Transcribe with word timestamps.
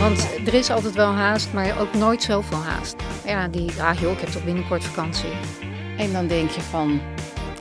Want 0.00 0.46
er 0.46 0.54
is 0.54 0.70
altijd 0.70 0.94
wel 0.94 1.12
haast, 1.12 1.52
maar 1.52 1.80
ook 1.80 1.94
nooit 1.94 2.22
zoveel 2.22 2.58
haast. 2.58 2.96
Ja, 3.24 3.48
die, 3.48 3.82
ah 3.82 4.00
joh, 4.00 4.12
ik 4.12 4.20
heb 4.20 4.28
toch 4.28 4.44
binnenkort 4.44 4.84
vakantie. 4.84 5.32
En 5.96 6.12
dan 6.12 6.26
denk 6.26 6.50
je 6.50 6.60
van, 6.60 7.00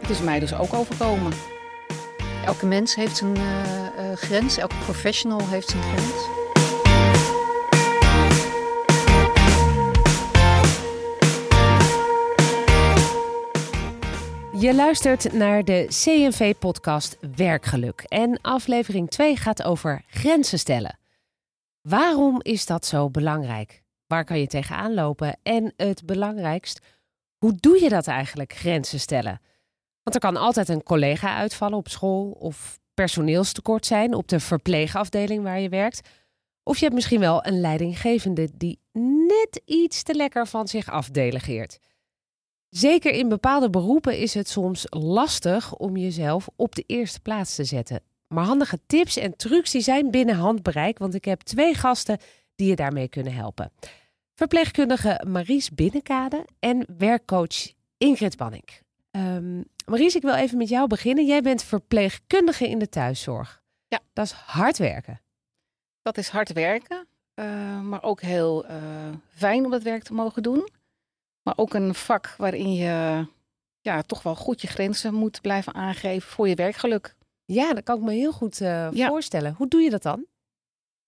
het 0.01 0.09
is 0.09 0.21
mij 0.21 0.39
dus 0.39 0.53
ook 0.53 0.73
overkomen. 0.73 1.31
Elke 2.45 2.65
mens 2.65 2.95
heeft 2.95 3.17
zijn 3.17 3.37
uh, 3.37 3.43
uh, 3.43 4.15
grens, 4.15 4.57
elke 4.57 4.75
professional 4.75 5.47
heeft 5.47 5.69
zijn 5.69 5.83
grens. 5.83 6.27
Je 14.61 14.75
luistert 14.75 15.33
naar 15.33 15.63
de 15.63 15.85
CNV-podcast 15.87 17.17
Werkgeluk. 17.35 18.01
En 18.07 18.39
aflevering 18.41 19.09
2 19.09 19.35
gaat 19.35 19.63
over 19.63 20.01
grenzen 20.07 20.59
stellen. 20.59 20.98
Waarom 21.89 22.41
is 22.41 22.65
dat 22.65 22.85
zo 22.85 23.09
belangrijk? 23.09 23.83
Waar 24.07 24.25
kan 24.25 24.39
je 24.39 24.47
tegenaan 24.47 24.93
lopen? 24.93 25.39
En 25.43 25.73
het 25.77 26.05
belangrijkst, 26.05 26.79
hoe 27.37 27.53
doe 27.59 27.81
je 27.81 27.89
dat 27.89 28.07
eigenlijk, 28.07 28.53
grenzen 28.53 28.99
stellen? 28.99 29.41
Want 30.03 30.15
er 30.15 30.21
kan 30.21 30.37
altijd 30.41 30.69
een 30.69 30.83
collega 30.83 31.35
uitvallen 31.35 31.77
op 31.77 31.87
school 31.87 32.31
of 32.31 32.79
personeelstekort 32.93 33.85
zijn 33.85 34.13
op 34.13 34.27
de 34.27 34.39
verpleegafdeling 34.39 35.43
waar 35.43 35.59
je 35.59 35.69
werkt. 35.69 36.09
Of 36.63 36.77
je 36.77 36.83
hebt 36.83 36.95
misschien 36.95 37.19
wel 37.19 37.45
een 37.45 37.61
leidinggevende 37.61 38.49
die 38.57 38.79
net 39.27 39.61
iets 39.65 40.03
te 40.03 40.13
lekker 40.15 40.47
van 40.47 40.67
zich 40.67 40.89
afdelegeert. 40.89 41.79
Zeker 42.69 43.11
in 43.11 43.29
bepaalde 43.29 43.69
beroepen 43.69 44.17
is 44.17 44.33
het 44.33 44.49
soms 44.49 44.85
lastig 44.89 45.75
om 45.75 45.97
jezelf 45.97 46.49
op 46.55 46.75
de 46.75 46.83
eerste 46.87 47.19
plaats 47.19 47.55
te 47.55 47.63
zetten. 47.63 48.01
Maar 48.33 48.45
handige 48.45 48.79
tips 48.85 49.17
en 49.17 49.35
trucs 49.35 49.71
die 49.71 49.81
zijn 49.81 50.11
binnen 50.11 50.35
handbereik, 50.35 50.97
want 50.97 51.13
ik 51.13 51.25
heb 51.25 51.41
twee 51.41 51.73
gasten 51.73 52.17
die 52.55 52.67
je 52.67 52.75
daarmee 52.75 53.07
kunnen 53.07 53.33
helpen. 53.33 53.71
Verpleegkundige 54.33 55.23
Maries 55.27 55.69
Binnenkade 55.69 56.45
en 56.59 56.85
werkcoach 56.97 57.73
Ingrid 57.97 58.37
Banning. 58.37 58.63
Um, 59.11 59.65
Maries, 59.85 60.15
ik 60.15 60.21
wil 60.21 60.33
even 60.33 60.57
met 60.57 60.69
jou 60.69 60.87
beginnen. 60.87 61.25
Jij 61.25 61.41
bent 61.41 61.63
verpleegkundige 61.63 62.67
in 62.67 62.79
de 62.79 62.89
thuiszorg. 62.89 63.61
Ja. 63.87 63.99
Dat 64.13 64.25
is 64.25 64.31
hard 64.31 64.77
werken. 64.77 65.21
Dat 66.01 66.17
is 66.17 66.29
hard 66.29 66.53
werken, 66.53 67.07
uh, 67.35 67.81
maar 67.81 68.03
ook 68.03 68.21
heel 68.21 68.65
uh, 68.65 68.71
fijn 69.27 69.65
om 69.65 69.71
dat 69.71 69.83
werk 69.83 70.03
te 70.03 70.13
mogen 70.13 70.43
doen. 70.43 70.69
Maar 71.41 71.53
ook 71.57 71.73
een 71.73 71.95
vak 71.95 72.33
waarin 72.37 72.73
je 72.73 73.25
ja, 73.81 74.01
toch 74.01 74.23
wel 74.23 74.35
goed 74.35 74.61
je 74.61 74.67
grenzen 74.67 75.13
moet 75.13 75.41
blijven 75.41 75.73
aangeven 75.73 76.29
voor 76.29 76.47
je 76.47 76.55
werkgeluk. 76.55 77.15
Ja, 77.51 77.73
dat 77.73 77.83
kan 77.83 77.97
ik 77.97 78.03
me 78.03 78.13
heel 78.13 78.31
goed 78.31 78.61
uh, 78.61 78.91
ja. 78.91 79.07
voorstellen. 79.07 79.53
Hoe 79.57 79.67
doe 79.67 79.81
je 79.81 79.89
dat 79.89 80.03
dan? 80.03 80.25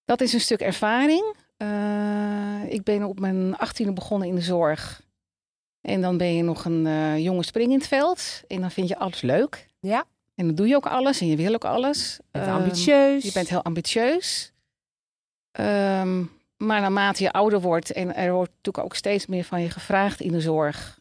Dat 0.05 0.21
is 0.21 0.33
een 0.33 0.41
stuk 0.41 0.61
ervaring. 0.61 1.35
Uh, 1.57 2.73
ik 2.73 2.83
ben 2.83 3.03
op 3.03 3.19
mijn 3.19 3.57
achttiende 3.57 3.93
begonnen 3.93 4.27
in 4.27 4.35
de 4.35 4.41
zorg. 4.41 5.01
En 5.81 6.01
dan 6.01 6.17
ben 6.17 6.33
je 6.35 6.43
nog 6.43 6.65
een 6.65 6.85
uh, 6.85 7.17
jonge 7.17 7.43
spring 7.43 7.71
in 7.71 7.77
het 7.77 7.87
veld. 7.87 8.41
En 8.47 8.61
dan 8.61 8.71
vind 8.71 8.87
je 8.87 8.97
alles 8.97 9.21
leuk. 9.21 9.67
Ja. 9.79 10.05
En 10.35 10.45
dan 10.45 10.55
doe 10.55 10.67
je 10.67 10.75
ook 10.75 10.85
alles 10.85 11.21
en 11.21 11.27
je 11.27 11.35
wil 11.35 11.53
ook 11.53 11.65
alles. 11.65 12.19
Je 12.31 12.39
bent 12.39 12.47
ambitieus. 12.47 13.23
Je 13.23 13.31
bent 13.31 13.49
heel 13.49 13.63
ambitieus. 13.63 14.51
Um, 15.59 16.31
maar 16.57 16.81
naarmate 16.81 17.23
je 17.23 17.31
ouder 17.31 17.61
wordt 17.61 17.91
en 17.91 18.15
er 18.15 18.31
wordt 18.31 18.51
natuurlijk 18.55 18.85
ook 18.85 18.95
steeds 18.95 19.25
meer 19.25 19.43
van 19.43 19.61
je 19.61 19.69
gevraagd 19.69 20.21
in 20.21 20.31
de 20.31 20.41
zorg, 20.41 20.99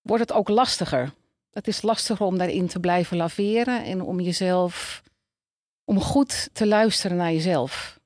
wordt 0.00 0.22
het 0.22 0.32
ook 0.32 0.48
lastiger. 0.48 1.12
Het 1.52 1.68
is 1.68 1.82
lastiger 1.82 2.26
om 2.26 2.38
daarin 2.38 2.66
te 2.66 2.80
blijven 2.80 3.16
laveren 3.16 3.84
en 3.84 4.02
om 4.02 4.20
jezelf, 4.20 5.02
om 5.84 6.00
goed 6.00 6.48
te 6.52 6.66
luisteren 6.66 7.16
naar 7.16 7.32
jezelf. 7.32 8.00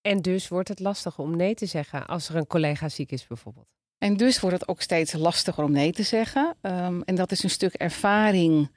En 0.00 0.22
dus 0.22 0.48
wordt 0.48 0.68
het 0.68 0.80
lastiger 0.80 1.24
om 1.24 1.36
nee 1.36 1.54
te 1.54 1.66
zeggen 1.66 2.06
als 2.06 2.28
er 2.28 2.36
een 2.36 2.46
collega 2.46 2.88
ziek 2.88 3.12
is 3.12 3.26
bijvoorbeeld. 3.26 3.66
En 3.98 4.16
dus 4.16 4.40
wordt 4.40 4.58
het 4.60 4.68
ook 4.68 4.80
steeds 4.80 5.12
lastiger 5.12 5.64
om 5.64 5.72
nee 5.72 5.92
te 5.92 6.02
zeggen. 6.02 6.56
Um, 6.60 7.02
en 7.02 7.14
dat 7.14 7.30
is 7.30 7.42
een 7.42 7.50
stuk 7.50 7.74
ervaring 7.74 8.70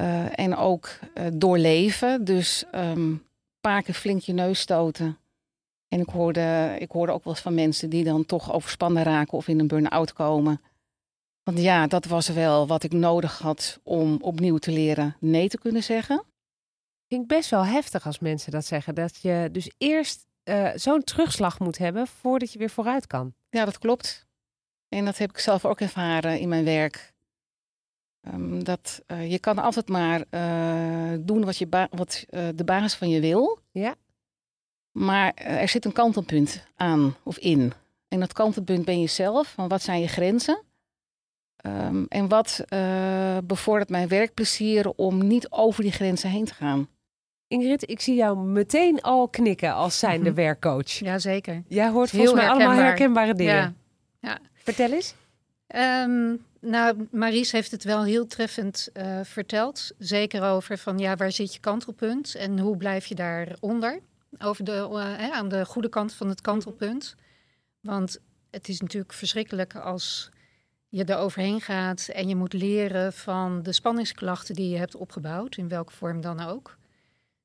uh, 0.00 0.38
en 0.38 0.56
ook 0.56 0.98
uh, 1.14 1.26
doorleven. 1.32 2.24
Dus 2.24 2.64
um, 2.74 2.80
een 2.80 3.22
paar 3.60 3.82
keer 3.82 3.94
flink 3.94 4.20
je 4.20 4.32
neus 4.32 4.60
stoten 4.60 5.18
en 5.88 6.00
ik 6.00 6.08
hoorde, 6.08 6.76
ik 6.78 6.90
hoorde 6.90 7.12
ook 7.12 7.24
wel 7.24 7.32
eens 7.32 7.42
van 7.42 7.54
mensen 7.54 7.90
die 7.90 8.04
dan 8.04 8.26
toch 8.26 8.52
overspannen 8.52 9.02
raken 9.02 9.38
of 9.38 9.48
in 9.48 9.58
een 9.58 9.66
burn-out 9.66 10.12
komen. 10.12 10.60
Want 11.48 11.60
ja, 11.60 11.86
dat 11.86 12.04
was 12.04 12.28
wel 12.28 12.66
wat 12.66 12.82
ik 12.82 12.92
nodig 12.92 13.38
had 13.38 13.80
om 13.82 14.18
opnieuw 14.20 14.58
te 14.58 14.72
leren 14.72 15.16
nee 15.20 15.48
te 15.48 15.58
kunnen 15.58 15.82
zeggen. 15.82 16.24
Vind 17.06 17.22
ik 17.22 17.28
best 17.28 17.50
wel 17.50 17.64
heftig 17.64 18.06
als 18.06 18.18
mensen 18.18 18.52
dat 18.52 18.64
zeggen. 18.64 18.94
Dat 18.94 19.16
je 19.22 19.48
dus 19.52 19.70
eerst 19.78 20.26
uh, 20.44 20.70
zo'n 20.74 21.04
terugslag 21.04 21.58
moet 21.58 21.78
hebben 21.78 22.06
voordat 22.06 22.52
je 22.52 22.58
weer 22.58 22.70
vooruit 22.70 23.06
kan. 23.06 23.34
Ja, 23.50 23.64
dat 23.64 23.78
klopt. 23.78 24.26
En 24.88 25.04
dat 25.04 25.18
heb 25.18 25.30
ik 25.30 25.38
zelf 25.38 25.64
ook 25.64 25.80
ervaren 25.80 26.38
in 26.38 26.48
mijn 26.48 26.64
werk. 26.64 27.12
Um, 28.20 28.64
dat 28.64 29.02
uh, 29.06 29.30
je 29.30 29.38
kan 29.38 29.58
altijd 29.58 29.88
maar 29.88 30.24
uh, 30.30 31.18
doen 31.20 31.44
wat, 31.44 31.56
je 31.56 31.88
wat 31.90 32.24
de 32.54 32.64
baas 32.64 32.94
van 32.94 33.08
je 33.08 33.20
wil. 33.20 33.58
Ja. 33.70 33.94
Maar 34.92 35.34
er 35.34 35.68
zit 35.68 35.84
een 35.84 35.92
kantelpunt 35.92 36.64
aan 36.76 37.16
of 37.22 37.38
in. 37.38 37.72
En 38.08 38.20
dat 38.20 38.32
kantelpunt 38.32 38.84
ben 38.84 39.00
je 39.00 39.06
zelf. 39.06 39.48
Van 39.48 39.68
wat 39.68 39.82
zijn 39.82 40.00
je 40.00 40.08
grenzen? 40.08 40.66
Um, 41.66 42.06
en 42.08 42.28
wat 42.28 42.64
uh, 42.68 43.38
bevordert 43.44 43.88
mijn 43.88 44.08
werkplezier 44.08 44.90
om 44.90 45.26
niet 45.26 45.50
over 45.50 45.82
die 45.82 45.92
grenzen 45.92 46.30
heen 46.30 46.44
te 46.44 46.54
gaan? 46.54 46.88
Ingrid, 47.48 47.90
ik 47.90 48.00
zie 48.00 48.14
jou 48.14 48.38
meteen 48.38 49.00
al 49.00 49.28
knikken 49.28 49.74
als 49.74 49.98
zijnde 49.98 50.32
werkcoach. 50.32 50.90
Jazeker. 50.90 51.62
Jij 51.68 51.88
hoort 51.88 52.10
volgens 52.10 52.32
mij 52.32 52.48
allemaal 52.48 52.72
herkenbare 52.72 53.34
dingen. 53.34 53.54
Ja. 53.54 53.74
ja. 54.20 54.38
Vertel 54.52 54.92
eens. 54.92 55.14
Um, 55.76 56.44
nou, 56.60 57.06
Maries 57.10 57.52
heeft 57.52 57.70
het 57.70 57.84
wel 57.84 58.04
heel 58.04 58.26
treffend 58.26 58.88
uh, 58.94 59.20
verteld. 59.22 59.92
Zeker 59.98 60.42
over 60.42 60.78
van 60.78 60.98
ja, 60.98 61.16
waar 61.16 61.32
zit 61.32 61.54
je 61.54 61.60
kantelpunt 61.60 62.34
en 62.34 62.58
hoe 62.58 62.76
blijf 62.76 63.06
je 63.06 63.14
daaronder? 63.14 64.00
over 64.38 64.64
de, 64.64 64.88
uh, 64.90 65.30
aan 65.30 65.48
de 65.48 65.64
goede 65.64 65.88
kant 65.88 66.12
van 66.12 66.28
het 66.28 66.40
kantelpunt. 66.40 67.14
Want 67.80 68.18
het 68.50 68.68
is 68.68 68.80
natuurlijk 68.80 69.12
verschrikkelijk 69.12 69.76
als 69.76 70.30
je 70.88 71.04
er 71.04 71.16
overheen 71.16 71.60
gaat 71.60 72.08
en 72.08 72.28
je 72.28 72.36
moet 72.36 72.52
leren 72.52 73.12
van 73.12 73.62
de 73.62 73.72
spanningsklachten 73.72 74.54
die 74.54 74.68
je 74.68 74.76
hebt 74.76 74.96
opgebouwd, 74.96 75.56
in 75.56 75.68
welke 75.68 75.92
vorm 75.92 76.20
dan 76.20 76.40
ook. 76.40 76.76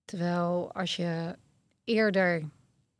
Terwijl 0.06 0.72
als 0.74 0.96
je 0.96 1.36
eerder 1.84 2.50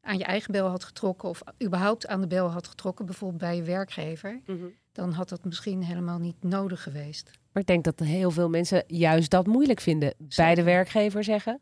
aan 0.02 0.18
je 0.18 0.24
eigen 0.24 0.52
bel 0.52 0.68
had 0.68 0.84
getrokken 0.84 1.30
of 1.30 1.42
überhaupt 1.64 2.08
aan 2.08 2.22
de 2.22 2.28
bel 2.28 2.50
had 2.50 2.68
getrokken, 2.68 3.06
bijvoorbeeld 3.06 3.42
bij 3.42 3.56
je 3.56 3.64
werkgever, 3.64 4.42
mm 4.46 4.60
-hmm. 4.60 4.74
dan 4.92 5.12
had 5.12 5.30
dat 5.30 5.46
misschien 5.46 5.84
helemaal 5.84 6.20
niet 6.20 6.44
nodig 6.44 6.84
geweest. 6.84 7.32
Maar 7.52 7.62
ik 7.62 7.68
denk 7.68 7.84
dat 7.84 8.00
heel 8.00 8.32
veel 8.32 8.50
mensen 8.50 8.84
juist 8.88 9.30
dat 9.30 9.48
moeilijk 9.48 9.80
vinden. 9.80 10.14
Zeker. 10.18 10.36
Bij 10.36 10.56
de 10.56 10.64
werkgever 10.64 11.24
zeggen, 11.24 11.62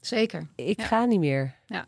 Zeker. 0.00 0.48
Ik 0.54 0.80
ja. 0.80 0.86
ga 0.86 1.04
niet 1.04 1.20
meer. 1.20 1.54
Ja. 1.66 1.86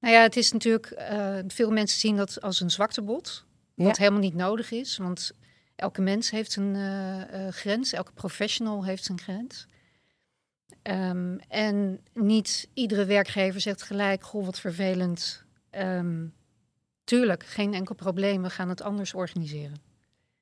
Nou 0.00 0.14
ja, 0.14 0.22
het 0.22 0.36
is 0.36 0.52
natuurlijk, 0.52 0.94
uh, 0.98 1.38
veel 1.46 1.70
mensen 1.70 1.98
zien 1.98 2.16
dat 2.16 2.40
als 2.40 2.60
een 2.60 2.70
zwaktebod. 2.70 3.44
Wat 3.84 3.96
helemaal 3.96 4.20
niet 4.20 4.34
nodig 4.34 4.70
is, 4.70 4.96
want 4.96 5.32
elke 5.76 6.00
mens 6.00 6.30
heeft 6.30 6.52
zijn 6.52 6.74
uh, 6.74 7.16
uh, 7.16 7.48
grens, 7.48 7.92
elke 7.92 8.12
professional 8.12 8.84
heeft 8.84 9.04
zijn 9.04 9.20
grens. 9.20 9.66
Um, 10.82 11.38
en 11.48 12.00
niet 12.14 12.68
iedere 12.74 13.04
werkgever 13.04 13.60
zegt 13.60 13.82
gelijk, 13.82 14.22
goh, 14.22 14.44
wat 14.44 14.60
vervelend. 14.60 15.44
Um, 15.70 16.34
tuurlijk, 17.04 17.44
geen 17.44 17.74
enkel 17.74 17.94
probleem, 17.94 18.42
we 18.42 18.50
gaan 18.50 18.68
het 18.68 18.82
anders 18.82 19.14
organiseren. 19.14 19.76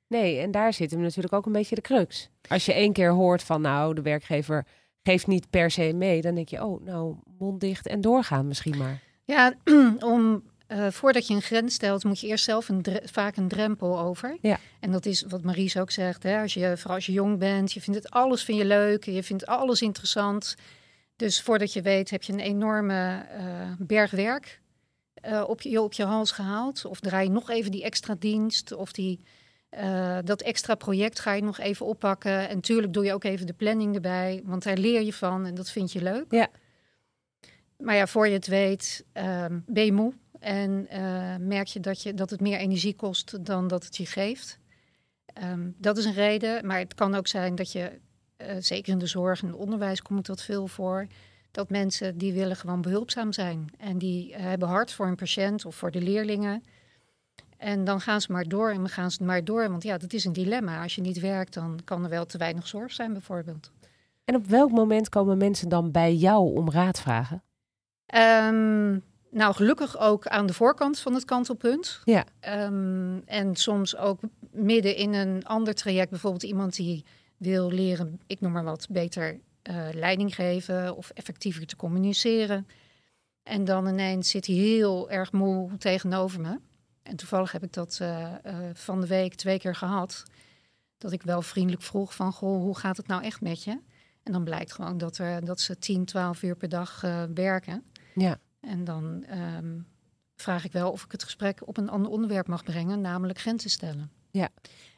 Nee, 0.06 0.38
en 0.41 0.50
daar 0.50 0.72
zit 0.72 0.91
hem 0.91 1.00
natuurlijk 1.00 1.34
ook 1.34 1.47
een 1.47 1.53
beetje 1.53 1.75
de 1.75 1.81
crux. 1.81 2.28
Als 2.49 2.66
je 2.66 2.72
één 2.72 2.93
keer 2.93 3.10
hoort 3.10 3.43
van, 3.43 3.60
nou, 3.60 3.94
de 3.94 4.03
werkgever 4.03 4.66
geeft 5.03 5.26
niet 5.26 5.50
per 5.50 5.70
se 5.70 5.93
mee, 5.93 6.20
dan 6.20 6.34
denk 6.34 6.49
je, 6.49 6.65
oh, 6.65 6.84
nou, 6.84 7.16
mond 7.38 7.60
dicht 7.60 7.87
en 7.87 8.00
doorgaan 8.00 8.47
misschien 8.47 8.76
maar. 8.76 9.03
Ja, 9.25 9.55
om, 10.00 10.43
uh, 10.69 10.87
voordat 10.91 11.26
je 11.26 11.35
een 11.35 11.43
grens 11.43 11.75
stelt, 11.75 12.05
moet 12.05 12.20
je 12.20 12.26
eerst 12.26 12.44
zelf 12.44 12.69
een 12.69 12.85
vaak 13.05 13.37
een 13.37 13.49
drempel 13.49 13.99
over. 14.00 14.38
Ja. 14.41 14.59
En 14.81 14.91
dat 14.93 15.06
is 15.06 15.25
wat 15.29 15.43
Maries 15.43 15.76
ook 15.76 15.91
zegt, 15.91 16.23
hè, 16.23 16.41
als 16.41 16.55
je, 16.55 16.73
vooral 16.76 16.94
als 16.94 17.06
je 17.06 17.12
jong 17.12 17.38
bent, 17.38 17.73
je 17.73 17.81
vindt 17.81 18.03
het 18.03 18.12
alles 18.12 18.43
vind 18.43 18.59
je 18.59 18.65
leuk, 18.65 19.05
je 19.05 19.23
vindt 19.23 19.47
alles 19.47 19.82
interessant. 19.82 20.56
Dus 21.17 21.43
voordat 21.43 21.73
je 21.73 21.82
weet, 21.82 22.11
heb 22.11 22.23
je 22.23 22.32
een 22.32 22.41
enorme 22.41 23.26
uh, 23.38 23.73
berg 23.79 24.11
werk 24.11 24.61
uh, 25.29 25.44
op, 25.47 25.61
je, 25.61 25.82
op 25.82 25.93
je 25.93 26.05
hals 26.05 26.31
gehaald. 26.31 26.85
Of 26.85 27.00
draai 27.00 27.26
je 27.26 27.32
nog 27.32 27.50
even 27.50 27.70
die 27.70 27.82
extra 27.82 28.15
dienst 28.19 28.73
of 28.73 28.93
die... 28.93 29.20
Dat 30.25 30.43
extra 30.43 30.75
project 30.75 31.19
ga 31.19 31.32
je 31.32 31.43
nog 31.43 31.59
even 31.59 31.87
oppakken. 31.87 32.49
En 32.49 32.61
tuurlijk 32.61 32.93
doe 32.93 33.05
je 33.05 33.12
ook 33.12 33.25
even 33.25 33.47
de 33.47 33.53
planning 33.53 33.94
erbij, 33.94 34.43
want 34.44 34.62
daar 34.62 34.76
leer 34.76 35.03
je 35.03 35.12
van 35.12 35.47
en 35.47 35.55
dat 35.55 35.70
vind 35.70 35.93
je 35.93 36.03
leuk. 36.03 36.25
Ja. 36.31 36.49
Maar 37.76 37.94
ja, 37.94 38.06
voor 38.06 38.26
je 38.26 38.32
het 38.32 38.47
weet, 38.47 39.05
um, 39.12 39.65
ben 39.67 39.85
je 39.85 39.93
moe 39.93 40.12
en 40.38 40.87
uh, 40.93 41.37
merk 41.37 41.67
je 41.67 41.81
dat, 41.81 42.02
je 42.02 42.14
dat 42.14 42.31
het 42.31 42.40
meer 42.40 42.58
energie 42.58 42.94
kost 42.94 43.44
dan 43.44 43.69
dat 43.69 43.85
het 43.85 43.96
je 43.96 44.06
geeft. 44.06 44.58
Um, 45.43 45.75
dat 45.79 45.99
is 45.99 46.05
een 46.05 46.12
reden, 46.12 46.67
maar 46.67 46.79
het 46.79 46.94
kan 46.94 47.14
ook 47.14 47.26
zijn 47.26 47.55
dat 47.55 47.73
je, 47.73 47.99
uh, 48.37 48.49
zeker 48.58 48.93
in 48.93 48.99
de 48.99 49.06
zorg 49.06 49.43
en 49.43 49.46
het 49.46 49.56
onderwijs 49.56 50.02
komt 50.02 50.26
dat 50.26 50.43
veel 50.43 50.67
voor, 50.67 51.06
Dat 51.50 51.70
mensen 51.70 52.19
die 52.19 52.32
willen 52.32 52.56
gewoon 52.56 52.81
behulpzaam 52.81 53.32
zijn. 53.32 53.73
En 53.79 53.99
die 53.99 54.35
eh, 54.35 54.43
hebben 54.43 54.69
hart 54.69 54.93
voor 54.93 55.06
een 55.06 55.17
patiënt 55.17 55.64
of 55.64 55.75
voor 55.75 55.90
de 55.90 56.00
leerlingen. 56.00 56.62
En 57.56 57.84
dan 57.84 58.00
gaan 58.00 58.20
ze 58.20 58.32
maar 58.32 58.44
door 58.44 58.70
en 58.70 58.76
dan 58.76 58.88
gaan 58.88 59.11
ze 59.11 59.25
maar 59.25 59.44
door. 59.44 59.69
Want 59.69 59.82
ja, 59.82 59.99
dat 59.99 60.12
is 60.12 60.25
een 60.25 60.32
dilemma. 60.32 60.82
Als 60.82 60.94
je 60.94 61.00
niet 61.00 61.20
werkt, 61.20 61.55
dan 61.55 61.81
kan 61.84 62.05
er 62.05 62.11
wel 62.11 62.26
te 62.26 62.38
weinig 62.38 62.67
zorg 62.67 62.93
zijn 62.93 63.12
bijvoorbeeld. 63.12 63.70
En 64.25 64.34
op 64.34 64.46
welk 64.46 64.70
moment 64.70 65.08
komen 65.08 65.38
mensen 65.38 65.69
dan 65.69 65.91
bij 65.91 66.14
jou 66.14 66.55
om 66.56 66.70
raad 66.70 67.00
vragen? 67.00 67.43
Ehm, 68.06 68.99
nou, 69.30 69.54
gelukkig 69.54 69.98
ook 69.98 70.26
aan 70.26 70.46
de 70.46 70.52
voorkant 70.52 70.98
van 70.98 71.14
het 71.14 71.25
kantelpunt. 71.25 72.00
Ja. 72.04 72.25
Ehm, 72.40 73.19
en 73.25 73.56
soms 73.56 73.96
ook 73.96 74.20
midden 74.50 74.96
in 74.96 75.14
een 75.14 75.44
ander 75.44 75.75
traject. 75.75 76.10
Bijvoorbeeld 76.10 76.42
iemand 76.42 76.76
die 76.76 77.04
wil 77.36 77.70
leren, 77.70 78.20
ik 78.26 78.40
noem 78.40 78.52
maar 78.52 78.64
wat, 78.64 78.86
beter 78.90 79.40
eh, 79.62 79.88
leiding 79.92 80.34
geven 80.34 80.96
of 80.96 81.10
effectiever 81.10 81.66
te 81.66 81.76
communiceren. 81.76 82.66
En 83.42 83.64
dan 83.64 83.86
ineens 83.88 84.30
zit 84.30 84.46
hij 84.46 84.56
heel 84.56 85.10
erg 85.10 85.32
moe 85.32 85.76
tegenover 85.76 86.40
me. 86.40 86.58
En 87.02 87.16
toevallig 87.16 87.52
heb 87.52 87.62
ik 87.62 87.72
dat 87.72 87.98
eh, 88.00 88.34
eh, 88.42 88.56
van 88.72 89.00
de 89.00 89.06
week 89.06 89.34
twee 89.34 89.58
keer 89.58 89.74
gehad. 89.74 90.22
Dat 90.98 91.12
ik 91.12 91.22
wel 91.22 91.42
vriendelijk 91.42 91.82
vroeg 91.82 92.14
van, 92.14 92.32
goh, 92.32 92.62
hoe 92.62 92.78
gaat 92.78 92.96
het 92.96 93.06
nou 93.06 93.22
echt 93.22 93.40
met 93.40 93.64
je? 93.64 93.81
En 94.22 94.32
dan 94.32 94.44
blijkt 94.44 94.72
gewoon 94.72 94.98
dat, 94.98 95.19
er, 95.19 95.44
dat 95.44 95.60
ze 95.60 95.78
10, 95.78 96.04
12 96.04 96.42
uur 96.42 96.56
per 96.56 96.69
dag 96.69 97.00
werken. 97.34 97.84
Ja. 98.14 98.38
En 98.69 98.85
dan 98.85 99.25
ehm, 99.25 99.81
vraag 100.35 100.65
ik 100.65 100.73
wel 100.73 100.91
of 100.91 101.05
ik 101.05 101.12
het 101.12 101.23
gesprek 101.23 101.67
op 101.67 101.76
een 101.76 101.88
ander 101.88 102.11
onderwerp 102.11 102.47
mag 102.47 102.65
brengen, 102.65 103.00
namelijk 103.00 103.38
grenzen 103.38 103.70
stellen. 103.70 104.11
Ja. 104.31 104.49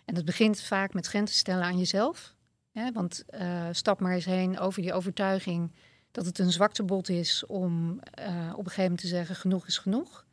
En 0.04 0.14
het 0.14 0.24
begint 0.24 0.60
vaak 0.60 0.94
met 0.94 1.06
grenzen 1.06 1.36
stellen 1.36 1.64
aan 1.64 1.78
jezelf. 1.78 2.34
Hè, 2.70 2.92
want 2.92 3.24
uh, 3.30 3.68
stap 3.72 4.00
maar 4.00 4.12
eens 4.12 4.24
heen 4.24 4.58
over 4.58 4.82
die 4.82 4.92
overtuiging 4.92 5.72
dat 6.10 6.24
het 6.24 6.38
een 6.38 6.52
zwaktebod 6.52 7.08
is 7.08 7.46
om 7.46 7.90
uh, 7.90 8.52
op 8.52 8.58
een 8.58 8.64
gegeven 8.64 8.82
moment 8.82 9.00
te 9.00 9.06
zeggen 9.06 9.36
genoeg 9.36 9.66
is 9.66 9.78
genoeg. 9.78 10.26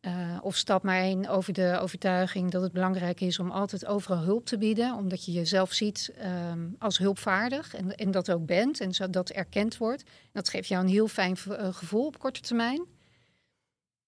Uh, 0.00 0.38
of 0.40 0.56
stap 0.56 0.82
maar 0.82 1.00
heen 1.00 1.28
over 1.28 1.52
de 1.52 1.78
overtuiging 1.80 2.50
dat 2.50 2.62
het 2.62 2.72
belangrijk 2.72 3.20
is 3.20 3.38
om 3.38 3.50
altijd 3.50 3.86
overal 3.86 4.18
hulp 4.22 4.44
te 4.44 4.58
bieden, 4.58 4.94
omdat 4.94 5.24
je 5.24 5.32
jezelf 5.32 5.72
ziet 5.72 6.14
um, 6.50 6.76
als 6.78 6.98
hulpvaardig 6.98 7.74
en, 7.74 7.94
en, 7.94 8.10
dat 8.10 8.30
ook 8.30 8.46
bent 8.46 8.80
en 8.80 8.92
zo 8.92 9.10
dat 9.10 9.30
erkend 9.30 9.76
wordt. 9.76 10.02
En 10.02 10.30
dat 10.32 10.48
geeft 10.48 10.68
jou 10.68 10.84
een 10.84 10.90
heel 10.90 11.08
fijn 11.08 11.36
gevoel 11.36 12.06
op 12.06 12.18
korte 12.18 12.40
termijn. 12.40 12.86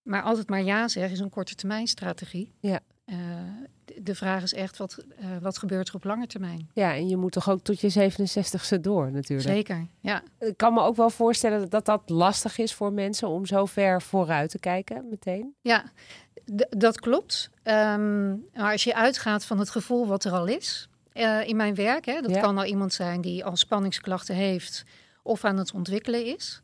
Maar 0.02 0.22
altijd 0.22 0.48
maar 0.48 0.62
ja 0.62 0.88
zeggen 0.88 1.12
is 1.12 1.20
een 1.20 1.30
korte 1.30 1.54
termijn 1.54 1.86
strategie. 1.86 2.52
Ja. 2.60 2.80
Uh, 3.06 3.16
de 4.02 4.14
vraag 4.14 4.42
is 4.42 4.54
echt, 4.54 4.76
wat, 4.76 5.04
uh, 5.20 5.26
wat 5.40 5.58
gebeurt 5.58 5.88
er 5.88 5.94
op 5.94 6.04
lange 6.04 6.26
termijn? 6.26 6.68
Ja, 6.72 6.94
en 6.94 7.08
je 7.08 7.16
moet 7.16 7.32
toch 7.32 7.50
ook 7.50 7.62
tot 7.62 7.80
je 7.80 8.10
67ste 8.10 8.80
door 8.80 9.12
natuurlijk. 9.12 9.48
Zeker, 9.48 9.86
ja. 10.00 10.22
Ik 10.38 10.56
kan 10.56 10.74
me 10.74 10.80
ook 10.80 10.96
wel 10.96 11.10
voorstellen 11.10 11.70
dat 11.70 11.84
dat 11.84 12.02
lastig 12.06 12.58
is 12.58 12.74
voor 12.74 12.92
mensen 12.92 13.28
om 13.28 13.46
zo 13.46 13.66
ver 13.66 14.02
vooruit 14.02 14.50
te 14.50 14.58
kijken 14.58 15.06
meteen. 15.10 15.54
Ja, 15.60 15.84
dat 16.68 17.00
klopt. 17.00 17.50
Um, 17.64 18.44
maar 18.54 18.72
als 18.72 18.84
je 18.84 18.94
uitgaat 18.94 19.44
van 19.44 19.58
het 19.58 19.70
gevoel 19.70 20.06
wat 20.06 20.24
er 20.24 20.32
al 20.32 20.46
is 20.46 20.88
uh, 21.14 21.48
in 21.48 21.56
mijn 21.56 21.74
werk, 21.74 22.04
hè, 22.04 22.20
dat 22.20 22.30
ja. 22.30 22.40
kan 22.40 22.58
al 22.58 22.64
iemand 22.64 22.92
zijn 22.92 23.20
die 23.20 23.44
al 23.44 23.56
spanningsklachten 23.56 24.34
heeft 24.34 24.84
of 25.22 25.44
aan 25.44 25.56
het 25.56 25.72
ontwikkelen 25.72 26.26
is. 26.26 26.62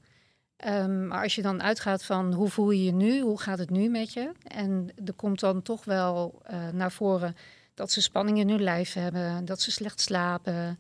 Um, 0.67 1.07
maar 1.07 1.23
als 1.23 1.35
je 1.35 1.43
dan 1.43 1.63
uitgaat 1.63 2.05
van 2.05 2.33
hoe 2.33 2.49
voel 2.49 2.71
je 2.71 2.85
je 2.85 2.93
nu, 2.93 3.21
hoe 3.21 3.41
gaat 3.41 3.59
het 3.59 3.71
nu 3.71 3.89
met 3.89 4.13
je? 4.13 4.33
En 4.43 4.89
er 5.05 5.13
komt 5.13 5.41
dan 5.41 5.63
toch 5.63 5.85
wel 5.85 6.43
uh, 6.51 6.69
naar 6.69 6.93
voren 6.93 7.37
dat 7.75 7.91
ze 7.93 8.03
spanning 8.03 8.39
in 8.39 8.49
hun 8.49 8.63
lijf 8.63 8.93
hebben, 8.93 9.45
dat 9.45 9.61
ze 9.61 9.71
slecht 9.71 10.01
slapen, 10.01 10.79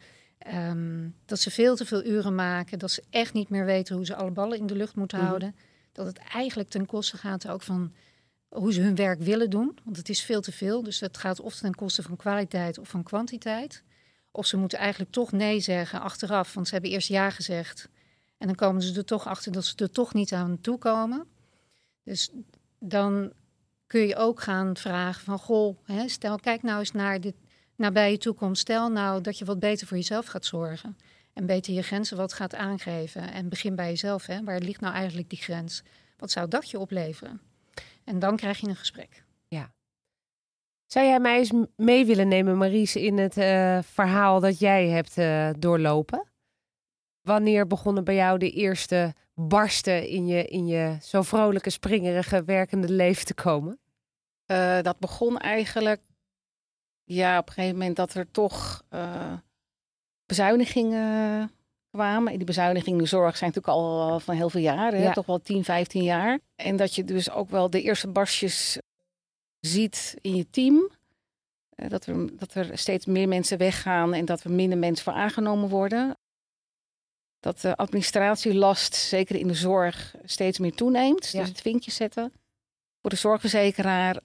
um, 0.55 1.15
dat 1.27 1.41
ze 1.41 1.51
veel 1.51 1.77
te 1.77 1.87
veel 1.87 2.05
uren 2.05 2.35
maken, 2.35 2.79
dat 2.79 2.91
ze 2.91 3.03
echt 3.11 3.33
niet 3.33 3.49
meer 3.49 3.65
weten 3.65 3.97
hoe 3.97 4.07
ze 4.07 4.15
alle 4.17 4.31
ballen 4.31 4.59
in 4.59 4.67
de 4.67 4.77
lucht 4.77 4.95
moeten 4.97 5.19
Mhm. 5.19 5.27
houden. 5.27 5.55
Dat 5.93 6.07
het 6.07 6.19
eigenlijk 6.19 6.69
ten 6.69 6.87
koste 6.87 7.17
gaat 7.17 7.49
ook 7.49 7.63
van 7.63 7.93
hoe 8.49 8.73
ze 8.73 8.81
hun 8.81 8.95
werk 8.95 9.21
willen 9.21 9.51
doen, 9.51 9.79
want 9.85 9.97
het 9.97 10.09
is 10.09 10.23
veel 10.23 10.41
te 10.41 10.53
veel. 10.53 10.83
Dus 10.83 11.01
het 11.01 11.17
gaat 11.17 11.41
of 11.41 11.55
ten 11.55 11.75
koste 11.75 12.03
van 12.03 12.17
kwaliteit 12.17 12.79
of 12.79 12.89
van 12.89 13.03
kwantiteit. 13.03 13.83
Of 14.31 14.47
ze 14.47 14.57
moeten 14.57 14.79
eigenlijk 14.79 15.11
toch 15.13 15.33
nee 15.33 15.61
zeggen 15.61 16.01
achteraf, 16.01 16.55
want 16.55 16.67
ze 16.67 16.73
hebben 16.73 16.91
eerst 16.93 17.09
ja 17.09 17.31
gezegd. 17.31 17.89
En 18.39 18.47
dan 18.47 18.57
komen 18.57 18.83
ze 18.83 18.97
er 18.97 19.05
toch 19.05 19.27
achter 19.27 19.53
dat 19.53 19.65
ze 19.65 19.77
er 19.77 19.91
toch 19.91 20.15
niet 20.15 20.33
aan 20.33 20.61
toe 20.61 20.79
komen. 20.79 21.27
Dus 22.03 22.31
dan 22.79 23.33
kun 23.87 24.01
je 24.01 24.17
ook 24.17 24.41
gaan 24.41 24.77
vragen 24.77 25.25
van... 25.25 25.39
goh, 25.39 25.77
hè, 25.85 26.09
stel, 26.09 26.37
kijk 26.37 26.63
nou 26.63 26.79
eens 26.79 26.93
naar 26.93 27.21
de 27.21 27.35
nabije 27.77 28.19
toekomst. 28.19 28.61
Stel 28.61 28.89
nou 28.89 29.21
dat 29.21 29.39
je 29.39 29.45
wat 29.45 29.59
beter 29.59 29.87
voor 29.87 29.97
jezelf 29.97 30.27
gaat 30.27 30.45
zorgen. 30.45 30.97
En 31.33 31.47
beter 31.47 31.75
je 31.75 31.83
grenzen 31.83 32.17
wat 32.17 32.33
gaat 32.33 32.55
aangeven. 32.55 33.33
En 33.33 33.49
begin 33.49 33.75
bij 33.75 33.89
jezelf. 33.89 34.27
Hè. 34.27 34.45
Waar 34.45 34.61
ligt 34.61 34.81
nou 34.81 34.95
eigenlijk 34.95 35.31
die 35.31 35.39
grens? 35.39 35.83
Wat 36.17 36.31
zou 36.31 36.49
dat 36.49 36.71
je 36.71 36.79
opleveren? 36.79 37.41
En 38.05 38.19
dan 38.19 38.37
krijg 38.37 38.59
je 38.59 38.69
een 38.69 38.77
gesprek. 38.77 39.25
Ja. 39.49 39.73
Zou 40.87 41.07
jij 41.07 41.21
mij 41.21 41.39
eens 41.39 41.53
mee 41.77 42.07
willen 42.07 42.29
nemen, 42.29 42.57
Maries, 42.57 42.97
in 42.97 43.19
het 43.19 43.37
uh, 43.37 43.79
verhaal 43.83 44.41
dat 44.41 44.59
jij 44.59 44.89
hebt 44.89 45.19
uh, 45.19 45.51
doorlopen? 45.59 46.27
Wanneer 47.27 47.67
begonnen 47.67 48.05
bij 48.05 48.15
jou 48.15 48.39
de 48.39 48.51
eerste 48.51 49.15
barsten 49.35 50.09
in 50.09 50.27
je, 50.27 50.45
in 50.45 50.67
je 50.67 50.97
zo 51.03 51.23
vrolijke, 51.23 51.71
springerige, 51.71 52.45
werkende 52.45 52.89
leven 52.89 53.25
te 53.25 53.35
komen? 53.35 53.79
Uh, 54.47 54.83
dat 54.83 54.99
begon 54.99 55.39
eigenlijk 55.39 56.01
ja, 57.05 57.39
op 57.39 57.47
een 57.47 57.53
gegeven 57.53 57.79
moment 57.79 57.97
dat 57.97 58.15
er 58.15 58.31
toch 58.31 58.83
uh, 58.91 59.33
bezuinigingen 60.27 61.51
kwamen. 61.91 62.33
En 62.33 62.37
die 62.37 62.47
bezuinigingen 62.47 62.99
in 62.99 63.05
de 63.05 63.11
zorg 63.11 63.37
zijn 63.37 63.53
natuurlijk 63.55 63.79
al 63.79 64.21
van 64.21 64.35
heel 64.35 64.51
veel 64.51 64.61
jaren, 64.61 65.01
ja. 65.01 65.13
toch 65.13 65.27
wel 65.27 65.41
10, 65.41 65.65
15 65.65 66.03
jaar. 66.03 66.39
En 66.57 66.77
dat 66.77 66.95
je 66.95 67.05
dus 67.05 67.31
ook 67.31 67.51
wel 67.51 67.71
de 67.71 67.83
eerste 67.83 68.09
barstjes 68.09 68.79
ziet 69.61 70.17
in 70.21 70.37
je 70.37 70.51
team. 70.51 70.91
Uh, 71.77 71.89
dat, 71.89 72.07
er, 72.07 72.39
dat 72.39 72.55
er 72.55 72.79
steeds 72.79 73.07
meer 73.07 73.29
mensen 73.29 73.59
weggaan 73.59 74.15
en 74.15 74.25
dat 74.25 74.45
er 74.45 74.51
minder 74.51 74.79
mensen 74.79 75.05
voor 75.05 75.13
aangenomen 75.13 75.69
worden 75.69 76.17
dat 77.47 77.61
de 77.61 77.77
administratielast, 77.77 78.95
zeker 78.95 79.37
in 79.37 79.49
de 79.49 79.55
zorg, 79.55 80.15
steeds 80.25 80.59
meer 80.59 80.75
toeneemt. 80.75 81.31
Ja. 81.31 81.41
Dus 81.41 81.49
het 81.49 81.61
vinkje 81.61 81.91
zetten 81.91 82.33
voor 83.01 83.11
de 83.11 83.17
zorgverzekeraar. 83.17 84.21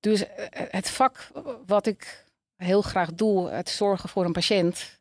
Dus 0.00 0.24
het 0.50 0.90
vak 0.90 1.30
wat 1.66 1.86
ik 1.86 2.26
heel 2.56 2.82
graag 2.82 3.12
doe, 3.12 3.48
het 3.48 3.68
zorgen 3.68 4.08
voor 4.08 4.24
een 4.24 4.32
patiënt. 4.32 5.00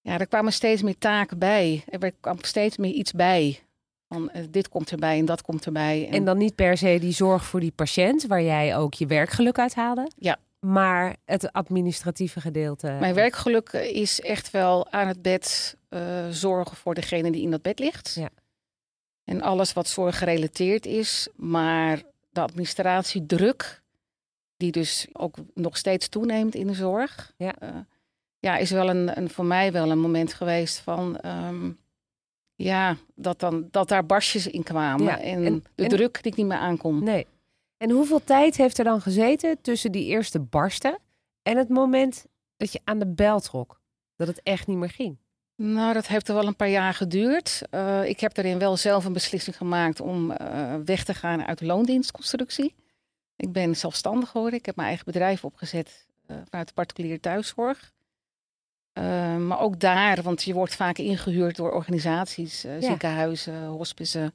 Ja, 0.00 0.18
er 0.18 0.26
kwamen 0.26 0.52
steeds 0.52 0.82
meer 0.82 0.98
taken 0.98 1.38
bij. 1.38 1.84
Er 1.88 2.12
kwam 2.12 2.44
steeds 2.44 2.76
meer 2.76 2.92
iets 2.92 3.12
bij. 3.12 3.60
Van 4.08 4.30
uh, 4.34 4.44
dit 4.50 4.68
komt 4.68 4.90
erbij 4.90 5.18
en 5.18 5.24
dat 5.24 5.42
komt 5.42 5.66
erbij. 5.66 6.06
En... 6.06 6.12
en 6.12 6.24
dan 6.24 6.38
niet 6.38 6.54
per 6.54 6.76
se 6.76 6.98
die 7.00 7.12
zorg 7.12 7.44
voor 7.44 7.60
die 7.60 7.72
patiënt, 7.72 8.26
waar 8.26 8.42
jij 8.42 8.76
ook 8.76 8.94
je 8.94 9.06
werkgeluk 9.06 9.58
uit 9.58 9.74
haalde. 9.74 10.10
Ja. 10.16 10.38
Maar 10.66 11.16
het 11.24 11.52
administratieve 11.52 12.40
gedeelte. 12.40 12.96
Mijn 13.00 13.14
werkgeluk 13.14 13.72
is 13.72 14.20
echt 14.20 14.50
wel 14.50 14.92
aan 14.92 15.08
het 15.08 15.22
bed 15.22 15.76
uh, 15.90 16.28
zorgen 16.30 16.76
voor 16.76 16.94
degene 16.94 17.30
die 17.32 17.42
in 17.42 17.50
dat 17.50 17.62
bed 17.62 17.78
ligt. 17.78 18.14
Ja. 18.14 18.28
En 19.24 19.40
alles 19.42 19.72
wat 19.72 19.88
zorg 19.88 20.18
gerelateerd 20.18 20.86
is. 20.86 21.28
Maar 21.36 22.02
de 22.30 22.40
administratiedruk, 22.40 23.82
die 24.56 24.72
dus 24.72 25.06
ook 25.12 25.36
nog 25.54 25.76
steeds 25.76 26.08
toeneemt 26.08 26.54
in 26.54 26.66
de 26.66 26.74
zorg. 26.74 27.32
Ja, 27.36 27.54
uh, 27.62 27.68
ja 28.38 28.56
is 28.56 28.70
wel 28.70 28.88
een, 28.88 29.16
een, 29.18 29.30
voor 29.30 29.44
mij 29.44 29.72
wel 29.72 29.90
een 29.90 30.00
moment 30.00 30.34
geweest 30.34 30.78
van. 30.78 31.18
Um, 31.26 31.78
ja, 32.54 32.96
dat, 33.14 33.40
dan, 33.40 33.68
dat 33.70 33.88
daar 33.88 34.06
barstjes 34.06 34.46
in 34.46 34.62
kwamen. 34.62 35.06
Ja. 35.06 35.20
En, 35.20 35.44
En- 35.44 35.64
de 35.74 35.82
en- 35.82 35.88
druk 35.88 36.22
die 36.22 36.32
ik 36.32 36.38
niet 36.38 36.46
meer 36.46 36.56
aankon. 36.58 37.04
Nee. 37.04 37.26
En 37.82 37.90
hoeveel 37.90 38.24
tijd 38.24 38.56
heeft 38.56 38.78
er 38.78 38.84
dan 38.84 39.00
gezeten 39.00 39.60
tussen 39.60 39.92
die 39.92 40.06
eerste 40.06 40.40
barsten 40.40 40.98
en 41.42 41.56
het 41.56 41.68
moment 41.68 42.26
dat 42.56 42.72
je 42.72 42.80
aan 42.84 42.98
de 42.98 43.06
bel 43.06 43.40
trok? 43.40 43.80
Dat 44.16 44.26
het 44.26 44.42
echt 44.42 44.66
niet 44.66 44.76
meer 44.76 44.90
ging. 44.90 45.18
Nou, 45.56 45.92
dat 45.92 46.06
heeft 46.06 46.28
er 46.28 46.34
wel 46.34 46.46
een 46.46 46.56
paar 46.56 46.68
jaar 46.68 46.94
geduurd. 46.94 47.62
Uh, 47.70 48.08
ik 48.08 48.20
heb 48.20 48.34
daarin 48.34 48.58
wel 48.58 48.76
zelf 48.76 49.04
een 49.04 49.12
beslissing 49.12 49.56
gemaakt 49.56 50.00
om 50.00 50.30
uh, 50.30 50.74
weg 50.84 51.04
te 51.04 51.14
gaan 51.14 51.44
uit 51.46 51.58
de 51.58 51.66
loondienstconstructie. 51.66 52.74
Ik 53.36 53.52
ben 53.52 53.76
zelfstandig 53.76 54.28
geworden. 54.28 54.58
Ik 54.58 54.66
heb 54.66 54.76
mijn 54.76 54.88
eigen 54.88 55.06
bedrijf 55.06 55.44
opgezet 55.44 56.06
uh, 56.30 56.36
vanuit 56.50 56.68
de 56.68 56.74
particuliere 56.74 57.20
thuiszorg. 57.20 57.92
Maar 59.38 59.60
ook 59.60 59.80
daar, 59.80 60.22
want 60.22 60.42
je 60.42 60.54
wordt 60.54 60.74
vaak 60.74 60.98
ingehuurd 60.98 61.56
door 61.56 61.72
organisaties, 61.72 62.62
Ja. 62.62 62.80
ziekenhuizen, 62.80 63.66
hospissen, 63.66 64.34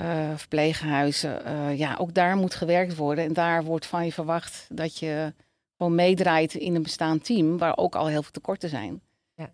uh, 0.00 0.30
verpleeghuizen. 0.36 1.42
Uh, 1.46 1.78
ja, 1.78 1.96
ook 2.00 2.14
daar 2.14 2.36
moet 2.36 2.54
gewerkt 2.54 2.96
worden. 2.96 3.24
En 3.24 3.32
daar 3.32 3.64
wordt 3.64 3.86
van 3.86 4.04
je 4.04 4.12
verwacht 4.12 4.66
dat 4.72 4.98
je 4.98 5.34
gewoon 5.76 5.94
meedraait 5.94 6.54
in 6.54 6.74
een 6.74 6.82
bestaand 6.82 7.24
team, 7.24 7.58
waar 7.58 7.76
ook 7.76 7.94
al 7.94 8.06
heel 8.06 8.22
veel 8.22 8.30
tekorten 8.30 8.68
zijn. 8.68 9.00
Ja. 9.34 9.52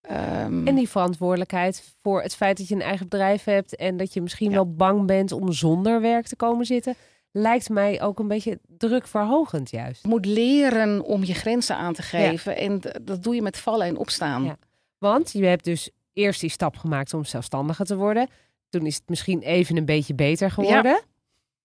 Ehm, 0.00 0.66
En 0.66 0.74
die 0.74 0.88
verantwoordelijkheid 0.88 1.94
voor 2.02 2.22
het 2.22 2.34
feit 2.36 2.56
dat 2.58 2.68
je 2.68 2.74
een 2.74 2.80
eigen 2.82 3.08
bedrijf 3.08 3.44
hebt 3.44 3.76
en 3.76 3.96
dat 3.96 4.12
je 4.14 4.20
misschien 4.22 4.48
Ja. 4.50 4.54
wel 4.54 4.74
bang 4.74 5.06
bent 5.06 5.32
om 5.32 5.52
zonder 5.52 6.00
werk 6.00 6.26
te 6.26 6.36
komen 6.36 6.66
zitten, 6.66 6.94
lijkt 7.30 7.68
mij 7.68 8.02
ook 8.02 8.18
een 8.18 8.28
beetje 8.28 8.58
drukverhogend 8.66 9.70
juist. 9.70 10.02
je 10.02 10.08
moet 10.08 10.26
leren 10.26 11.02
om 11.04 11.24
je 11.24 11.34
grenzen 11.34 11.76
aan 11.76 11.92
te 11.94 12.02
geven. 12.02 12.56
En 12.56 12.80
dat 13.02 13.22
doe 13.22 13.34
je 13.34 13.42
met 13.42 13.58
vallen 13.58 13.86
en 13.86 13.96
opstaan. 13.96 14.56
Want 14.98 15.32
je 15.32 15.44
hebt 15.44 15.64
dus 15.64 15.90
eerst 16.12 16.40
die 16.40 16.50
stap 16.50 16.76
gemaakt 16.76 17.14
om 17.14 17.24
zelfstandiger 17.24 17.84
te 17.86 17.96
worden. 17.96 18.28
Toen 18.72 18.86
is 18.86 18.94
het 18.94 19.08
misschien 19.08 19.40
even 19.40 19.76
een 19.76 19.84
beetje 19.84 20.14
beter 20.14 20.50
geworden. 20.50 21.02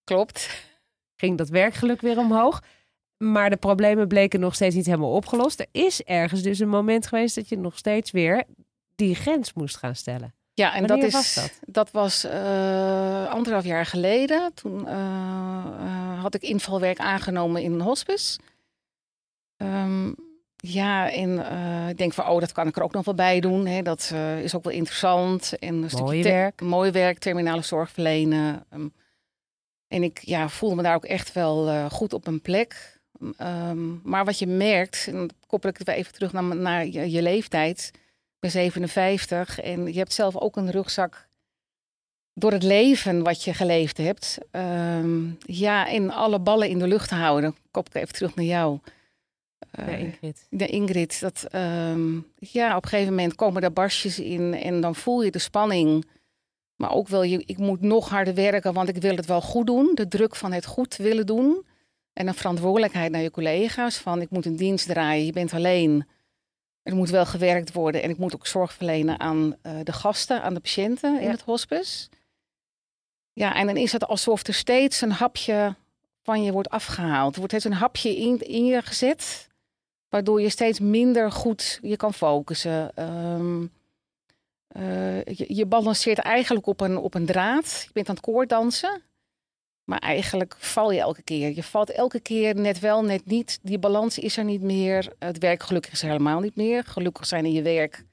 Klopt. 0.04 0.66
Ging 1.16 1.38
dat 1.38 1.50
werkgeluk 1.50 2.02
weer 2.02 2.18
omhoog. 2.18 2.64
Maar 3.18 3.50
de 3.50 3.58
problemen 3.58 4.08
bleken 4.08 4.40
nog 4.40 4.56
steeds 4.56 4.76
niet 4.76 4.86
helemaal 4.86 5.12
opgelost. 5.12 5.60
Er 5.60 5.68
is 5.72 6.04
ergens 6.04 6.42
dus 6.42 6.60
een 6.60 6.70
moment 6.70 7.08
geweest 7.08 7.36
dat 7.36 7.50
je 7.50 7.58
nog 7.58 7.78
steeds 7.78 8.12
weer 8.12 8.44
die 8.96 9.16
grens 9.16 9.54
moest 9.54 9.78
gaan 9.78 9.96
stellen. 9.96 10.34
Ja, 10.54 10.74
en 10.74 10.88
Wanneer 10.88 11.12
dat, 11.12 11.24
is, 11.24 11.36
was 11.36 11.36
dat? 11.36 11.60
dat 11.66 11.92
was 11.92 12.24
eh, 12.24 13.30
anderhalf 13.30 13.64
jaar 13.66 13.86
geleden. 13.86 14.54
Toen 14.54 14.88
eh, 14.88 14.96
eh, 14.96 16.22
had 16.22 16.36
ik 16.36 16.42
invalwerk 16.42 17.00
aangenomen 17.00 17.62
in 17.62 17.74
een 17.74 17.82
hospice. 17.82 18.40
Ehm, 19.58 20.12
ja, 20.58 21.12
en 21.12 21.50
eh, 21.50 21.90
ik 21.90 21.98
denk 21.98 22.14
van, 22.14 22.28
oh, 22.28 22.40
dat 22.40 22.52
kan 22.52 22.68
ik 22.68 22.76
er 22.78 22.84
ook 22.84 22.94
nog 22.94 23.06
wel 23.06 23.14
bij 23.14 23.40
doen. 23.40 23.66
Hè. 23.66 23.82
Dat 23.82 24.10
eh, 24.14 24.44
is 24.44 24.56
ook 24.56 24.64
wel 24.64 24.74
interessant. 24.74 25.60
En 25.60 25.76
een 25.76 25.90
stukje 25.90 26.06
Mooi 26.06 26.22
te- 26.22 26.30
werk. 26.30 26.62
Mooi 26.62 26.92
werk, 26.92 27.20
terminale 27.20 27.62
zorg 27.62 27.92
verlenen. 27.92 28.66
Ehm, 28.70 28.88
en 29.88 30.04
ik 30.04 30.20
ja, 30.22 30.50
voelde 30.50 30.76
me 30.76 30.84
daar 30.84 30.96
ook 30.96 31.06
echt 31.06 31.34
wel 31.34 31.68
eh, 31.70 31.86
goed 31.90 32.14
op 32.14 32.26
mijn 32.26 32.42
plek. 32.42 33.00
Ehm, 33.38 34.10
maar 34.10 34.26
wat 34.26 34.40
je 34.40 34.48
merkt, 34.48 35.06
en 35.08 35.14
dan 35.14 35.30
koppel 35.48 35.70
ik 35.70 35.78
het 35.78 35.88
weer 35.88 35.96
even 35.96 36.14
terug 36.14 36.34
naar, 36.34 36.56
naar 36.56 36.86
je, 36.86 37.12
je 37.12 37.22
leeftijd. 37.22 37.92
Ik 37.94 38.40
ben 38.40 38.52
57 38.52 39.60
en 39.60 39.86
je 39.94 39.98
hebt 40.00 40.14
zelf 40.14 40.38
ook 40.38 40.56
een 40.56 40.72
rugzak 40.72 41.28
door 42.34 42.52
het 42.52 42.64
leven 42.64 43.24
wat 43.24 43.44
je 43.44 43.54
geleefd 43.54 43.98
hebt. 43.98 44.38
Ehm, 44.52 45.30
ja, 45.40 45.90
en 45.90 46.10
alle 46.12 46.40
ballen 46.40 46.70
in 46.70 46.80
de 46.80 46.88
lucht 46.88 47.10
te 47.10 47.16
houden. 47.16 47.56
Koppel 47.72 47.92
ik 47.96 48.02
even 48.02 48.14
terug 48.16 48.36
naar 48.36 48.46
jou. 48.46 48.80
Eh, 49.72 50.00
Ingrid. 50.00 50.48
de 50.50 50.68
Ingrid, 50.68 51.20
dat 51.20 51.44
ehm, 51.52 52.20
ja, 52.36 52.76
op 52.76 52.84
een 52.84 52.90
gegeven 52.90 53.14
moment 53.16 53.36
komen 53.36 53.62
daar 53.62 53.74
barstjes 53.74 54.20
in 54.20 54.54
en 54.54 54.82
dan 54.82 54.96
voel 54.96 55.24
je 55.24 55.32
de 55.32 55.40
spanning. 55.40 56.06
Maar 56.76 56.92
ook 56.92 57.08
wel, 57.08 57.24
je, 57.24 57.44
ik 57.46 57.58
moet 57.58 57.82
nog 57.82 58.10
harder 58.10 58.34
werken, 58.34 58.74
want 58.74 58.90
ik 58.90 58.98
wil 58.98 59.16
het 59.16 59.26
wel 59.26 59.42
goed 59.42 59.66
doen. 59.68 59.92
De 59.94 60.08
druk 60.08 60.36
van 60.36 60.52
het 60.52 60.66
goed 60.66 60.96
willen 60.96 61.26
doen. 61.26 61.66
En 62.14 62.28
een 62.28 62.34
verantwoordelijkheid 62.34 63.12
naar 63.12 63.22
je 63.22 63.32
collega's. 63.32 63.98
Van 63.98 64.22
ik 64.22 64.30
moet 64.30 64.46
een 64.46 64.56
dienst 64.56 64.88
draaien, 64.88 65.26
je 65.26 65.32
bent 65.32 65.54
alleen. 65.54 66.08
Er 66.84 66.96
moet 66.96 67.10
wel 67.10 67.26
gewerkt 67.26 67.74
worden 67.74 68.04
en 68.04 68.10
ik 68.10 68.18
moet 68.18 68.36
ook 68.36 68.48
zorg 68.48 68.74
verlenen 68.74 69.20
aan 69.20 69.56
eh, 69.62 69.74
de 69.84 69.94
gasten, 69.94 70.42
aan 70.42 70.54
de 70.54 70.60
patiënten 70.60 71.18
in 71.20 71.26
Ja. 71.26 71.32
het 71.32 71.42
hospice. 71.42 72.08
Ja, 73.34 73.56
en 73.56 73.66
dan 73.68 73.78
is 73.78 73.92
het 73.92 74.08
alsof 74.08 74.48
er 74.48 74.54
steeds 74.54 75.02
een 75.02 75.12
hapje 75.12 75.76
van 76.28 76.44
je 76.44 76.52
wordt 76.52 76.70
afgehaald. 76.70 77.34
Er 77.34 77.40
wordt 77.40 77.54
steeds 77.54 77.66
een 77.66 77.82
hapje 77.82 78.16
in, 78.48 78.66
je 78.66 78.82
gezet, 78.82 79.48
waardoor 80.10 80.42
je 80.42 80.50
steeds 80.50 80.80
minder 80.80 81.32
goed 81.32 81.80
je 81.82 81.96
kan 81.96 82.14
focussen. 82.14 82.96
Ehm, 82.96 83.66
eh, 84.68 85.24
je, 85.24 85.56
je 85.56 85.66
balanceert 85.66 86.18
eigenlijk 86.18 86.68
op 86.68 86.82
een, 86.82 86.98
op 86.98 87.14
een 87.14 87.26
draad. 87.26 87.82
Je 87.86 87.94
bent 87.94 88.10
aan 88.10 88.16
het 88.16 88.24
koorddansen. 88.24 89.02
Maar 89.84 90.00
eigenlijk 90.00 90.56
val 90.60 90.92
je 90.92 91.00
elke 91.00 91.22
keer. 91.22 91.56
Je 91.56 91.64
valt 91.64 91.92
elke 91.92 92.20
keer 92.20 92.56
net 92.56 92.80
wel, 92.80 93.04
net 93.04 93.26
niet. 93.26 93.60
Die 93.62 93.80
balans 93.80 94.20
is 94.20 94.38
er 94.38 94.44
niet 94.44 94.62
meer. 94.62 95.14
Het 95.20 95.38
werk 95.38 95.64
gelukkig 95.64 95.92
is 95.92 96.02
er 96.02 96.08
helemaal 96.08 96.40
niet 96.40 96.56
meer. 96.56 96.84
Gelukkig 96.84 97.26
zijn 97.26 97.46
in 97.46 97.54
je 97.54 97.62
werk. 97.62 98.06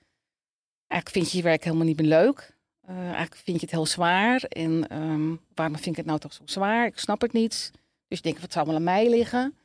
Eigenlijk 0.86 1.10
vind 1.10 1.30
je 1.30 1.36
je 1.36 1.42
werk 1.42 1.64
helemaal 1.64 1.86
niet 1.86 2.00
meer 2.00 2.08
leuk. 2.08 2.56
Eh, 2.80 2.96
eigenlijk 2.96 3.36
vind 3.36 3.60
je 3.60 3.66
het 3.66 3.74
heel 3.74 3.86
zwaar. 3.86 4.42
En 4.42 4.88
ehm, 4.88 5.34
waarom 5.54 5.76
vind 5.76 5.86
ik 5.86 5.96
het 5.96 6.06
nou 6.06 6.18
toch 6.18 6.32
zo 6.32 6.42
zwaar? 6.44 6.86
Ik 6.86 6.98
snap 6.98 7.20
het 7.20 7.32
niet. 7.32 7.72
Dus 8.08 8.18
je 8.18 8.24
denkt, 8.24 8.40
wat 8.40 8.52
zou 8.52 8.66
wel 8.66 8.74
aan 8.74 8.82
mij 8.82 9.08
liggen? 9.08 9.58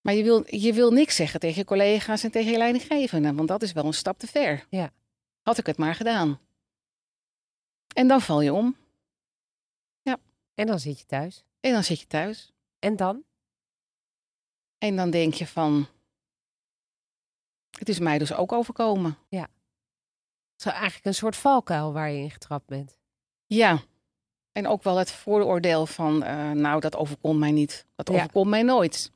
Maar 0.00 0.14
je 0.14 0.22
wil, 0.22 0.44
je 0.46 0.72
wil 0.72 0.90
niks 0.90 1.16
zeggen 1.16 1.40
tegen 1.40 1.58
je 1.58 1.64
collega's 1.64 2.24
en 2.24 2.30
tegen 2.30 2.52
je 2.52 2.58
leidinggevende. 2.58 3.34
Want 3.34 3.48
dat 3.48 3.62
is 3.62 3.72
wel 3.72 3.84
een 3.84 3.94
stap 3.94 4.18
te 4.18 4.26
ver. 4.26 4.66
Ja. 4.70 4.92
Had 5.42 5.58
ik 5.58 5.66
het 5.66 5.76
maar 5.76 5.94
gedaan. 5.94 6.40
En 7.94 8.08
dan 8.08 8.20
val 8.20 8.40
je 8.40 8.52
om. 8.52 8.76
En 10.54 10.66
dan 10.66 10.78
zit 10.78 10.98
je 10.98 11.06
thuis. 11.06 11.44
En 11.60 11.72
dan 11.72 11.84
zit 11.84 12.00
je 12.00 12.06
thuis. 12.06 12.52
En 12.78 12.96
dan? 12.96 13.24
En 14.78 14.96
dan 14.96 15.10
denk 15.10 15.34
je 15.34 15.46
van, 15.46 15.86
het 17.78 17.88
is 17.88 17.98
mij 17.98 18.18
dus 18.18 18.32
ook 18.32 18.52
overkomen. 18.52 19.18
Zo 20.56 20.68
eigenlijk 20.68 21.04
een 21.04 21.14
soort 21.14 21.36
valkuil 21.36 21.92
waar 21.92 22.10
je 22.10 22.22
in 22.22 22.30
getrapt 22.30 22.66
bent. 22.66 22.98
Ja. 23.46 23.82
En 24.54 24.66
ook 24.68 24.82
wel 24.82 24.96
het 24.96 25.10
vooroordeel 25.12 25.86
van, 25.86 26.22
eh, 26.22 26.50
nou, 26.50 26.80
dat 26.80 26.96
overkomt 26.96 27.38
mij 27.38 27.50
niet. 27.50 27.86
Dat 27.94 28.08
Ja. 28.08 28.14
overkomt 28.14 28.50
mij 28.50 28.62
nooit. 28.62 29.10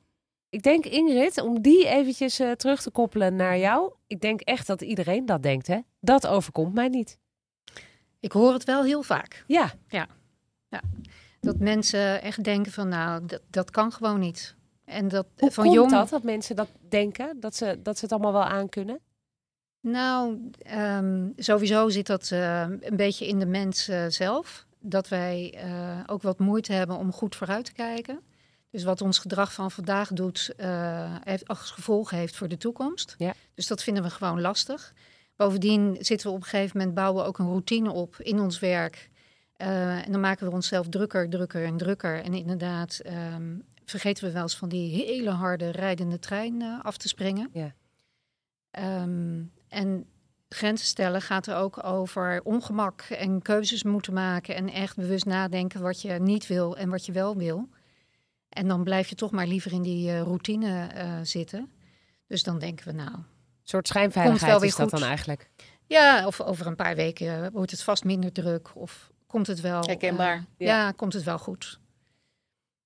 Ik 0.49 0.63
denk, 0.63 0.85
Ingrid, 0.85 1.41
om 1.41 1.61
die 1.61 1.87
eventjes 1.87 2.39
eh, 2.39 2.51
terug 2.51 2.81
te 2.81 2.91
koppelen 2.91 3.35
naar 3.35 3.57
jou. 3.57 3.91
Ik 4.07 4.21
denk 4.21 4.41
echt 4.41 4.67
dat 4.67 4.81
iedereen 4.81 5.25
dat 5.25 5.43
denkt, 5.43 5.67
hè? 5.67 5.79
Dat 5.99 6.27
overkomt 6.27 6.73
mij 6.73 6.87
niet. 6.87 7.17
Ik 8.19 8.31
hoor 8.31 8.53
het 8.53 8.63
wel 8.63 8.83
heel 8.83 9.03
vaak. 9.03 9.43
Ja, 9.47 9.73
Dat 11.41 11.59
mensen 11.59 12.21
echt 12.21 12.43
denken 12.43 12.71
van 12.71 12.87
nou, 12.87 13.25
dat, 13.25 13.41
dat 13.49 13.71
kan 13.71 13.91
gewoon 13.91 14.19
niet. 14.19 14.55
En 14.85 15.07
dat 15.07 15.25
hoe 15.37 15.51
van 15.51 15.63
komt 15.63 15.75
jong. 15.75 15.91
dat, 15.91 16.09
dat 16.09 16.23
mensen 16.23 16.55
dat 16.55 16.67
denken? 16.89 17.39
Dat 17.39 17.55
ze, 17.55 17.79
dat 17.81 17.97
ze 17.97 18.03
het 18.03 18.13
allemaal 18.13 18.33
wel 18.33 18.43
aankunnen? 18.43 18.99
Nou, 19.81 20.49
ehm, 20.61 21.29
sowieso 21.35 21.89
zit 21.89 22.07
dat 22.07 22.31
eh, 22.31 22.61
een 22.79 22.95
beetje 22.95 23.27
in 23.27 23.39
de 23.39 23.45
mens 23.45 23.89
zelf. 24.07 24.65
Dat 24.79 25.07
wij 25.07 25.53
eh, 25.53 25.99
ook 26.05 26.21
wat 26.21 26.39
moeite 26.39 26.73
hebben 26.73 26.97
om 26.97 27.11
goed 27.11 27.35
vooruit 27.35 27.65
te 27.65 27.73
kijken. 27.73 28.19
Dus 28.71 28.83
wat 28.83 29.01
ons 29.01 29.17
gedrag 29.17 29.53
van 29.53 29.71
vandaag 29.71 30.09
doet, 30.09 30.53
eh, 30.57 31.15
heeft 31.23 31.47
als 31.47 31.71
gevolg 31.71 32.09
heeft 32.09 32.35
voor 32.35 32.47
de 32.47 32.57
toekomst. 32.57 33.15
Ja. 33.17 33.33
Dus 33.53 33.67
dat 33.67 33.83
vinden 33.83 34.03
we 34.03 34.09
gewoon 34.09 34.41
lastig. 34.41 34.93
Bovendien 35.35 35.97
zitten 35.99 36.27
we 36.27 36.33
op 36.33 36.41
een 36.41 36.47
gegeven 36.47 36.77
moment, 36.77 36.95
bouwen 36.95 37.21
we 37.21 37.27
ook 37.27 37.39
een 37.39 37.45
routine 37.45 37.91
op 37.91 38.15
in 38.17 38.39
ons 38.39 38.59
werk. 38.59 39.09
Eh, 39.55 40.05
en 40.05 40.11
dan 40.11 40.21
maken 40.21 40.47
we 40.47 40.53
onszelf 40.53 40.87
drukker, 40.89 41.29
drukker 41.29 41.65
en 41.65 41.77
drukker. 41.77 42.23
En 42.23 42.33
inderdaad, 42.33 42.99
ehm, 42.99 43.57
vergeten 43.85 44.23
we 44.23 44.31
wel 44.31 44.41
eens 44.41 44.57
van 44.57 44.69
die 44.69 45.05
hele 45.05 45.29
harde 45.29 45.69
rijdende 45.69 46.19
trein 46.19 46.81
af 46.81 46.97
te 46.97 47.07
springen. 47.07 47.49
Ja. 47.53 47.73
Ehm, 48.71 49.43
en 49.67 50.05
grenzen 50.49 50.87
stellen 50.87 51.21
gaat 51.21 51.47
er 51.47 51.55
ook 51.55 51.83
over 51.83 52.41
ongemak 52.43 53.01
en 53.01 53.41
keuzes 53.41 53.83
moeten 53.83 54.13
maken. 54.13 54.55
En 54.55 54.69
echt 54.69 54.95
bewust 54.95 55.25
nadenken 55.25 55.81
wat 55.81 56.01
je 56.01 56.11
niet 56.11 56.47
wil 56.47 56.77
en 56.77 56.89
wat 56.89 57.05
je 57.05 57.11
wel 57.11 57.35
wil. 57.37 57.69
En 58.49 58.67
dan 58.67 58.83
blijf 58.83 59.07
je 59.07 59.15
toch 59.15 59.31
maar 59.31 59.47
liever 59.47 59.71
in 59.71 59.81
die 59.81 60.09
eh, 60.09 60.21
routine 60.21 60.87
eh, 60.87 61.13
zitten. 61.23 61.71
Dus 62.27 62.43
dan 62.43 62.59
denken 62.59 62.85
we 62.87 62.91
nou, 62.93 63.13
Een 63.13 63.23
soort 63.63 63.87
schijnveiligheid 63.87 64.39
Komt 64.51 64.61
wel 64.61 64.69
is 64.69 64.75
weer 64.75 64.85
dat 64.85 64.89
goed. 64.89 64.99
dan 64.99 65.07
eigenlijk. 65.09 65.49
ja, 65.85 66.25
of 66.27 66.41
over 66.41 66.67
een 66.67 66.75
paar 66.75 66.95
weken 66.95 67.51
wordt 67.51 67.71
het 67.71 67.83
vast 67.83 68.03
minder 68.03 68.31
druk. 68.31 68.71
Of 68.75 69.11
komt 69.27 69.47
het 69.47 69.61
wel. 69.61 69.81
Herkenbaar. 69.83 70.35
eh, 70.35 70.67
Ja. 70.67 70.83
ja. 70.85 70.91
komt 70.91 71.13
het 71.13 71.23
wel 71.23 71.39
goed. 71.39 71.79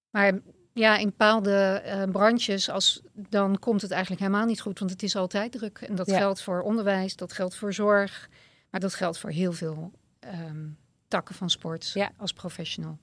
Maar 0.09 0.39
ja, 0.73 0.97
in 0.97 1.05
bepaalde 1.05 1.55
eh, 1.85 2.03
branches, 2.11 2.69
als, 2.69 3.01
dan 3.13 3.59
komt 3.59 3.81
het 3.81 3.91
eigenlijk 3.91 4.21
helemaal 4.21 4.45
niet 4.45 4.61
goed. 4.61 4.79
Want 4.79 4.91
het 4.91 5.03
is 5.03 5.15
altijd 5.15 5.51
druk. 5.51 5.77
En 5.77 5.95
dat 5.95 6.07
Ja. 6.07 6.17
geldt 6.17 6.41
voor 6.41 6.61
onderwijs, 6.61 7.15
dat 7.15 7.33
geldt 7.33 7.55
voor 7.55 7.73
zorg. 7.73 8.29
Maar 8.69 8.79
dat 8.79 8.93
geldt 8.93 9.17
voor 9.17 9.29
heel 9.29 9.51
veel 9.53 9.91
ehm, 10.19 10.67
takken 11.07 11.35
van 11.35 11.49
sport 11.49 11.91
Ja. 11.93 12.11
als 12.17 12.33
professional. 12.33 12.97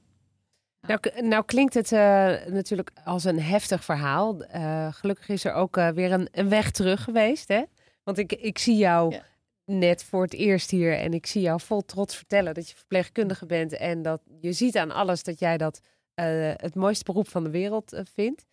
Nou, 0.80 1.00
nou 1.28 1.44
klinkt 1.44 1.74
het 1.74 1.92
eh, 1.92 2.34
natuurlijk 2.46 2.90
als 3.04 3.24
een 3.24 3.40
heftig 3.40 3.84
verhaal. 3.84 4.42
Eh, 4.44 4.92
gelukkig 4.92 5.28
is 5.28 5.44
er 5.44 5.52
ook 5.52 5.74
weer 5.74 6.12
een, 6.12 6.28
een 6.32 6.48
weg 6.48 6.70
terug 6.70 7.04
geweest. 7.04 7.48
Hè? 7.48 7.62
Want 8.02 8.18
ik, 8.18 8.32
ik 8.32 8.58
zie 8.58 8.76
jou 8.76 9.16
net 9.64 10.04
voor 10.04 10.22
het 10.22 10.34
eerst 10.34 10.70
hier 10.70 10.98
en 10.98 11.12
ik 11.14 11.26
zie 11.26 11.42
jou 11.42 11.60
vol 11.60 11.84
trots 11.84 12.16
vertellen 12.16 12.54
dat 12.54 12.68
je 12.68 12.76
verpleegkundige 12.76 13.46
bent. 13.46 13.72
En 13.76 14.02
dat 14.02 14.20
je 14.40 14.52
ziet 14.52 14.76
aan 14.76 14.90
alles 14.90 15.22
dat 15.22 15.38
jij 15.38 15.56
dat 15.58 15.80
eh, 16.20 16.52
het 16.56 16.74
mooiste 16.74 17.04
beroep 17.04 17.28
van 17.28 17.44
de 17.44 17.50
wereld 17.50 17.92
eh, 17.92 18.02
vindt. 18.14 18.44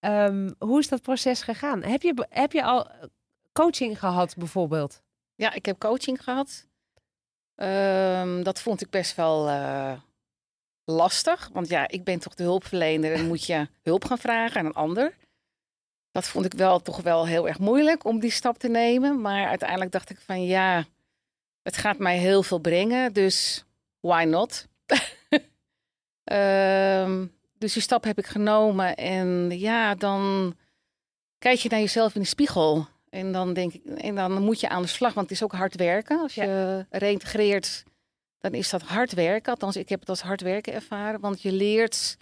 Ehm, 0.00 0.50
hoe 0.58 0.78
is 0.78 0.88
dat 0.88 1.02
proces 1.02 1.42
gegaan? 1.42 1.82
Heb 1.82 2.02
je, 2.02 2.26
heb 2.28 2.52
je 2.52 2.64
al 2.64 2.86
coaching 3.52 3.98
gehad 3.98 4.36
bijvoorbeeld? 4.36 5.02
Ja, 5.34 5.52
ik 5.52 5.66
heb 5.66 5.78
coaching 5.78 6.24
gehad. 6.24 6.66
Ehm, 7.54 8.42
dat 8.42 8.60
vond 8.60 8.80
ik 8.80 8.90
best 8.90 9.14
wel 9.14 9.48
eh, 9.48 9.92
lastig. 10.84 11.50
Want 11.52 11.68
ja, 11.68 11.88
ik 11.88 12.04
ben 12.04 12.18
toch 12.18 12.34
de 12.34 12.42
hulpverlener 12.42 13.12
en 13.12 13.26
moet 13.26 13.46
je 13.46 13.68
hulp 13.82 14.04
gaan 14.04 14.18
vragen 14.18 14.60
aan 14.60 14.66
een 14.66 14.72
ander. 14.72 15.16
Dat 16.10 16.28
vond 16.28 16.44
ik 16.44 16.54
wel 16.54 16.80
toch 16.80 17.00
wel 17.00 17.26
heel 17.26 17.48
erg 17.48 17.58
moeilijk 17.58 18.04
om 18.04 18.20
die 18.20 18.30
stap 18.30 18.58
te 18.58 18.68
nemen. 18.68 19.20
Maar 19.20 19.48
uiteindelijk 19.48 19.92
dacht 19.92 20.10
ik 20.10 20.20
van 20.20 20.44
ja, 20.44 20.84
het 21.62 21.76
gaat 21.76 21.98
mij 21.98 22.18
heel 22.18 22.42
veel 22.42 22.58
brengen. 22.58 23.12
Dus 23.12 23.64
why 24.00 24.24
not? 24.24 24.66
Ehm, 26.30 27.26
dus 27.58 27.72
die 27.72 27.82
stap 27.82 28.04
heb 28.04 28.18
ik 28.18 28.26
genomen. 28.26 28.96
En 28.96 29.58
ja, 29.58 29.94
dan 29.94 30.54
kijk 31.38 31.58
je 31.58 31.68
naar 31.68 31.80
jezelf 31.80 32.14
in 32.14 32.20
de 32.20 32.26
spiegel. 32.26 32.86
En 33.10 33.32
dan 33.32 33.52
denk 33.52 33.72
ik, 33.72 33.84
en 33.84 34.14
dan 34.14 34.42
moet 34.42 34.60
je 34.60 34.68
aan 34.68 34.82
de 34.82 34.88
slag, 34.88 35.14
want 35.14 35.28
het 35.28 35.36
is 35.36 35.44
ook 35.44 35.52
hard 35.52 35.76
werken. 35.76 36.20
Als 36.20 36.34
je 36.34 36.86
reïntegreert, 36.90 37.84
dan 38.38 38.52
is 38.52 38.70
dat 38.70 38.82
hard 38.82 39.12
werken. 39.12 39.52
Althans, 39.52 39.76
ik 39.76 39.88
heb 39.88 40.00
het 40.00 40.08
als 40.08 40.20
hard 40.20 40.40
werken 40.40 40.72
ervaren. 40.72 41.20
Want 41.20 41.42
je 41.42 41.52
leert, 41.52 42.16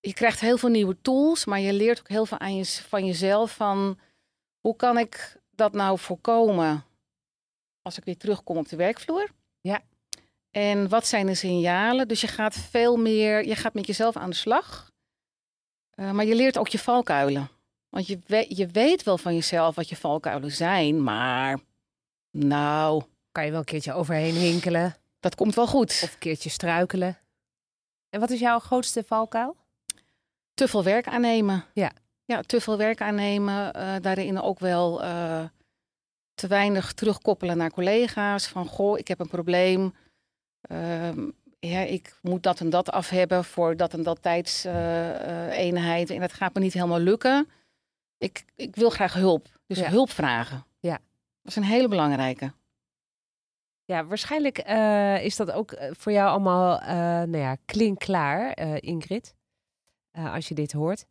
je 0.00 0.12
krijgt 0.14 0.40
heel 0.40 0.58
veel 0.58 0.68
nieuwe 0.68 0.96
tools, 1.02 1.44
maar 1.44 1.60
je 1.60 1.72
leert 1.72 2.00
ook 2.00 2.08
heel 2.08 2.26
veel 2.26 2.38
aan 2.38 2.56
je, 2.56 2.64
van 2.64 3.06
jezelf. 3.06 3.54
Van 3.54 3.98
hoe 4.60 4.76
kan 4.76 4.98
ik 4.98 5.40
dat 5.50 5.72
nou 5.72 5.98
voorkomen? 5.98 6.84
als 7.84 7.98
ik 7.98 8.04
weer 8.04 8.16
terugkom 8.16 8.56
op 8.56 8.68
de 8.68 8.76
werkvloer? 8.76 9.28
Ja. 9.60 9.82
En 10.54 10.88
wat 10.88 11.06
zijn 11.06 11.26
de 11.26 11.34
signalen? 11.34 12.08
Dus 12.08 12.20
je 12.20 12.26
gaat 12.26 12.54
veel 12.54 12.96
meer, 12.96 13.46
je 13.46 13.56
gaat 13.56 13.74
met 13.74 13.86
jezelf 13.86 14.16
aan 14.16 14.30
de 14.30 14.36
slag. 14.36 14.90
Uh, 15.94 16.10
maar 16.10 16.24
je 16.24 16.34
leert 16.34 16.58
ook 16.58 16.68
je 16.68 16.78
valkuilen. 16.78 17.48
Want 17.88 18.06
je, 18.06 18.18
we, 18.26 18.46
je 18.48 18.66
weet 18.66 19.02
wel 19.02 19.18
van 19.18 19.34
jezelf 19.34 19.74
wat 19.74 19.88
je 19.88 19.96
valkuilen 19.96 20.52
zijn, 20.52 21.02
maar 21.02 21.58
nou. 22.30 23.02
Kan 23.32 23.44
je 23.44 23.50
wel 23.50 23.58
een 23.58 23.64
keertje 23.64 23.92
overheen 23.92 24.34
hinkelen? 24.34 24.96
Dat 25.20 25.34
komt 25.34 25.54
wel 25.54 25.66
goed. 25.66 26.00
Of 26.04 26.12
een 26.12 26.18
keertje 26.18 26.50
struikelen. 26.50 27.18
En 28.08 28.20
wat 28.20 28.30
is 28.30 28.40
jouw 28.40 28.58
grootste 28.58 29.04
valkuil? 29.06 29.56
Te 30.54 30.68
veel 30.68 30.84
werk 30.84 31.06
aannemen. 31.06 31.64
Ja. 31.72 31.90
Ja, 32.24 32.42
te 32.42 32.60
veel 32.60 32.76
werk 32.76 33.00
aannemen. 33.00 33.76
Uh, 33.76 33.94
daarin 34.00 34.40
ook 34.40 34.58
wel 34.58 35.04
uh, 35.04 35.44
te 36.34 36.46
weinig 36.46 36.92
terugkoppelen 36.92 37.56
naar 37.56 37.70
collega's. 37.70 38.46
Van 38.46 38.66
goh, 38.66 38.98
ik 38.98 39.08
heb 39.08 39.20
een 39.20 39.28
probleem. 39.28 39.94
Uh, 40.72 41.08
ja, 41.58 41.80
ik 41.80 42.18
moet 42.22 42.42
dat 42.42 42.60
en 42.60 42.70
dat 42.70 42.90
af 42.90 43.08
hebben 43.08 43.44
voor 43.44 43.76
dat 43.76 43.92
en 43.92 44.02
dat 44.02 44.22
tijdseenheid. 44.22 46.10
en 46.10 46.20
dat 46.20 46.32
gaat 46.32 46.54
me 46.54 46.60
niet 46.60 46.72
helemaal 46.72 46.98
lukken. 46.98 47.48
Ik, 48.18 48.44
ik 48.56 48.76
wil 48.76 48.90
graag 48.90 49.12
hulp. 49.14 49.48
Dus 49.66 49.78
Ja. 49.78 49.88
hulp 49.88 50.10
vragen. 50.10 50.64
Ja. 50.80 50.98
Dat 51.42 51.50
is 51.50 51.56
een 51.56 51.62
hele 51.62 51.88
belangrijke. 51.88 52.52
Ja, 53.84 54.04
waarschijnlijk 54.06 54.58
eh, 54.58 55.24
is 55.24 55.36
dat 55.36 55.50
ook 55.50 55.72
eh, 55.72 55.90
voor 55.92 56.12
jou 56.12 56.28
allemaal, 56.28 56.80
eh 56.80 56.88
nou 56.96 57.36
ja, 57.36 57.56
klinkklaar, 57.64 58.52
eh, 58.52 58.76
Ingrid. 58.80 59.34
als 60.12 60.48
je 60.48 60.54
dit 60.54 60.72
hoort. 60.72 61.04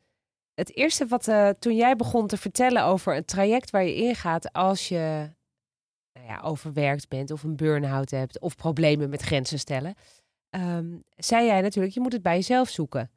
Het 0.53 0.75
eerste 0.75 1.07
wat 1.07 1.31
toen 1.59 1.75
jij 1.75 1.95
begon 1.95 2.27
te 2.27 2.37
vertellen 2.37 2.83
over 2.83 3.15
een 3.15 3.25
traject 3.25 3.69
waar 3.69 3.83
je 3.83 3.95
ingaat 3.95 4.53
als 4.53 4.87
je 4.87 5.29
nou 6.13 6.25
ja, 6.25 6.39
overwerkt 6.41 7.09
bent 7.09 7.31
of 7.31 7.43
een 7.43 7.55
burn-out 7.55 8.11
hebt 8.11 8.39
of 8.39 8.55
problemen 8.55 9.09
met 9.09 9.21
grenzen 9.21 9.59
stellen, 9.59 9.95
ehm, 10.49 10.97
zei 11.17 11.45
jij 11.45 11.61
natuurlijk, 11.61 11.93
je 11.93 11.99
moet 11.99 12.13
het 12.13 12.21
bij 12.21 12.35
jezelf 12.35 12.69
zoeken. 12.69 13.11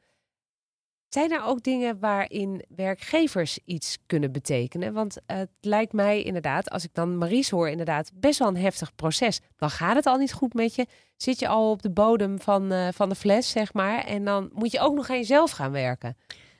Zijn 1.09 1.33
er 1.33 1.45
ook 1.45 1.62
dingen 1.62 1.99
waarin 1.99 2.65
werkgevers 2.69 3.59
iets 3.65 3.99
kunnen 4.07 4.33
betekenen? 4.33 4.93
Want 4.93 5.17
het 5.26 5.50
lijkt 5.61 5.93
mij 5.93 6.23
inderdaad, 6.23 6.71
als 6.71 6.85
ik 6.85 6.91
dan 6.93 7.19
Maries 7.19 7.50
hoor, 7.50 7.69
inderdaad 7.69 8.11
best 8.15 8.38
wel 8.38 8.49
een 8.49 8.57
heftig 8.57 8.95
proces. 8.95 9.41
Dan 9.57 9.71
gaat 9.71 9.97
het 9.97 10.07
al 10.07 10.17
niet 10.17 10.33
goed 10.33 10.55
met 10.55 10.75
je. 10.75 10.87
Zit 11.17 11.38
je 11.38 11.49
al 11.49 11.71
op 11.71 11.83
de 11.83 11.91
bodem 11.91 12.41
van, 12.41 12.73
eh, 12.73 12.88
van 12.93 13.09
de 13.09 13.15
fles, 13.15 13.50
zeg 13.50 13.73
maar. 13.73 14.05
En 14.05 14.25
dan 14.25 14.50
moet 14.53 14.73
je 14.73 14.81
ook 14.81 14.95
nog 14.95 15.11
aan 15.11 15.17
jezelf 15.17 15.50
gaan 15.50 15.73
werken. 15.73 16.17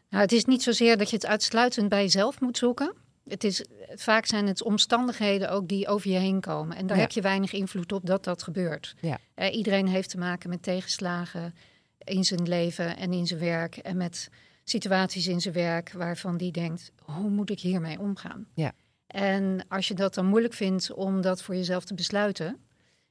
Nou, 0.09 0.23
het 0.23 0.33
is 0.33 0.45
niet 0.45 0.62
zozeer 0.62 0.97
dat 0.97 1.11
je 1.11 1.16
het 1.16 1.26
uitsluitend 1.26 1.88
bij 1.88 2.02
jezelf 2.02 2.40
moet 2.40 2.59
zoeken. 2.59 2.95
Het 3.28 3.45
is, 3.45 3.64
vaak 3.95 4.26
zijn 4.26 4.47
het 4.47 4.62
omstandigheden 4.62 5.50
ook 5.50 5.68
die 5.68 5.88
over 5.88 6.11
je 6.11 6.18
heen 6.18 6.40
komen. 6.40 6.76
En 6.76 6.87
daar 6.87 6.97
Ja. 6.97 7.02
heb 7.02 7.12
je 7.12 7.21
weinig 7.21 7.52
invloed 7.52 7.92
op 7.92 8.06
dat 8.06 8.25
dat 8.25 8.42
gebeurt. 8.42 8.95
Ja. 9.00 9.18
Eh, 9.35 9.54
iedereen 9.56 9.87
heeft 9.88 10.11
te 10.11 10.18
maken 10.18 10.49
met 10.50 10.62
tegenslagen 10.62 11.54
in 11.99 12.25
zijn 12.25 12.49
leven 12.49 12.97
en 12.97 13.12
in 13.12 13.26
zijn 13.26 13.40
werk. 13.40 13.76
En 13.76 13.97
met 13.97 14.28
situaties 14.64 15.26
in 15.26 15.40
zijn 15.40 15.54
werk 15.54 15.92
waarvan 15.92 16.37
die 16.37 16.52
denkt, 16.52 16.92
hoe 17.04 17.30
moet 17.30 17.50
ik 17.50 17.61
hiermee 17.61 17.99
omgaan? 17.99 18.47
Ja. 18.54 18.73
En 19.06 19.64
als 19.68 19.88
je 19.88 19.95
dat 19.95 20.14
dan 20.14 20.26
moeilijk 20.26 20.54
vindt 20.54 20.92
om 20.92 21.21
dat 21.21 21.42
voor 21.42 21.54
jezelf 21.54 21.85
te 21.85 21.95
besluiten... 21.95 22.59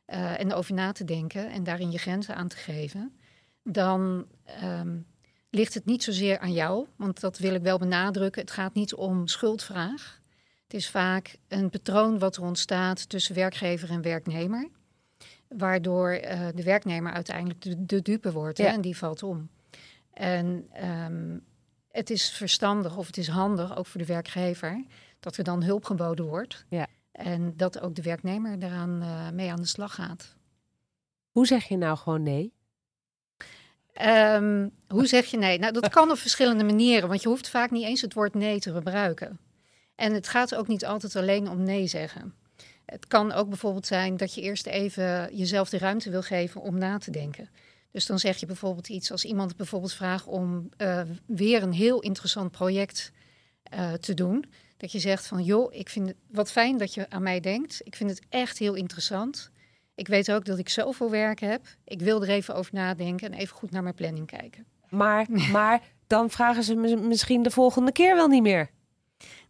eh, 0.06 0.40
en 0.40 0.54
over 0.54 0.74
na 0.74 0.92
te 0.92 1.04
denken 1.06 1.52
en 1.52 1.64
daarin 1.64 1.92
je 1.92 1.98
grenzen 1.98 2.36
aan 2.36 2.48
te 2.48 2.58
geven... 2.58 3.18
dan 3.64 4.26
ehm, 4.44 4.98
ligt 5.56 5.74
het 5.74 5.86
niet 5.86 6.04
zozeer 6.04 6.40
aan 6.40 6.54
jou, 6.54 6.88
want 6.96 7.20
dat 7.20 7.38
wil 7.38 7.54
ik 7.54 7.62
wel 7.62 7.78
benadrukken. 7.78 8.42
Het 8.42 8.52
gaat 8.52 8.74
niet 8.74 8.94
om 8.94 9.28
schuldvraag. 9.28 10.22
Het 10.64 10.74
is 10.74 10.90
vaak 10.90 11.38
een 11.48 11.70
patroon 11.70 12.20
wat 12.20 12.36
er 12.36 12.44
ontstaat 12.44 13.10
tussen 13.10 13.36
werkgever 13.36 13.90
en 13.90 14.02
werknemer, 14.02 14.70
waardoor 15.48 16.10
eh, 16.10 16.48
de 16.56 16.64
werknemer 16.64 17.12
uiteindelijk 17.12 17.62
de, 17.62 17.86
de 17.86 18.02
dupe 18.02 18.32
wordt 18.32 18.58
hè, 18.58 18.66
en 18.66 18.82
die 18.82 18.98
valt 18.98 19.24
om. 19.24 19.50
En 20.14 20.68
ehm, 20.72 21.38
het 21.92 22.10
is 22.10 22.30
verstandig 22.30 22.98
of 22.98 23.08
het 23.08 23.18
is 23.18 23.28
handig, 23.28 23.78
ook 23.78 23.86
voor 23.86 24.02
de 24.02 24.08
werkgever, 24.08 24.84
dat 25.20 25.38
er 25.38 25.44
dan 25.44 25.64
hulp 25.64 25.86
geboden 25.86 26.26
wordt. 26.26 26.66
Ja. 26.70 26.88
En 27.12 27.54
dat 27.58 27.80
ook 27.80 27.96
de 27.96 28.02
werknemer 28.02 28.60
daaraan 28.60 29.02
eh, 29.02 29.30
mee 29.30 29.52
aan 29.52 29.62
de 29.62 29.68
slag 29.68 29.96
gaat. 29.96 30.36
Hoe 31.32 31.48
zeg 31.48 31.64
je 31.64 31.78
nou 31.78 31.98
gewoon 31.98 32.24
nee? 32.24 32.54
Ehm, 33.96 34.68
hoe 34.88 35.06
zeg 35.08 35.26
je 35.26 35.38
nee? 35.38 35.60
Nou, 35.60 35.74
dat 35.74 35.90
kan 35.90 36.12
op 36.12 36.18
verschillende 36.18 36.64
manieren, 36.64 37.10
want 37.10 37.22
je 37.22 37.28
hoeft 37.28 37.50
vaak 37.50 37.72
niet 37.72 37.86
eens 37.86 38.02
het 38.02 38.14
woord 38.14 38.34
nee 38.34 38.60
te 38.60 38.74
gebruiken. 38.74 39.40
En 39.96 40.14
het 40.14 40.28
gaat 40.28 40.56
ook 40.56 40.68
niet 40.68 40.86
altijd 40.86 41.16
alleen 41.16 41.50
om 41.50 41.64
nee 41.64 41.88
zeggen. 41.88 42.34
Het 42.86 43.08
kan 43.08 43.32
ook 43.32 43.50
bijvoorbeeld 43.50 43.86
zijn 43.86 44.18
dat 44.18 44.34
je 44.34 44.42
eerst 44.42 44.66
even 44.66 45.36
jezelf 45.36 45.70
de 45.70 45.78
ruimte 45.78 46.10
wil 46.10 46.22
geven 46.22 46.62
om 46.62 46.78
na 46.78 46.98
te 46.98 47.12
denken. 47.12 47.50
Dus 47.92 48.06
dan 48.06 48.20
zeg 48.20 48.38
je 48.38 48.46
bijvoorbeeld 48.46 48.90
iets 48.90 49.12
als 49.12 49.26
iemand 49.26 49.56
bijvoorbeeld 49.56 49.94
vraagt 49.94 50.26
om 50.26 50.70
eh, 50.78 51.02
weer 51.26 51.64
een 51.64 51.74
heel 51.74 52.00
interessant 52.00 52.52
project 52.52 53.12
eh, 53.64 53.94
te 53.94 54.14
doen. 54.14 54.46
Dat 54.78 54.92
je 54.92 55.00
zegt 55.00 55.28
van 55.28 55.44
joh, 55.44 55.74
ik 55.74 55.90
vind 55.90 56.08
het 56.08 56.18
wat 56.32 56.52
fijn 56.52 56.78
dat 56.78 56.94
je 56.94 57.10
aan 57.10 57.24
mij 57.24 57.40
denkt. 57.40 57.82
Ik 57.84 57.96
vind 57.96 58.10
het 58.10 58.22
echt 58.30 58.58
heel 58.58 58.74
interessant. 58.74 59.52
Ik 59.96 60.08
weet 60.08 60.32
ook 60.32 60.46
dat 60.46 60.58
ik 60.58 60.70
zoveel 60.70 61.10
werk 61.10 61.40
heb. 61.40 61.62
Ik 61.84 62.02
wil 62.02 62.24
er 62.24 62.30
even 62.30 62.56
over 62.56 62.74
nadenken 62.74 63.32
en 63.32 63.40
even 63.40 63.56
goed 63.56 63.72
naar 63.72 63.84
mijn 63.84 63.96
planning 63.96 64.28
kijken. 64.28 64.66
Maar, 64.90 65.26
maar 65.52 65.82
dan 66.08 66.30
vragen 66.30 66.64
ze 66.64 66.76
me 66.76 66.96
misschien 66.96 67.44
de 67.44 67.52
volgende 67.52 67.92
keer 67.92 68.16
wel 68.16 68.28
niet 68.28 68.42
meer. 68.42 68.70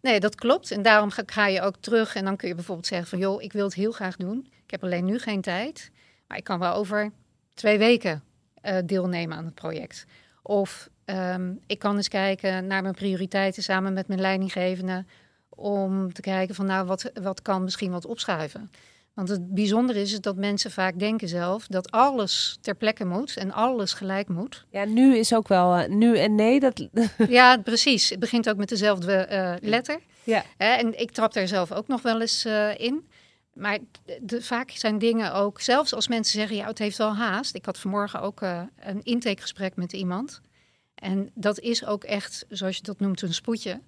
Nee, 0.02 0.20
dat 0.20 0.36
klopt. 0.36 0.72
En 0.72 0.82
daarom 0.82 1.10
ga, 1.10 1.24
ga 1.26 1.48
je 1.48 1.62
ook 1.62 1.76
terug 1.80 2.16
en 2.16 2.26
dan 2.26 2.36
kun 2.36 2.48
je 2.48 2.56
bijvoorbeeld 2.56 2.88
zeggen 2.88 3.08
van... 3.08 3.20
joh, 3.20 3.42
ik 3.42 3.54
wil 3.54 3.66
het 3.66 3.74
heel 3.74 3.92
graag 3.92 4.16
doen. 4.16 4.48
Ik 4.64 4.72
heb 4.72 4.84
alleen 4.84 5.06
nu 5.06 5.20
geen 5.20 5.42
tijd. 5.42 5.92
Maar 6.28 6.38
ik 6.38 6.44
kan 6.44 6.60
wel 6.60 6.74
over 6.74 7.12
twee 7.54 7.78
weken 7.78 8.24
eh, 8.62 8.78
deelnemen 8.86 9.38
aan 9.38 9.46
het 9.46 9.56
project. 9.56 10.06
Of 10.42 10.90
ehm, 11.06 11.54
ik 11.68 11.80
kan 11.80 11.96
eens 11.96 12.08
kijken 12.08 12.68
naar 12.68 12.82
mijn 12.82 12.94
prioriteiten 12.94 13.64
samen 13.64 13.94
met 13.94 14.08
mijn 14.08 14.22
leidinggevende... 14.22 15.06
om 15.50 16.14
te 16.14 16.22
kijken 16.22 16.56
van 16.56 16.66
nou, 16.66 16.86
wat, 16.86 17.12
wat 17.22 17.42
kan 17.42 17.64
misschien 17.64 17.92
wat 17.92 18.06
opschuiven. 18.06 18.72
Want 19.16 19.30
het 19.30 19.54
bijzondere 19.54 20.02
is, 20.02 20.12
is 20.12 20.22
dat 20.22 20.36
mensen 20.36 20.72
vaak 20.72 21.00
denken 21.00 21.28
zelf... 21.28 21.68
dat 21.68 21.92
alles 21.92 22.58
ter 22.62 22.76
plekke 22.76 23.06
moet 23.06 23.38
en 23.38 23.52
alles 23.52 23.94
gelijk 23.94 24.28
moet. 24.28 24.66
Ja, 24.70 24.86
nu 24.86 25.18
is 25.18 25.34
ook 25.34 25.48
wel 25.48 25.76
eh, 25.76 25.90
nu 25.90 26.18
en 26.18 26.36
nee. 26.36 26.60
Dat, 26.60 26.88
Ja, 27.28 27.58
precies. 27.58 28.10
Het 28.10 28.20
begint 28.20 28.50
ook 28.50 28.58
met 28.58 28.70
dezelfde 28.70 29.14
eh, 29.14 29.54
letter. 29.62 30.00
Ja. 30.24 30.44
En 30.58 31.00
ik 31.00 31.12
trap 31.12 31.34
daar 31.34 31.48
zelf 31.48 31.72
ook 31.72 31.88
nog 31.88 32.02
wel 32.02 32.22
eens 32.22 32.46
eh, 32.46 32.80
in. 32.80 33.08
Maar 33.54 33.78
de, 34.22 34.42
vaak 34.42 34.70
zijn 34.70 35.00
dingen 35.00 35.34
ook, 35.34 35.62
zelfs 35.62 35.94
als 35.94 36.08
mensen 36.08 36.40
zeggen, 36.40 36.56
ja, 36.56 36.68
het 36.68 36.80
heeft 36.80 36.98
wel 36.98 37.16
haast. 37.16 37.56
Ik 37.56 37.66
had 37.66 37.80
vanmorgen 37.80 38.22
ook 38.22 38.42
een 38.42 39.04
intakegesprek 39.04 39.76
met 39.76 39.94
iemand. 39.94 40.42
En 40.96 41.30
dat 41.34 41.60
is 41.60 41.86
ook 41.86 42.04
echt, 42.04 42.46
zoals 42.50 42.76
je 42.76 42.84
dat 42.84 43.00
noemt, 43.00 43.22
een 43.22 43.34
spoedje. 43.34 43.82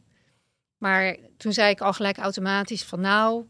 Maar 0.77 1.15
toen 1.37 1.53
zei 1.53 1.69
ik 1.69 1.81
al 1.81 1.93
gelijk 1.93 2.17
automatisch 2.17 2.83
van 2.83 3.01
nou, 3.01 3.45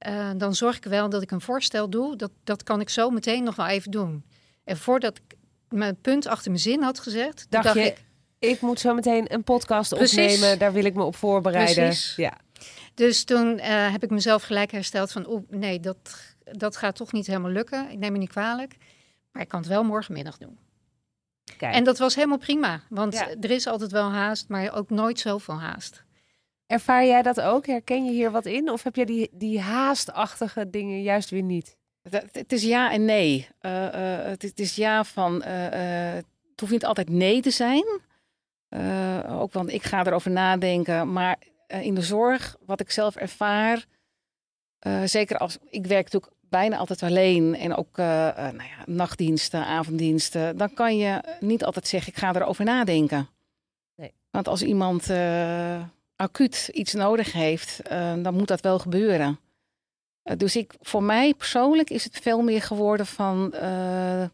eh, 0.00 0.30
dan 0.36 0.54
zorg 0.54 0.76
ik 0.76 0.84
wel 0.84 1.08
dat 1.08 1.22
ik 1.22 1.30
een 1.30 1.40
voorstel 1.40 1.90
doe. 1.90 2.16
Dat, 2.16 2.30
dat 2.44 2.62
kan 2.62 2.80
ik 2.80 2.88
zo 2.88 3.10
meteen 3.10 3.44
nog 3.44 3.56
wel 3.56 3.66
even 3.66 3.90
doen. 3.90 4.24
En 4.64 4.76
voordat 4.76 5.16
ik 5.16 5.36
mijn 5.68 6.00
punt 6.00 6.26
achter 6.26 6.50
mijn 6.50 6.62
zin 6.62 6.82
had 6.82 7.00
gezet, 7.00 7.46
Dacht 7.48 7.64
dacht 7.64 7.76
je, 7.76 7.84
ik, 7.84 8.02
ik 8.38 8.60
moet 8.60 8.80
zo 8.80 8.94
meteen 8.94 9.32
een 9.34 9.44
podcast 9.44 9.94
Precies. 9.94 10.34
opnemen. 10.34 10.58
Daar 10.58 10.72
wil 10.72 10.84
ik 10.84 10.94
me 10.94 11.02
op 11.02 11.16
voorbereiden. 11.16 11.84
Precies. 11.84 12.16
Ja. 12.16 12.36
Dus 12.94 13.24
toen 13.24 13.58
eh, 13.58 13.92
heb 13.92 14.02
ik 14.02 14.10
mezelf 14.10 14.42
gelijk 14.42 14.70
hersteld 14.72 15.12
van, 15.12 15.28
oeh, 15.28 15.42
nee, 15.48 15.80
dat, 15.80 15.96
dat 16.44 16.76
gaat 16.76 16.96
toch 16.96 17.12
niet 17.12 17.26
helemaal 17.26 17.50
lukken. 17.50 17.90
Ik 17.90 17.98
neem 17.98 18.12
me 18.12 18.18
niet 18.18 18.28
kwalijk, 18.30 18.76
maar 19.32 19.42
ik 19.42 19.48
kan 19.48 19.60
het 19.60 19.68
wel 19.68 19.84
morgenmiddag 19.84 20.38
doen. 20.38 20.58
Kijk. 21.56 21.74
En 21.74 21.84
dat 21.84 21.98
was 21.98 22.14
helemaal 22.14 22.38
prima, 22.38 22.80
want 22.88 23.12
Ja. 23.14 23.28
er 23.40 23.50
is 23.50 23.66
altijd 23.66 23.90
wel 23.90 24.10
haast, 24.12 24.48
maar 24.48 24.72
ook 24.74 24.90
nooit 24.90 25.18
zoveel 25.20 25.60
haast. 25.60 26.04
Ervaar 26.70 27.06
jij 27.06 27.22
dat 27.22 27.40
ook? 27.40 27.66
Herken 27.66 28.04
je 28.04 28.10
hier 28.10 28.30
wat 28.30 28.46
in? 28.46 28.70
Of 28.70 28.82
heb 28.82 28.96
jij 28.96 29.04
die, 29.04 29.28
die 29.32 29.60
haastachtige 29.60 30.70
dingen 30.70 31.02
juist 31.02 31.30
weer 31.30 31.42
niet? 31.42 31.76
Het, 32.02 32.24
het 32.32 32.52
is 32.52 32.62
ja 32.62 32.92
en 32.92 33.04
nee. 33.04 33.48
Eh, 33.60 33.86
eh, 34.18 34.24
het, 34.26 34.42
is- 34.44 34.50
het 34.50 34.60
is 34.60 34.74
ja 34.76 35.04
van. 35.04 35.42
eh, 35.42 36.12
het 36.14 36.60
hoeft 36.60 36.72
niet 36.72 36.84
altijd 36.84 37.08
nee 37.08 37.40
te 37.40 37.50
zijn. 37.50 37.84
Ook 39.28 39.52
want 39.52 39.72
ik 39.72 39.82
ga 39.82 40.04
erover 40.06 40.30
nadenken. 40.30 41.12
Maar 41.12 41.36
in 41.66 41.94
de 41.94 42.02
zorg, 42.02 42.56
wat 42.66 42.80
ik 42.80 42.90
zelf 42.90 43.16
ervaar. 43.16 43.84
zeker 45.04 45.38
als. 45.38 45.58
Ik 45.70 45.86
werk 45.86 46.04
natuurlijk 46.04 46.32
bijna 46.40 46.76
altijd 46.76 47.02
alleen. 47.02 47.56
En 47.56 47.74
ook 47.74 47.96
nou 47.96 48.56
ja, 48.56 48.84
nachtdiensten, 48.86 49.64
avonddiensten. 49.64 50.56
Dan 50.56 50.74
kan 50.74 50.96
je 50.96 51.20
niet 51.40 51.64
altijd 51.64 51.86
zeggen: 51.86 52.12
ik 52.12 52.18
ga 52.18 52.34
erover 52.34 52.64
nadenken. 52.64 53.28
Nee. 53.96 54.12
Want 54.30 54.48
als 54.48 54.62
iemand 54.62 55.06
acuut 56.20 56.68
iets 56.72 56.92
nodig 56.92 57.32
heeft, 57.32 57.80
eh, 57.80 58.14
dan 58.22 58.34
moet 58.34 58.48
dat 58.48 58.60
wel 58.60 58.78
gebeuren. 58.78 59.38
Eh, 60.22 60.36
dus 60.36 60.56
ik, 60.56 60.74
voor 60.80 61.02
mij 61.02 61.34
persoonlijk 61.34 61.90
is 61.90 62.04
het 62.04 62.18
veel 62.18 62.42
meer 62.42 62.62
geworden 62.62 63.06
van 63.06 63.52
eh, 63.52 64.24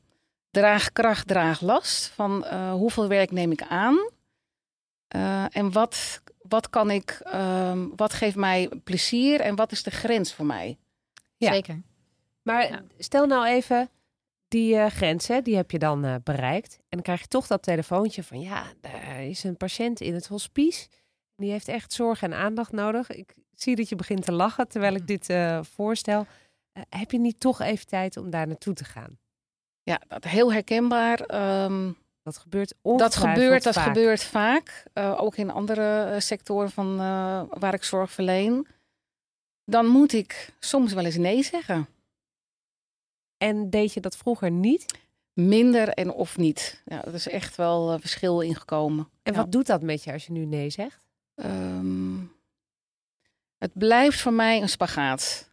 draag 0.50 0.92
kracht, 0.92 1.26
draag 1.26 1.60
last. 1.60 2.06
Van 2.06 2.44
eh, 2.44 2.72
hoeveel 2.72 3.08
werk 3.08 3.30
neem 3.30 3.52
ik 3.52 3.62
aan? 3.62 3.96
Eh, 5.08 5.56
en 5.56 5.72
wat, 5.72 6.20
wat 6.48 6.70
kan 6.70 6.90
ik, 6.90 7.20
ehm, 7.22 7.86
wat 7.96 8.12
geeft 8.12 8.36
mij 8.36 8.68
plezier 8.84 9.40
en 9.40 9.54
wat 9.56 9.72
is 9.72 9.82
de 9.82 9.90
grens 9.90 10.34
voor 10.34 10.46
mij? 10.46 10.76
Ja. 11.36 11.52
Zeker. 11.52 11.82
Maar 12.42 12.68
Ja. 12.70 12.82
stel 12.98 13.26
nou 13.26 13.46
even, 13.46 13.88
die 14.48 14.76
eh 14.76 14.90
grenzen, 14.90 15.44
die 15.44 15.56
heb 15.56 15.70
je 15.70 15.78
dan 15.78 16.20
bereikt. 16.24 16.74
En 16.74 16.84
dan 16.88 17.02
krijg 17.02 17.20
je 17.20 17.26
toch 17.26 17.46
dat 17.46 17.62
telefoontje 17.62 18.22
van, 18.22 18.40
ja, 18.40 18.62
er 18.80 19.18
is 19.20 19.44
een 19.44 19.56
patiënt 19.56 20.00
in 20.00 20.14
het 20.14 20.26
hospice. 20.26 20.86
Die 21.36 21.50
heeft 21.50 21.68
echt 21.68 21.92
zorg 21.92 22.22
en 22.22 22.34
aandacht 22.34 22.72
nodig. 22.72 23.10
Ik 23.10 23.34
zie 23.54 23.76
dat 23.76 23.88
je 23.88 23.96
begint 23.96 24.24
te 24.24 24.32
lachen 24.32 24.68
terwijl 24.68 24.94
ik 24.94 25.06
dit 25.06 25.28
eh, 25.30 25.62
voorstel. 25.62 26.26
Eh, 26.72 26.82
heb 26.88 27.10
je 27.10 27.18
niet 27.18 27.40
toch 27.40 27.60
even 27.60 27.86
tijd 27.86 28.16
om 28.16 28.30
daar 28.30 28.46
naartoe 28.46 28.74
te 28.74 28.84
gaan? 28.84 29.18
Ja, 29.82 30.00
dat 30.08 30.24
heel 30.24 30.52
herkenbaar. 30.52 31.20
Ehm, 31.20 31.92
Dat 32.22 32.36
gebeurt 32.38 32.74
dat 32.82 33.16
gebeurt, 33.16 33.62
dat 33.62 33.74
vaak. 33.74 33.86
gebeurt 33.86 34.22
vaak. 34.22 34.84
Eh, 34.92 35.14
ook 35.22 35.36
in 35.36 35.50
andere 35.50 36.16
sectoren 36.20 36.70
van, 36.70 36.96
waar 37.58 37.74
ik 37.74 37.82
zorg 37.84 38.10
verleen. 38.12 38.66
Dan 39.64 39.86
moet 39.86 40.12
ik 40.12 40.52
soms 40.58 40.92
wel 40.92 41.04
eens 41.04 41.16
nee 41.16 41.42
zeggen. 41.42 41.86
En 43.36 43.70
deed 43.70 43.92
je 43.92 44.00
dat 44.00 44.16
vroeger 44.16 44.50
niet? 44.50 44.98
Minder 45.32 45.88
en 45.88 46.10
of 46.12 46.36
niet. 46.36 46.82
Ja, 46.84 47.04
er 47.04 47.14
is 47.14 47.28
echt 47.28 47.56
wel 47.56 47.98
verschil 47.98 48.40
ingekomen. 48.40 49.08
En 49.22 49.32
Ja. 49.32 49.38
wat 49.38 49.52
doet 49.52 49.66
dat 49.66 49.82
met 49.82 50.04
je 50.04 50.12
als 50.12 50.26
je 50.26 50.32
nu 50.32 50.44
nee 50.44 50.70
zegt? 50.70 51.04
Ehm, 51.36 52.18
het 53.58 53.70
blijft 53.72 54.20
voor 54.20 54.32
mij 54.32 54.62
een 54.62 54.68
spagaat. 54.68 55.50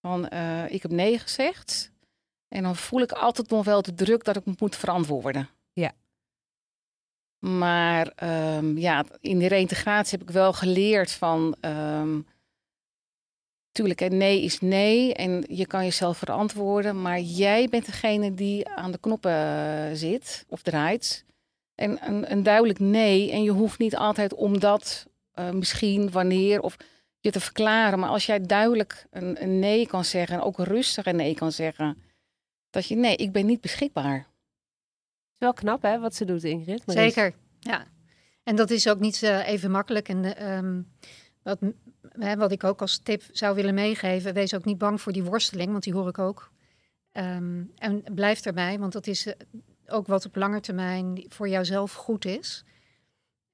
Van, 0.00 0.28
eh, 0.28 0.70
ik 0.70 0.82
heb 0.82 0.90
nee 0.90 1.18
gezegd. 1.18 1.92
En 2.48 2.62
dan 2.62 2.76
voel 2.76 3.00
ik 3.00 3.12
altijd 3.12 3.50
nog 3.50 3.64
wel 3.64 3.82
de 3.82 3.94
druk 3.94 4.24
dat 4.24 4.36
ik 4.36 4.44
me 4.44 4.54
moet 4.58 4.76
verantwoorden. 4.76 5.48
Ja. 5.72 5.92
Maar 7.38 8.12
ehm, 8.14 8.76
ja, 8.76 9.04
in 9.20 9.38
die 9.38 9.48
reintegratie 9.48 10.18
heb 10.18 10.28
ik 10.28 10.34
wel 10.34 10.52
geleerd 10.52 11.12
van... 11.12 11.56
ehm, 11.60 12.20
tuurlijk, 13.72 14.00
hè, 14.00 14.06
nee 14.06 14.42
is 14.42 14.60
nee 14.60 15.14
en 15.14 15.44
je 15.48 15.66
kan 15.66 15.84
jezelf 15.84 16.18
verantwoorden. 16.18 17.02
Maar 17.02 17.20
jij 17.20 17.68
bent 17.68 17.86
degene 17.86 18.34
die 18.34 18.68
aan 18.68 18.90
de 18.92 18.98
knoppen 18.98 19.32
eh, 19.32 19.96
zit 19.96 20.44
of 20.48 20.62
draait. 20.62 21.24
En 21.78 22.08
een, 22.08 22.30
een 22.32 22.42
duidelijk 22.42 22.78
nee. 22.78 23.32
En 23.32 23.42
je 23.42 23.50
hoeft 23.50 23.78
niet 23.78 23.96
altijd 23.96 24.34
omdat, 24.34 25.06
eh, 25.32 25.50
misschien, 25.50 26.10
wanneer 26.10 26.60
of 26.60 26.76
je 27.20 27.30
te 27.30 27.40
verklaren. 27.40 27.98
Maar 27.98 28.08
als 28.08 28.26
jij 28.26 28.40
duidelijk 28.40 29.06
een, 29.10 29.42
een 29.42 29.58
nee 29.58 29.86
kan 29.86 30.04
zeggen 30.04 30.36
en 30.36 30.42
ook 30.42 30.58
rustig 30.58 31.06
een 31.06 31.16
nee 31.16 31.34
kan 31.34 31.52
zeggen. 31.52 32.02
Dat 32.70 32.86
je 32.86 32.96
nee, 32.96 33.16
ik 33.16 33.32
ben 33.32 33.46
niet 33.46 33.60
beschikbaar. 33.60 34.16
is 35.32 35.38
wel 35.38 35.52
knap 35.52 35.82
hè, 35.82 35.98
wat 35.98 36.14
ze 36.14 36.24
doet 36.24 36.44
Ingrid. 36.44 36.86
Maries. 36.86 37.14
Zeker, 37.14 37.34
ja. 37.60 37.86
En 38.42 38.56
dat 38.56 38.70
is 38.70 38.88
ook 38.88 39.00
niet 39.00 39.22
eh, 39.22 39.48
even 39.48 39.70
makkelijk. 39.70 40.08
En 40.08 40.24
eh, 40.24 40.56
ehm, 40.56 40.82
wat, 41.42 41.58
hè, 42.18 42.36
wat 42.36 42.52
ik 42.52 42.64
ook 42.64 42.80
als 42.80 42.98
tip 42.98 43.22
zou 43.32 43.54
willen 43.54 43.74
meegeven, 43.74 44.34
wees 44.34 44.54
ook 44.54 44.64
niet 44.64 44.78
bang 44.78 45.00
voor 45.00 45.12
die 45.12 45.24
worsteling, 45.24 45.70
want 45.70 45.82
die 45.82 45.92
hoor 45.92 46.08
ik 46.08 46.18
ook. 46.18 46.50
Ehm, 47.12 47.62
en 47.76 48.04
blijf 48.14 48.46
erbij, 48.46 48.78
want 48.78 48.92
dat 48.92 49.06
is 49.06 49.26
eh, 49.26 49.34
ook 49.90 50.06
wat 50.06 50.26
op 50.26 50.36
lange 50.36 50.60
termijn 50.60 51.24
voor 51.28 51.48
jouzelf 51.48 51.92
goed 51.92 52.24
is. 52.24 52.64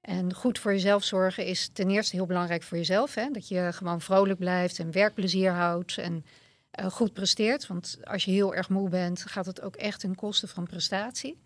En 0.01 0.33
goed 0.33 0.59
voor 0.59 0.71
jezelf 0.71 1.03
zorgen 1.03 1.45
is 1.45 1.69
ten 1.73 1.89
eerste 1.89 2.15
heel 2.15 2.25
belangrijk 2.25 2.63
voor 2.63 2.77
jezelf. 2.77 3.13
Hè? 3.15 3.29
Dat 3.31 3.47
je 3.47 3.69
gewoon 3.73 4.01
vrolijk 4.01 4.39
blijft 4.39 4.79
en 4.79 4.91
werkplezier 4.91 5.51
houdt 5.51 5.97
en 5.97 6.25
eh, 6.71 6.85
goed 6.85 7.13
presteert. 7.13 7.67
Want 7.67 7.97
als 8.03 8.25
je 8.25 8.31
heel 8.31 8.55
erg 8.55 8.69
moe 8.69 8.89
bent, 8.89 9.21
gaat 9.25 9.45
het 9.45 9.61
ook 9.61 9.75
echt 9.75 9.99
ten 9.99 10.15
koste 10.15 10.47
van 10.47 10.63
prestatie. 10.65 11.37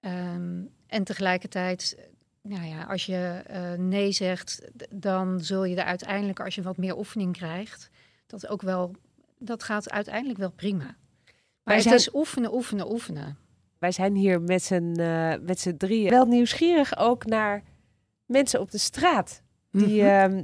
Ehm, 0.00 0.62
en 0.86 1.04
tegelijkertijd, 1.04 1.96
nou 2.42 2.64
ja, 2.64 2.82
als 2.82 3.06
je 3.06 3.42
eh, 3.46 3.72
nee 3.72 4.12
zegt, 4.12 4.62
dan 4.90 5.40
zul 5.40 5.64
je 5.64 5.76
er 5.76 5.84
uiteindelijk, 5.84 6.40
als 6.40 6.54
je 6.54 6.62
wat 6.62 6.76
meer 6.76 6.96
oefening 6.98 7.32
krijgt, 7.32 7.90
dat 8.26 8.46
ook 8.46 8.62
wel, 8.62 8.94
dat 9.38 9.62
gaat 9.62 9.90
uiteindelijk 9.90 10.38
wel 10.38 10.50
prima. 10.50 10.96
Maar 11.62 11.74
het 11.74 11.82
zijn- 11.82 11.94
is 11.94 12.14
oefenen, 12.14 12.54
oefenen, 12.54 12.92
oefenen. 12.92 13.38
Wij 13.84 13.92
zijn 13.92 14.14
hier 14.14 14.42
met 14.42 14.62
z'n 14.62 14.94
eh, 14.98 15.32
met 15.40 15.60
z'n 15.60 15.76
drieën 15.76 16.10
wel 16.10 16.26
nieuwsgierig 16.26 16.98
ook 16.98 17.26
naar 17.26 17.62
mensen 18.26 18.60
op 18.60 18.70
de 18.70 18.78
straat. 18.78 19.42
Die, 19.70 20.02
Mhm. 20.02 20.10
ehm, 20.10 20.42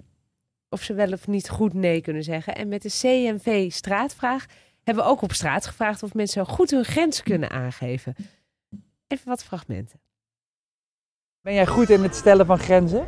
of 0.68 0.82
ze 0.82 0.94
wel 0.94 1.12
of 1.12 1.26
niet 1.26 1.48
goed 1.48 1.74
nee 1.74 2.00
kunnen 2.00 2.22
zeggen. 2.22 2.54
En 2.54 2.68
met 2.68 2.82
de 2.82 2.88
CNV 3.00 3.70
straatvraag 3.72 4.46
hebben 4.82 5.04
we 5.04 5.10
ook 5.10 5.22
op 5.22 5.32
straat 5.32 5.66
gevraagd 5.66 6.02
of 6.02 6.14
mensen 6.14 6.46
goed 6.46 6.70
hun 6.70 6.84
grens 6.84 7.22
kunnen 7.22 7.50
aangeven. 7.50 8.14
Even 9.06 9.28
wat 9.28 9.44
fragmenten. 9.44 10.00
Ben 11.40 11.54
jij 11.54 11.66
goed 11.66 11.90
in 11.90 12.02
het 12.02 12.14
stellen 12.14 12.46
van 12.46 12.58
grenzen? 12.58 13.06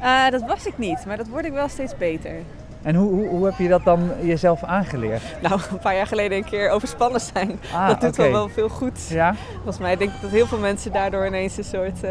Eh, 0.00 0.30
dat 0.30 0.42
was 0.42 0.66
ik 0.66 0.78
niet, 0.78 1.04
maar 1.06 1.16
dat 1.16 1.28
word 1.28 1.44
ik 1.44 1.52
wel 1.52 1.68
steeds 1.68 1.96
beter. 1.96 2.42
En 2.86 2.94
hoe, 2.94 3.10
hoe, 3.10 3.28
hoe 3.28 3.44
heb 3.44 3.58
je 3.58 3.68
dat 3.68 3.84
dan 3.84 4.10
jezelf 4.22 4.62
aangeleerd? 4.62 5.22
Nou, 5.42 5.60
een 5.70 5.78
paar 5.78 5.94
jaar 5.96 6.06
geleden 6.06 6.38
een 6.38 6.44
keer 6.44 6.70
overspannen 6.70 7.20
zijn. 7.20 7.60
Ah, 7.74 7.88
dat 7.88 8.00
doet 8.00 8.16
wel, 8.16 8.30
wel 8.30 8.48
veel 8.48 8.68
goed. 8.68 9.08
Ja? 9.08 9.34
Volgens 9.54 9.78
mij 9.78 9.96
denk 9.96 10.12
ik 10.12 10.20
dat 10.20 10.30
heel 10.30 10.46
veel 10.46 10.58
mensen 10.58 10.92
daardoor 10.92 11.26
ineens 11.26 11.56
een 11.56 11.64
soort 11.64 12.02
eh, 12.02 12.10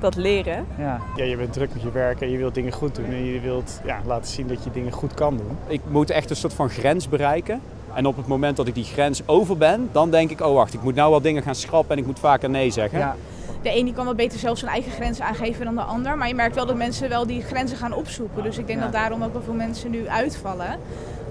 dat 0.00 0.16
leren. 0.16 0.66
Ja. 0.78 1.00
Ja, 1.16 1.24
je 1.24 1.36
bent 1.36 1.52
druk 1.52 1.72
met 1.72 1.82
je 1.82 1.90
werk 1.90 2.20
en 2.20 2.30
je 2.30 2.38
wilt 2.38 2.54
dingen 2.54 2.72
goed 2.72 2.94
doen. 2.94 3.04
En 3.04 3.24
je 3.24 3.40
wilt 3.40 3.80
ja, 3.84 4.00
laten 4.06 4.30
zien 4.30 4.46
dat 4.46 4.64
je 4.64 4.70
dingen 4.70 4.92
goed 4.92 5.14
kan 5.14 5.36
doen. 5.36 5.58
Ik 5.66 5.80
moet 5.88 6.10
echt 6.10 6.30
een 6.30 6.36
soort 6.36 6.54
van 6.54 6.70
grens 6.70 7.08
bereiken. 7.08 7.60
En 7.94 8.06
op 8.06 8.16
het 8.16 8.26
moment 8.26 8.56
dat 8.56 8.66
ik 8.66 8.74
die 8.74 8.84
grens 8.84 9.22
over 9.26 9.56
ben, 9.56 9.88
dan 9.92 10.10
denk 10.10 10.30
ik, 10.30 10.40
oh 10.40 10.54
wacht, 10.54 10.74
ik 10.74 10.82
moet 10.82 10.94
nou 10.94 11.10
wel 11.10 11.20
dingen 11.20 11.42
gaan 11.42 11.54
schrappen 11.54 11.96
en 11.96 11.98
ik 11.98 12.06
moet 12.06 12.18
vaker 12.18 12.50
nee 12.50 12.70
zeggen. 12.70 12.98
ja. 12.98 13.16
De 13.62 13.76
een 13.76 13.84
die 13.84 13.94
kan 13.94 14.04
wel 14.04 14.14
beter 14.14 14.38
zelf 14.38 14.58
zijn 14.58 14.70
eigen 14.70 14.92
grenzen 14.92 15.24
aangeven 15.24 15.64
dan 15.64 15.74
de 15.74 15.82
ander. 15.82 16.16
Maar 16.16 16.28
je 16.28 16.34
merkt 16.34 16.54
wel 16.54 16.66
dat 16.66 16.76
mensen 16.76 17.08
wel 17.08 17.26
die 17.26 17.42
grenzen 17.42 17.76
gaan 17.76 17.92
opzoeken. 17.92 18.42
Dus 18.42 18.58
ik 18.58 18.66
denk 18.66 18.78
Ja. 18.78 18.84
dat 18.84 18.94
daarom 18.94 19.22
ook 19.22 19.32
wel 19.32 19.42
veel 19.42 19.54
mensen 19.54 19.90
nu 19.90 20.08
uitvallen. 20.08 20.78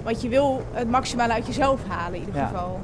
Want 0.03 0.21
je 0.21 0.29
wil 0.29 0.65
het 0.71 0.89
maximale 0.89 1.33
uit 1.33 1.47
jezelf 1.47 1.83
halen 1.87 2.19
in 2.19 2.25
ieder 2.25 2.41
Ja. 2.41 2.47
geval. 2.47 2.79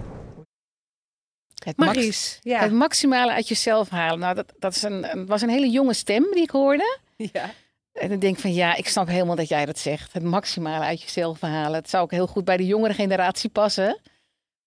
Het, 1.63 1.77
max- 1.77 1.95
Maries, 1.95 2.39
ja. 2.43 2.59
het 2.59 2.71
maximale 2.73 3.31
uit 3.31 3.47
jezelf 3.47 3.89
halen. 3.89 4.19
Nou, 4.19 4.35
dat, 4.35 4.53
dat 4.59 4.75
is 4.75 4.83
een, 4.83 5.11
een- 5.17 5.25
was 5.25 5.41
een 5.41 5.49
hele 5.49 5.69
jonge 5.69 5.93
stem 5.93 6.23
die 6.31 6.41
ik 6.43 6.49
hoorde. 6.49 6.97
ja. 7.15 7.49
En 7.93 8.09
dan 8.09 8.19
denk 8.19 8.35
ik 8.35 8.41
van 8.41 8.53
ja, 8.53 8.75
ik 8.75 8.87
snap 8.87 9.07
helemaal 9.07 9.35
dat 9.35 9.47
jij 9.47 9.65
dat 9.65 9.77
zegt. 9.79 10.13
Het 10.13 10.23
maximale 10.23 10.85
uit 10.85 11.01
jezelf 11.01 11.41
halen. 11.41 11.79
Het 11.79 11.89
zou 11.89 12.03
ook 12.03 12.11
heel 12.11 12.27
goed 12.27 12.45
bij 12.45 12.57
de 12.57 12.65
jongere 12.65 12.93
generatie 12.93 13.49
passen. 13.49 13.99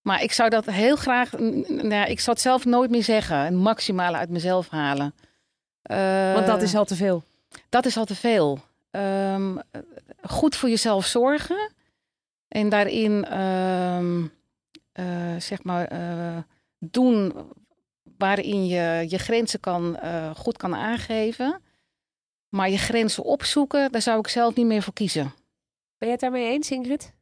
Maar 0.09 0.23
ik 0.23 0.33
zou 0.33 0.51
dat 0.51 0.65
heel 0.67 0.97
graag. 0.97 1.33
Nou, 1.69 2.11
ik 2.11 2.21
zou 2.21 2.31
het 2.31 2.41
zelf 2.41 2.65
nooit 2.65 2.91
meer 2.91 3.03
zeggen. 3.03 3.39
Het 3.39 3.55
maximale 3.55 4.17
uit 4.17 4.31
mezelf 4.31 4.69
halen. 4.69 5.15
Eh, 5.83 6.33
Want 6.33 6.47
dat 6.47 6.63
is 6.63 6.75
al 6.75 6.85
te 6.85 6.97
veel. 6.97 7.23
dat 7.69 7.87
is 7.87 7.97
al 7.97 8.05
te 8.05 8.15
veel. 8.15 8.59
Ehm, 8.91 9.59
eh, 9.71 9.81
goed 10.23 10.57
voor 10.57 10.69
jezelf 10.69 11.07
zorgen. 11.07 11.73
En 12.49 12.69
daarin, 12.69 13.25
ehm, 13.25 14.27
eh, 14.93 15.37
zeg 15.39 15.63
maar, 15.63 15.85
eh, 15.85 16.39
doen 16.79 17.33
waarin 18.19 18.67
je 18.67 19.07
je 19.09 19.19
grenzen 19.19 19.61
kan, 19.61 19.97
eh, 19.97 20.35
goed 20.35 20.57
kan 20.57 20.75
aangeven. 20.75 21.63
Maar 22.49 22.71
je 22.71 22.79
grenzen 22.79 23.25
opzoeken, 23.25 23.93
daar 23.93 24.03
zou 24.03 24.19
ik 24.19 24.29
zelf 24.29 24.55
niet 24.55 24.67
meer 24.67 24.83
voor 24.83 24.93
kiezen. 24.93 25.33
Ben 25.99 26.09
je 26.09 26.15
het 26.15 26.21
daarmee 26.21 26.51
eens, 26.53 26.71
Ingrid? 26.71 27.13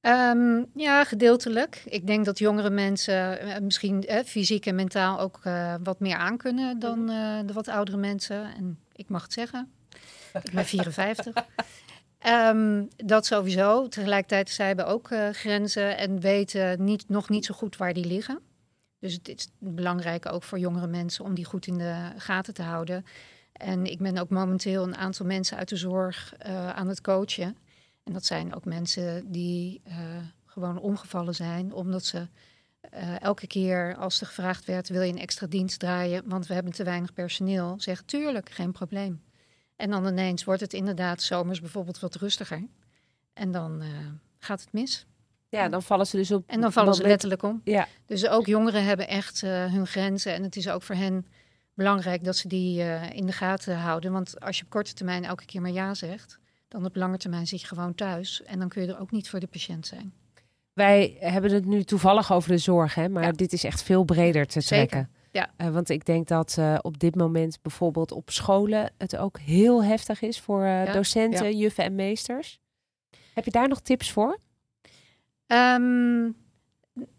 Ehm, 0.00 0.64
ja, 0.74 1.04
gedeeltelijk. 1.04 1.82
Ik 1.84 2.06
denk 2.06 2.24
dat 2.24 2.38
jongere 2.38 2.70
mensen 2.70 3.40
eh, 3.40 3.60
misschien 3.60 4.06
eh, 4.06 4.24
fysiek 4.24 4.66
en 4.66 4.74
mentaal 4.74 5.20
ook 5.20 5.40
eh, 5.42 5.74
wat 5.82 6.00
meer 6.00 6.16
aankunnen 6.16 6.78
dan 6.78 7.10
eh, 7.10 7.38
de 7.46 7.52
wat 7.52 7.68
oudere 7.68 7.96
mensen. 7.96 8.54
En 8.56 8.78
ik 8.92 9.08
mag 9.08 9.22
het 9.22 9.32
zeggen, 9.32 9.70
ik 10.42 10.52
ben 10.52 10.64
54. 10.76 11.34
Ehm, 12.18 12.84
dat 12.96 13.26
sowieso. 13.26 13.88
Tegelijkertijd, 13.88 14.50
zij 14.50 14.66
hebben 14.66 14.86
ook 14.86 15.08
grenzen 15.32 15.96
en 15.96 16.20
weten 16.20 16.84
niet, 16.84 17.08
nog 17.08 17.28
niet 17.28 17.44
zo 17.44 17.54
goed 17.54 17.76
waar 17.76 17.92
die 17.92 18.06
liggen. 18.06 18.40
Dus 18.98 19.12
het 19.12 19.28
is 19.28 19.48
belangrijk 19.58 20.32
ook 20.32 20.42
voor 20.42 20.58
jongere 20.58 20.86
mensen 20.86 21.24
om 21.24 21.34
die 21.34 21.44
goed 21.44 21.66
in 21.66 21.78
de 21.78 21.94
gaten 22.16 22.54
te 22.54 22.62
houden. 22.62 23.04
En 23.52 23.84
ik 23.84 23.98
ben 23.98 24.18
ook 24.18 24.28
momenteel 24.28 24.82
een 24.82 24.96
aantal 24.96 25.26
mensen 25.26 25.56
uit 25.56 25.68
de 25.68 25.76
zorg 25.76 26.34
aan 26.74 26.88
het 26.88 27.00
coachen. 27.00 27.56
En 28.04 28.12
dat 28.12 28.24
zijn 28.24 28.54
ook 28.54 28.64
mensen 28.64 29.32
die 29.32 29.80
eh, 29.84 29.96
gewoon 30.46 30.78
omgevallen 30.78 31.34
zijn, 31.34 31.72
omdat 31.72 32.04
ze 32.04 32.28
eh, 32.80 33.20
elke 33.20 33.46
keer 33.46 33.96
als 33.96 34.20
er 34.20 34.26
gevraagd 34.26 34.64
werd: 34.64 34.88
wil 34.88 35.02
je 35.02 35.12
een 35.12 35.18
extra 35.18 35.46
dienst 35.46 35.78
draaien? 35.78 36.22
Want 36.26 36.46
we 36.46 36.54
hebben 36.54 36.72
te 36.72 36.84
weinig 36.84 37.12
personeel. 37.12 37.74
Zeggen 37.78 38.06
tuurlijk, 38.06 38.50
geen 38.50 38.72
probleem. 38.72 39.22
En 39.76 39.90
dan 39.90 40.06
ineens 40.06 40.44
wordt 40.44 40.60
het 40.60 40.72
inderdaad 40.72 41.22
zomers 41.22 41.60
bijvoorbeeld 41.60 42.00
wat 42.00 42.14
rustiger. 42.14 42.66
En 43.32 43.52
dan 43.52 43.82
eh, 43.82 43.88
gaat 44.38 44.60
het 44.60 44.72
mis. 44.72 45.06
Ja, 45.48 45.68
dan 45.68 45.82
vallen 45.82 46.06
ze 46.06 46.16
dus 46.16 46.30
op. 46.30 46.44
En 46.46 46.60
dan 46.60 46.72
vallen 46.72 46.94
ze 46.94 47.02
letterlijk 47.02 47.42
om. 47.42 47.60
Ja. 47.64 47.88
Dus 48.06 48.28
ook 48.28 48.46
jongeren 48.46 48.84
hebben 48.84 49.08
echt 49.08 49.40
hun 49.40 49.86
grenzen. 49.86 50.34
En 50.34 50.42
het 50.42 50.56
is 50.56 50.68
ook 50.68 50.82
voor 50.82 50.94
hen 50.94 51.26
belangrijk 51.74 52.24
dat 52.24 52.36
ze 52.36 52.48
die 52.48 52.82
in 53.12 53.26
de 53.26 53.32
gaten 53.32 53.76
houden. 53.78 54.12
Want 54.12 54.40
als 54.40 54.58
je 54.58 54.64
op 54.64 54.70
korte 54.70 54.92
termijn 54.92 55.24
elke 55.24 55.44
keer 55.44 55.60
maar 55.60 55.70
ja 55.70 55.94
zegt, 55.94 56.40
dan 56.70 56.84
op 56.84 56.96
lange 56.96 57.16
termijn 57.16 57.46
zit 57.46 57.60
je 57.60 57.66
gewoon 57.66 57.94
thuis. 57.94 58.42
En 58.42 58.58
dan 58.58 58.68
kun 58.68 58.82
je 58.82 58.88
er 58.92 59.00
ook 59.00 59.10
niet 59.10 59.28
voor 59.28 59.40
de 59.40 59.46
patiënt 59.46 59.86
zijn. 59.86 60.12
Wij 60.72 61.16
hebben 61.20 61.52
het 61.52 61.64
nu 61.64 61.82
toevallig 61.84 62.32
over 62.32 62.50
de 62.50 62.58
zorg, 62.58 62.94
hè, 62.94 63.08
maar 63.08 63.22
Ja. 63.22 63.30
dit 63.32 63.52
is 63.52 63.64
echt 63.64 63.82
veel 63.82 64.04
breder 64.04 64.46
te 64.46 64.60
Zeker, 64.60 64.88
trekken. 64.88 65.12
ja. 65.30 65.50
Eh, 65.56 65.68
want 65.68 65.88
ik 65.88 66.04
denk 66.04 66.28
dat 66.28 66.56
eh, 66.58 66.78
op 66.82 66.98
dit 66.98 67.14
moment 67.14 67.58
bijvoorbeeld 67.62 68.12
op 68.12 68.30
scholen 68.30 68.92
het 68.98 69.16
ook 69.16 69.38
heel 69.38 69.84
heftig 69.84 70.22
is 70.22 70.40
voor 70.40 70.62
eh, 70.62 70.84
Ja, 70.84 70.92
docenten, 70.92 71.56
juffen 71.56 71.84
en 71.84 71.94
meesters. 71.94 72.60
Heb 73.34 73.44
je 73.44 73.50
daar 73.50 73.68
nog 73.68 73.80
tips 73.80 74.10
voor? 74.12 74.38
Ehm, 75.46 76.30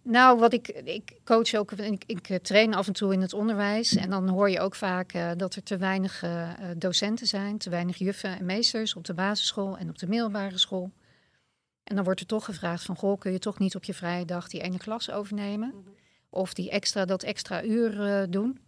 nou, 0.01 0.39
wat 0.39 0.53
ik, 0.53 0.67
ik 0.67 1.19
coach 1.23 1.53
ook, 1.53 1.71
ik, 1.71 2.03
ik 2.05 2.29
eh, 2.29 2.37
train 2.37 2.73
af 2.73 2.87
en 2.87 2.93
toe 2.93 3.13
in 3.13 3.21
het 3.21 3.33
onderwijs. 3.33 3.95
En 3.95 4.09
dan 4.09 4.29
hoor 4.29 4.49
je 4.49 4.59
ook 4.59 4.75
vaak 4.75 5.13
eh, 5.13 5.31
dat 5.37 5.55
er 5.55 5.63
te 5.63 5.77
weinig 5.77 6.23
eh, 6.23 6.49
docenten 6.77 7.27
zijn, 7.27 7.57
te 7.57 7.69
weinig 7.69 7.97
juffen 7.97 8.37
en 8.37 8.45
meesters 8.45 8.95
op 8.95 9.05
de 9.05 9.13
basisschool 9.13 9.77
en 9.77 9.89
op 9.89 9.97
de 9.97 10.07
middelbare 10.07 10.57
school. 10.57 10.91
En 11.83 11.95
dan 11.95 12.03
wordt 12.03 12.19
er 12.19 12.25
toch 12.25 12.45
gevraagd 12.45 12.83
van, 12.83 12.95
goh, 12.95 13.19
kun 13.19 13.31
je 13.31 13.39
toch 13.39 13.59
niet 13.59 13.75
op 13.75 13.83
je 13.83 13.93
vrije 13.93 14.25
dag 14.25 14.47
die 14.47 14.61
ene 14.61 14.77
klas 14.77 15.11
overnemen? 15.11 15.73
Of 16.29 16.53
die 16.53 16.69
extra, 16.69 17.05
dat 17.05 17.23
extra 17.23 17.63
uur 17.63 18.27
doen? 18.29 18.59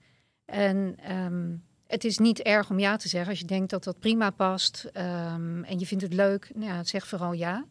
En 0.45 0.95
ehm, 0.99 1.55
het 1.87 2.03
is 2.03 2.17
niet 2.17 2.39
erg 2.39 2.69
om 2.69 2.79
ja 2.79 2.95
te 2.95 3.07
zeggen 3.07 3.29
als 3.29 3.39
je 3.39 3.45
denkt 3.45 3.69
dat 3.69 3.83
dat 3.83 3.99
prima 3.99 4.29
past 4.29 4.89
ehm, 4.93 5.63
en 5.63 5.79
je 5.79 5.85
vindt 5.85 6.03
het 6.03 6.13
leuk. 6.13 6.51
Nou 6.53 6.71
ja, 6.71 6.83
zeg 6.83 7.07
vooral 7.07 7.33
ja. 7.33 7.65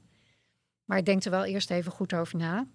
Maar 0.84 1.04
denk 1.04 1.24
er 1.24 1.30
wel 1.30 1.44
eerst 1.44 1.70
even 1.70 1.92
goed 1.92 2.14
over 2.14 2.38
na. 2.38 2.66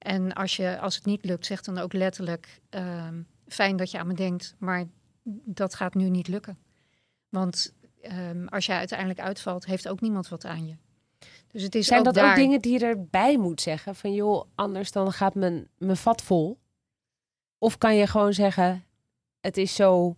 En 0.00 0.32
als, 0.32 0.56
je, 0.56 0.78
als 0.78 0.94
het 0.94 1.04
niet 1.04 1.24
lukt, 1.24 1.46
zeg 1.46 1.60
dan 1.60 1.78
ook 1.78 1.92
letterlijk: 1.92 2.60
ehm, 2.68 3.22
fijn 3.48 3.76
dat 3.76 3.90
je 3.90 3.98
aan 3.98 4.06
me 4.06 4.14
denkt, 4.14 4.54
maar 4.58 4.84
dat 5.44 5.74
gaat 5.74 5.94
nu 5.94 6.08
niet 6.08 6.28
lukken. 6.28 6.58
Want 7.28 7.74
ehm, 8.02 8.46
als 8.46 8.66
jij 8.66 8.76
uiteindelijk 8.76 9.20
uitvalt, 9.20 9.66
heeft 9.66 9.88
ook 9.88 10.00
niemand 10.00 10.28
wat 10.28 10.44
aan 10.44 10.66
je. 10.66 10.76
Dus 11.46 11.62
het 11.62 11.74
is 11.74 11.86
Zijn 11.86 11.98
ook 11.98 12.04
dat 12.04 12.14
daar... 12.14 12.30
ook 12.30 12.36
dingen 12.36 12.60
die 12.60 12.72
je 12.72 12.86
erbij 12.86 13.38
moet 13.38 13.60
zeggen? 13.60 13.94
Van 13.94 14.12
joh, 14.14 14.44
anders 14.54 14.92
dan 14.92 15.12
gaat 15.12 15.34
mijn, 15.34 15.68
mijn 15.78 15.96
vat 15.96 16.22
vol. 16.22 16.58
Of 17.58 17.78
kan 17.78 17.96
je 17.96 18.06
gewoon 18.06 18.32
zeggen, 18.32 18.84
het 19.40 19.56
is 19.56 19.74
zo 19.74 20.16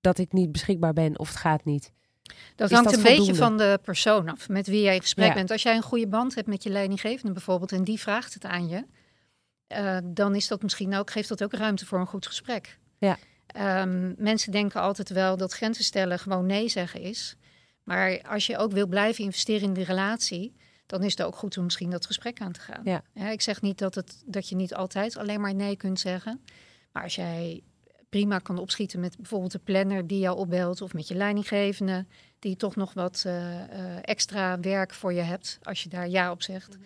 dat 0.00 0.18
ik 0.18 0.32
niet 0.32 0.52
beschikbaar 0.52 0.92
ben 0.92 1.18
of 1.18 1.28
het 1.28 1.36
gaat 1.36 1.64
niet. 1.64 1.92
Dat 2.56 2.70
Is 2.70 2.76
hangt 2.76 2.90
dat 2.90 2.98
een 2.98 3.16
beetje 3.16 3.34
van 3.34 3.56
de 3.56 3.78
persoon 3.82 4.28
af, 4.28 4.48
met 4.48 4.66
wie 4.66 4.82
jij 4.82 4.94
in 4.94 5.00
gesprek 5.00 5.28
Ja. 5.28 5.34
bent. 5.34 5.50
Als 5.50 5.62
jij 5.62 5.76
een 5.76 5.82
goede 5.82 6.08
band 6.08 6.34
hebt 6.34 6.46
met 6.46 6.62
je 6.62 6.70
leidinggevende 6.70 7.32
bijvoorbeeld 7.32 7.72
en 7.72 7.84
die 7.84 8.00
vraagt 8.00 8.34
het 8.34 8.44
aan 8.44 8.68
je, 8.68 8.84
eh, 9.72 9.96
dan 10.04 10.34
is 10.34 10.48
dat 10.48 10.62
misschien 10.62 10.94
ook, 10.94 11.10
geeft 11.10 11.28
dat 11.28 11.42
ook 11.42 11.52
ruimte 11.52 11.86
voor 11.86 11.98
een 12.00 12.06
goed 12.06 12.26
gesprek. 12.26 12.78
Ja. 12.98 13.18
Ehm, 13.46 14.14
mensen 14.16 14.52
denken 14.52 14.80
altijd 14.80 15.08
wel 15.08 15.36
dat 15.36 15.52
grenzen 15.52 15.84
stellen 15.84 16.18
gewoon 16.18 16.46
nee 16.46 16.68
zeggen 16.68 17.00
is. 17.00 17.36
Maar 17.84 18.22
als 18.28 18.46
je 18.46 18.58
ook 18.58 18.72
wil 18.72 18.86
blijven 18.86 19.24
investeren 19.24 19.62
in 19.62 19.72
die 19.72 19.84
relatie, 19.84 20.56
dan 20.86 21.02
is 21.02 21.10
het 21.16 21.26
ook 21.26 21.36
goed 21.36 21.58
om 21.58 21.64
misschien 21.64 21.90
dat 21.90 22.06
gesprek 22.06 22.40
aan 22.40 22.52
te 22.52 22.60
gaan. 22.60 22.80
Ja. 22.84 23.30
ik 23.30 23.40
zeg 23.40 23.62
niet 23.62 23.78
dat, 23.78 23.94
het, 23.94 24.22
dat 24.26 24.48
je 24.48 24.56
niet 24.56 24.74
altijd 24.74 25.16
alleen 25.16 25.40
maar 25.40 25.54
nee 25.54 25.76
kunt 25.76 26.00
zeggen. 26.00 26.40
Maar 26.92 27.02
als 27.02 27.14
jij 27.14 27.62
prima 28.08 28.38
kan 28.38 28.58
opschieten 28.58 29.00
met 29.00 29.16
bijvoorbeeld 29.16 29.52
de 29.52 29.58
planner 29.58 30.06
die 30.06 30.18
jou 30.18 30.36
opbelt 30.36 30.80
of 30.80 30.94
met 30.94 31.08
je 31.08 31.14
leidinggevende 31.14 32.06
die 32.38 32.56
toch 32.56 32.76
nog 32.76 32.92
wat 32.92 33.22
eh, 33.26 33.62
eh, 33.62 33.98
extra 34.02 34.60
werk 34.60 34.94
voor 34.94 35.12
je 35.12 35.20
hebt 35.20 35.58
als 35.62 35.82
je 35.82 35.88
daar 35.88 36.08
ja 36.08 36.30
op 36.30 36.42
zegt. 36.42 36.76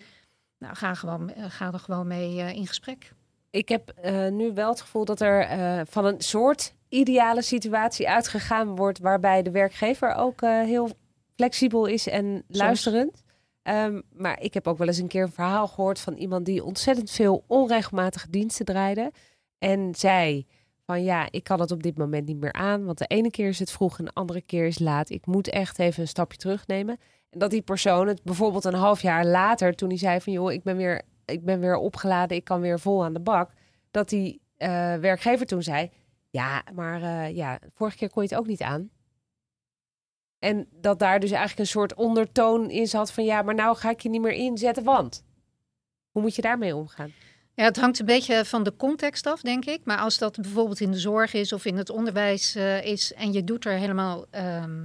Nou, 0.59 0.75
ga, 0.75 0.95
gewoon, 0.95 1.31
eh, 1.31 1.45
ga 1.49 1.73
er 1.73 1.79
gewoon 1.79 2.07
mee 2.07 2.41
eh, 2.41 2.55
in 2.55 2.67
gesprek. 2.67 3.13
Ik 3.51 3.69
heb 3.69 3.89
eh, 3.89 4.29
nu 4.29 4.53
wel 4.55 4.69
het 4.69 4.81
gevoel 4.81 5.05
dat 5.05 5.21
er 5.21 5.87
van 5.87 6.05
een 6.05 6.21
soort 6.21 6.75
ideale 6.89 7.43
situatie 7.43 8.09
uitgegaan 8.09 8.77
wordt 8.77 8.99
waarbij 8.99 9.43
de 9.43 9.51
werkgever 9.51 10.15
ook 10.15 10.41
heel 10.41 10.91
flexibel 11.35 11.87
is 11.87 12.07
en 12.07 12.45
luisterend. 12.49 13.23
Ehm, 13.63 14.01
maar 14.13 14.41
ik 14.41 14.55
heb 14.55 14.67
ook 14.67 14.79
wel 14.79 14.87
eens 14.87 14.99
een 14.99 15.09
keer 15.09 15.23
een 15.23 15.33
verhaal 15.33 15.69
gehoord 15.69 16.01
van 16.01 16.15
iemand 16.15 16.47
die 16.47 16.65
ontzettend 16.65 17.11
veel 17.11 17.45
onregelmatige 17.47 18.31
diensten 18.31 18.65
draaide. 18.65 19.13
En 19.59 19.95
zei 19.95 20.47
van 20.87 21.03
ja, 21.03 21.29
ik 21.31 21.45
kan 21.45 21.61
het 21.61 21.71
op 21.71 21.83
dit 21.83 21.99
moment 21.99 22.27
niet 22.27 22.41
meer 22.41 22.53
aan. 22.53 22.85
Want 22.85 22.99
de 22.99 23.07
ene 23.07 23.31
keer 23.31 23.49
is 23.49 23.59
het 23.59 23.71
vroeg 23.71 23.99
en 23.99 24.05
de 24.05 24.11
andere 24.15 24.41
keer 24.41 24.67
is 24.67 24.79
laat. 24.79 25.11
Ik 25.11 25.27
moet 25.27 25.49
echt 25.49 25.79
even 25.79 26.03
een 26.03 26.09
stapje 26.09 26.39
terugnemen. 26.39 26.99
En 27.31 27.39
dat 27.39 27.51
die 27.51 27.63
persoon 27.63 28.09
het 28.09 28.23
bijvoorbeeld 28.23 28.65
een 28.65 28.75
half 28.75 29.03
jaar 29.03 29.27
later, 29.27 29.75
toen 29.75 29.89
hij 29.89 29.99
zei 29.99 30.21
van 30.21 30.33
joh, 30.33 30.53
ik 30.53 30.63
ben 30.63 30.77
weer, 30.77 31.03
ik 31.25 31.45
ben 31.45 31.61
weer 31.61 31.77
opgeladen, 31.77 32.37
ik 32.37 32.45
kan 32.45 32.61
weer 32.61 32.81
vol 32.81 33.05
aan 33.05 33.13
de 33.13 33.21
bak. 33.21 33.51
Dat 33.91 34.09
die 34.09 34.41
eh, 34.57 34.69
werkgever 34.95 35.47
toen 35.47 35.63
zei, 35.63 35.91
ja, 36.31 36.63
maar 36.75 37.03
eh, 37.03 37.37
ja, 37.37 37.59
vorige 37.75 37.97
keer 37.97 38.11
kon 38.11 38.23
je 38.23 38.29
het 38.29 38.39
ook 38.39 38.47
niet 38.47 38.63
aan. 38.63 38.91
En 40.39 40.69
dat 40.71 40.99
daar 40.99 41.21
dus 41.21 41.31
eigenlijk 41.31 41.61
een 41.61 41.67
soort 41.67 41.95
ondertoon 41.95 42.71
in 42.71 42.87
zat 42.87 43.13
van 43.13 43.25
ja, 43.25 43.43
maar 43.43 43.55
nou 43.55 43.77
ga 43.77 43.91
ik 43.91 44.01
je 44.01 44.09
niet 44.09 44.21
meer 44.21 44.33
inzetten, 44.33 44.85
want. 44.85 45.25
Hoe 46.11 46.23
moet 46.23 46.35
je 46.35 46.43
daarmee 46.43 46.77
omgaan? 46.77 47.13
Ja, 47.57 47.65
het 47.65 47.77
hangt 47.77 47.99
een 47.99 48.07
beetje 48.07 48.45
van 48.45 48.63
de 48.63 48.77
context 48.77 49.27
af, 49.27 49.41
denk 49.41 49.65
ik. 49.65 49.81
Maar 49.85 49.99
als 49.99 50.19
dat 50.19 50.41
bijvoorbeeld 50.41 50.81
in 50.81 50.91
de 50.91 50.99
zorg 50.99 51.33
is 51.33 51.53
of 51.53 51.65
in 51.65 51.77
het 51.77 51.91
onderwijs 51.91 52.55
eh, 52.55 52.85
is 52.85 53.13
en 53.13 53.33
je 53.33 53.45
doet 53.45 53.65
er 53.65 53.73
helemaal. 53.73 54.27
ehm, 54.31 54.85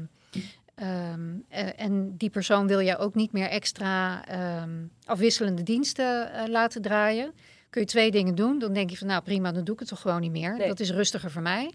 ehm, 0.76 1.30
eh, 1.50 1.80
en 1.80 2.18
die 2.18 2.30
persoon 2.30 2.68
wil 2.68 2.80
je 2.80 2.98
ook 2.98 3.16
niet 3.16 3.32
meer 3.32 3.48
extra 3.48 4.26
ehm, 4.26 4.86
afwisselende 5.06 5.64
diensten 5.64 6.34
eh, 6.34 6.48
laten 6.48 6.82
draaien. 6.82 7.34
Kun 7.70 7.82
je 7.82 7.88
twee 7.88 8.12
dingen 8.12 8.36
doen. 8.36 8.60
Dan 8.60 8.74
denk 8.74 8.90
je 8.90 8.98
van 8.98 9.08
nou 9.08 9.22
prima, 9.22 9.52
dan 9.52 9.64
doe 9.64 9.74
ik 9.74 9.80
het 9.80 9.90
toch 9.90 10.02
gewoon 10.02 10.22
niet 10.22 10.32
meer. 10.32 10.58
Nee. 10.58 10.68
Dat 10.68 10.80
is 10.80 10.92
rustiger 10.92 11.32
voor 11.32 11.42
mij. 11.42 11.72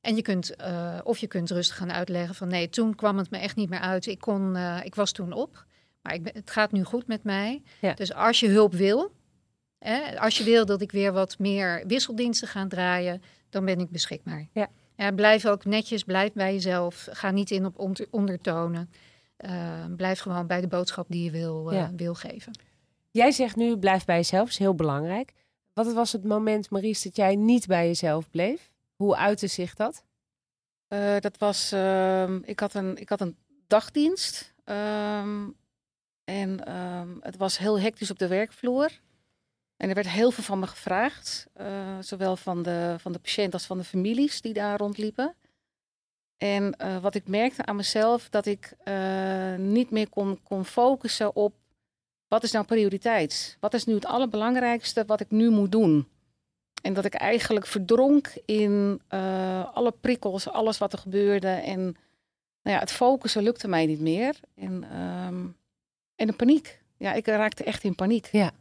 En 0.00 0.16
je 0.16 0.22
kunt, 0.22 0.56
of 1.04 1.18
je 1.18 1.26
kunt 1.26 1.50
rustig 1.50 1.76
gaan 1.76 1.92
uitleggen 1.92 2.34
van 2.34 2.48
nee, 2.48 2.68
toen 2.68 2.94
kwam 2.94 3.18
het 3.18 3.30
me 3.30 3.38
echt 3.38 3.56
niet 3.56 3.70
meer 3.70 3.80
uit. 3.80 4.06
Ik, 4.06 4.20
kon, 4.20 4.56
ik 4.82 4.94
was 4.94 5.12
toen 5.12 5.32
op, 5.32 5.64
maar 6.02 6.14
ik 6.14 6.22
ben, 6.22 6.32
het 6.34 6.50
gaat 6.50 6.72
nu 6.72 6.84
goed 6.84 7.06
met 7.06 7.24
mij. 7.24 7.62
Ja. 7.80 7.94
Dus 7.94 8.14
als 8.14 8.40
je 8.40 8.48
hulp 8.48 8.74
wil, 8.74 9.12
hè, 9.82 10.20
als 10.20 10.38
je 10.38 10.44
wil 10.44 10.66
dat 10.66 10.80
ik 10.80 10.92
weer 10.92 11.12
wat 11.12 11.38
meer 11.38 11.84
wisseldiensten 11.86 12.48
ga 12.48 12.66
draaien, 12.66 13.22
dan 13.50 13.64
ben 13.64 13.78
ik 13.80 13.90
beschikbaar. 13.90 14.48
Ja. 14.52 14.68
blijf 15.14 15.46
ook 15.46 15.64
netjes, 15.64 16.02
blijf 16.04 16.32
bij 16.32 16.52
jezelf. 16.52 17.08
Ga 17.10 17.30
niet 17.30 17.50
in 17.50 17.66
op 17.66 17.78
onder- 17.78 18.06
ondertonen. 18.10 18.90
Eh, 19.36 19.84
blijf 19.96 20.20
gewoon 20.20 20.46
bij 20.46 20.60
de 20.60 20.66
boodschap 20.66 21.06
die 21.08 21.24
je 21.24 21.30
wil, 21.30 21.70
eh, 21.70 21.76
Ja. 21.76 21.90
wil 21.96 22.14
geven. 22.14 22.52
Jij 23.10 23.30
zegt 23.30 23.56
nu, 23.56 23.76
blijf 23.76 24.04
bij 24.04 24.16
jezelf, 24.16 24.48
is 24.48 24.58
heel 24.58 24.74
belangrijk. 24.74 25.32
Wat 25.72 25.92
was 25.92 26.12
het 26.12 26.24
moment, 26.24 26.70
Maries, 26.70 27.02
dat 27.02 27.16
jij 27.16 27.36
niet 27.36 27.66
bij 27.66 27.86
jezelf 27.86 28.30
bleef? 28.30 28.70
Hoe 28.96 29.16
uitte 29.16 29.46
zich 29.46 29.74
dat? 29.74 30.04
Eh, 30.88 31.16
dat 31.20 31.38
was, 31.38 31.72
ehm, 31.72 32.38
ik, 32.44 32.60
had 32.60 32.74
een, 32.74 32.96
ik 32.96 33.08
had 33.08 33.20
een 33.20 33.36
dagdienst. 33.66 34.54
ehm, 34.64 35.48
en 36.24 36.64
ehm, 36.64 37.08
het 37.20 37.36
was 37.36 37.58
heel 37.58 37.80
hectisch 37.80 38.10
op 38.10 38.18
de 38.18 38.26
werkvloer. 38.28 38.90
En 39.82 39.88
er 39.88 39.94
werd 39.94 40.08
heel 40.08 40.30
veel 40.30 40.44
van 40.44 40.58
me 40.58 40.66
gevraagd. 40.66 41.46
eh, 41.52 41.98
zowel 42.00 42.36
van 42.36 42.62
de, 42.62 42.94
van 42.98 43.12
de 43.12 43.18
patiënt 43.18 43.52
als 43.52 43.66
van 43.66 43.78
de 43.78 43.84
families 43.84 44.40
die 44.40 44.52
daar 44.52 44.78
rondliepen. 44.78 45.34
En 46.36 46.76
eh, 46.76 46.98
wat 46.98 47.14
ik 47.14 47.28
merkte 47.28 47.64
aan 47.66 47.76
mezelf, 47.76 48.28
dat 48.28 48.46
ik 48.46 48.72
eh, 48.84 49.54
niet 49.54 49.90
meer 49.90 50.08
kon, 50.08 50.42
kon 50.42 50.64
focussen 50.64 51.36
op 51.36 51.54
wat 52.28 52.42
is 52.42 52.52
nou 52.52 52.64
prioriteit? 52.64 53.56
Wat 53.60 53.74
is 53.74 53.84
nu 53.84 53.94
het 53.94 54.06
allerbelangrijkste 54.06 55.04
wat 55.06 55.20
ik 55.20 55.30
nu 55.30 55.50
moet 55.50 55.72
doen? 55.72 56.08
En 56.82 56.92
dat 56.92 57.04
ik 57.04 57.14
eigenlijk 57.14 57.66
verdronk 57.66 58.32
in 58.44 59.00
alle 59.72 59.94
prikkels, 60.00 60.48
alles 60.48 60.78
wat 60.78 60.92
er 60.92 60.98
gebeurde. 60.98 61.48
En 61.48 61.80
nou 62.62 62.76
ja, 62.76 62.78
het 62.78 62.92
focussen 62.92 63.42
lukte 63.42 63.68
mij 63.68 63.86
niet 63.86 64.00
meer. 64.00 64.40
En, 64.54 64.84
ehm, 64.90 65.46
en 66.16 66.26
de 66.26 66.32
paniek. 66.32 66.82
Ja, 66.96 67.12
ik 67.12 67.26
raakte 67.26 67.64
echt 67.64 67.84
in 67.84 67.94
paniek. 67.94 68.28
Ja. 68.32 68.52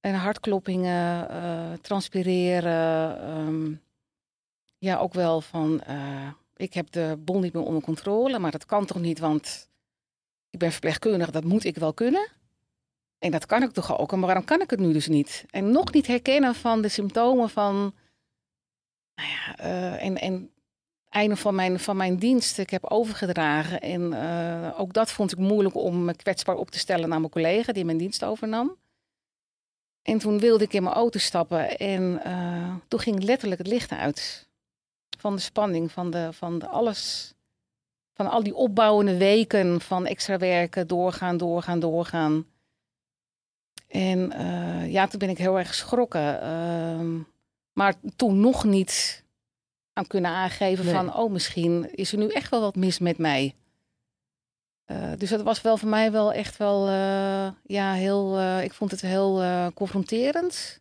En 0.00 0.14
hartkloppingen, 0.14 1.28
eh, 1.30 1.72
transpireren. 1.80 3.20
ehm, 3.20 3.74
ja, 4.78 4.98
ook 4.98 5.14
wel 5.14 5.40
van, 5.40 5.80
eh, 5.80 6.28
ik 6.56 6.74
heb 6.74 6.90
de 6.90 7.16
bol 7.18 7.38
niet 7.38 7.52
meer 7.52 7.62
onder 7.62 7.82
controle. 7.82 8.38
Maar 8.38 8.50
dat 8.50 8.66
kan 8.66 8.86
toch 8.86 9.00
niet, 9.00 9.18
want 9.18 9.70
ik 10.50 10.58
ben 10.58 10.72
verpleegkundige, 10.72 11.30
dat 11.30 11.44
moet 11.44 11.64
ik 11.64 11.76
wel 11.76 11.94
kunnen. 11.94 12.28
En 13.18 13.30
dat 13.30 13.46
kan 13.46 13.62
ik 13.62 13.70
toch 13.70 13.98
ook, 13.98 14.10
maar 14.10 14.26
waarom 14.26 14.44
kan 14.44 14.60
ik 14.60 14.70
het 14.70 14.80
nu 14.80 14.92
dus 14.92 15.08
niet? 15.08 15.44
En 15.50 15.70
nog 15.70 15.92
niet 15.92 16.06
herkennen 16.06 16.54
van 16.54 16.82
de 16.82 16.88
symptomen 16.88 17.50
van, 17.50 17.94
nou 19.14 19.28
ja, 19.28 19.56
eh, 19.56 20.04
en, 20.04 20.16
en 20.16 20.50
einde 21.08 21.36
van 21.36 21.54
mijn, 21.54 21.80
van 21.80 21.96
mijn 21.96 22.16
dienst. 22.16 22.58
Ik 22.58 22.70
heb 22.70 22.84
overgedragen 22.84 23.80
en 23.80 24.14
ook 24.74 24.92
dat 24.92 25.10
vond 25.10 25.32
ik 25.32 25.38
moeilijk 25.38 25.74
om 25.74 26.04
me 26.04 26.16
kwetsbaar 26.16 26.56
op 26.56 26.70
te 26.70 26.78
stellen 26.78 27.08
naar 27.08 27.20
mijn 27.20 27.32
collega 27.32 27.72
die 27.72 27.84
mijn 27.84 27.98
dienst 27.98 28.24
overnam. 28.24 28.76
En 30.02 30.18
toen 30.18 30.38
wilde 30.38 30.64
ik 30.64 30.72
in 30.72 30.82
mijn 30.82 30.94
auto 30.94 31.18
stappen 31.18 31.78
en 31.78 32.20
eh, 32.24 32.74
toen 32.88 33.00
ging 33.00 33.22
letterlijk 33.22 33.60
het 33.60 33.70
licht 33.70 33.90
uit. 33.90 34.48
Van 35.18 35.34
de 35.34 35.40
spanning, 35.42 35.92
van, 35.92 36.10
de, 36.10 36.28
van 36.32 36.58
de 36.58 36.66
alles, 36.66 37.32
van 38.14 38.30
al 38.30 38.42
die 38.42 38.54
opbouwende 38.54 39.16
weken 39.16 39.80
van 39.80 40.06
extra 40.06 40.38
werken, 40.38 40.86
doorgaan, 40.86 41.36
doorgaan, 41.36 41.80
doorgaan. 41.80 42.46
En 43.88 44.32
eh, 44.32 44.92
ja, 44.92 45.06
toen 45.06 45.18
ben 45.18 45.28
ik 45.28 45.38
heel 45.38 45.58
erg 45.58 45.68
geschrokken. 45.68 46.40
Ehm, 46.40 47.18
maar 47.72 47.94
toen 48.16 48.40
nog 48.40 48.64
niet 48.64 49.24
aan 49.92 50.06
kunnen 50.06 50.30
aangeven 50.30 50.84
Nee. 50.84 50.94
van, 50.94 51.14
oh, 51.16 51.30
misschien 51.30 51.94
is 51.94 52.12
er 52.12 52.18
nu 52.18 52.28
echt 52.28 52.50
wel 52.50 52.60
wat 52.60 52.76
mis 52.76 52.98
met 52.98 53.18
mij. 53.18 53.54
Eh, 54.90 55.12
dus 55.16 55.30
dat 55.30 55.42
was 55.42 55.60
wel 55.60 55.76
voor 55.76 55.88
mij 55.88 56.12
wel 56.12 56.32
echt 56.32 56.56
wel, 56.56 56.86
eh, 56.88 57.50
ja, 57.64 57.92
heel, 57.92 58.38
eh, 58.38 58.64
ik 58.64 58.72
vond 58.72 58.90
het 58.90 59.00
heel 59.00 59.42
eh, 59.42 59.66
confronterend. 59.74 60.80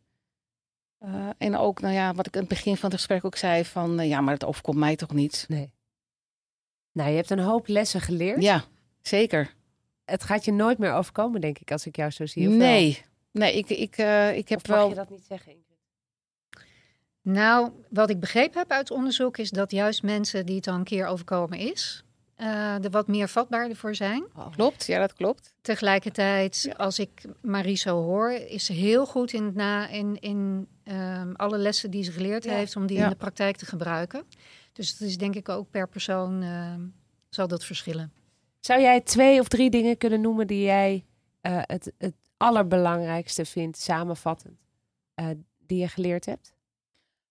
Eh, 0.98 1.30
en 1.38 1.58
ook, 1.58 1.82
nou 1.82 1.94
ja, 1.94 2.14
wat 2.14 2.28
ik 2.28 2.34
aan 2.36 2.40
het 2.40 2.50
begin 2.50 2.78
van 2.78 2.90
het 2.90 2.98
gesprek 2.98 3.26
ook 3.26 3.36
zei 3.36 3.66
van, 3.66 4.08
ja, 4.08 4.22
maar 4.22 4.34
het 4.34 4.46
overkomt 4.46 4.78
mij 4.78 4.96
toch 4.96 5.12
niet. 5.14 5.46
Nee. 5.48 5.72
Nou, 6.92 7.10
je 7.10 7.16
hebt 7.16 7.30
een 7.30 7.40
hoop 7.40 7.68
lessen 7.68 8.02
geleerd. 8.02 8.42
Ja, 8.42 8.64
zeker. 9.02 9.54
Het 10.06 10.24
gaat 10.24 10.46
je 10.46 10.52
nooit 10.52 10.78
meer 10.78 10.94
overkomen, 10.94 11.42
denk 11.42 11.60
ik, 11.60 11.72
als 11.72 11.86
ik 11.86 11.96
jou 11.96 12.12
zo 12.12 12.26
zie. 12.26 12.44
of 12.48 12.50
wel? 12.50 12.58
Nee, 12.68 13.02
Nee, 13.32 13.58
ik, 13.58 13.70
ik, 13.70 13.98
eh, 13.98 14.38
ik 14.38 14.50
heb 14.50 14.60
Of 14.60 14.68
mag 14.68 14.78
wel. 14.78 14.90
je 14.90 14.96
dat 14.96 15.10
niet 15.10 15.26
zeggen, 15.28 15.52
Ingrid? 15.52 15.78
Nou, 17.22 17.72
wat 17.90 18.10
ik 18.10 18.20
begrepen 18.20 18.60
heb 18.60 18.72
uit 18.72 18.92
onderzoek 18.92 19.38
is 19.38 19.50
dat 19.50 19.72
juist 19.72 20.04
mensen 20.04 20.46
die 20.46 20.56
het 20.56 20.68
al 20.68 20.76
een 20.76 20.84
keer 20.84 21.06
overkomen 21.06 21.58
is, 21.60 22.04
eh, 22.40 22.84
er 22.84 22.90
wat 22.90 23.08
meer 23.08 23.28
vatbaarder 23.28 23.78
voor 23.78 23.96
zijn. 23.96 24.26
Klopt, 24.56 24.86
ja, 24.86 25.00
dat 25.00 25.14
klopt. 25.14 25.54
Tegelijkertijd, 25.62 26.70
als 26.78 27.00
ik 27.00 27.22
Marie 27.42 27.76
zo 27.76 28.02
hoor, 28.04 28.32
is 28.32 28.66
ze 28.66 28.74
heel 28.74 29.06
goed 29.06 29.34
in, 29.34 29.44
het 29.46 29.56
na, 29.56 29.88
in, 29.88 30.18
in 30.20 30.68
ehm, 30.84 31.32
alle 31.36 31.58
lessen 31.58 31.92
die 31.92 32.04
ze 32.04 32.12
geleerd 32.12 32.44
Ja. 32.44 32.54
heeft, 32.54 32.76
om 32.76 32.86
die 32.88 32.98
Ja. 32.98 33.04
in 33.04 33.10
de 33.10 33.16
praktijk 33.16 33.56
te 33.58 33.66
gebruiken. 33.66 34.24
Dus 34.74 34.90
het 34.90 35.02
is 35.02 35.18
denk 35.18 35.36
ik 35.36 35.50
ook 35.50 35.70
per 35.72 35.88
persoon 35.90 36.42
ehm, 36.44 36.82
zal 37.30 37.48
dat 37.48 37.66
verschillen. 37.66 38.12
Zou 38.60 38.82
jij 38.82 39.02
twee 39.02 39.40
of 39.40 39.48
drie 39.48 39.70
dingen 39.70 39.98
kunnen 39.98 40.22
noemen 40.22 40.48
die 40.48 40.62
jij 40.64 41.06
eh, 41.42 41.58
het, 41.62 41.92
het 41.98 42.16
allerbelangrijkste 42.38 43.46
vindt, 43.46 43.78
samenvattend, 43.78 44.60
eh, 45.14 45.28
die 45.68 45.80
je 45.80 45.88
geleerd 45.88 46.26
hebt? 46.26 46.54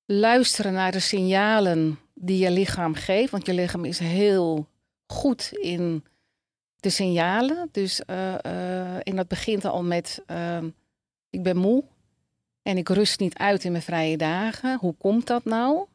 Luisteren 0.05 0.73
naar 0.73 0.93
de 0.93 1.01
signalen 1.01 1.99
die 2.15 2.39
je 2.39 2.51
lichaam 2.51 2.95
geeft. 2.95 3.31
Want 3.31 3.47
je 3.47 3.55
lichaam 3.55 3.85
is 3.85 3.99
heel 3.99 4.69
goed 5.13 5.53
in 5.53 6.05
de 6.77 6.91
signalen. 6.91 7.69
Dus 7.73 8.05
eh, 8.05 9.09
en 9.09 9.17
dat 9.17 9.29
begint 9.29 9.65
al 9.65 9.83
met: 9.83 10.23
ehm, 10.27 10.69
ik 11.31 11.43
ben 11.43 11.57
moe 11.57 11.85
en 12.63 12.77
ik 12.77 12.89
rust 12.89 13.21
niet 13.21 13.39
uit 13.39 13.65
in 13.65 13.73
mijn 13.73 13.83
vrije 13.83 14.17
dagen. 14.17 14.79
Hoe 14.79 14.95
komt 14.95 15.27
dat 15.27 15.45
nou? 15.45 15.87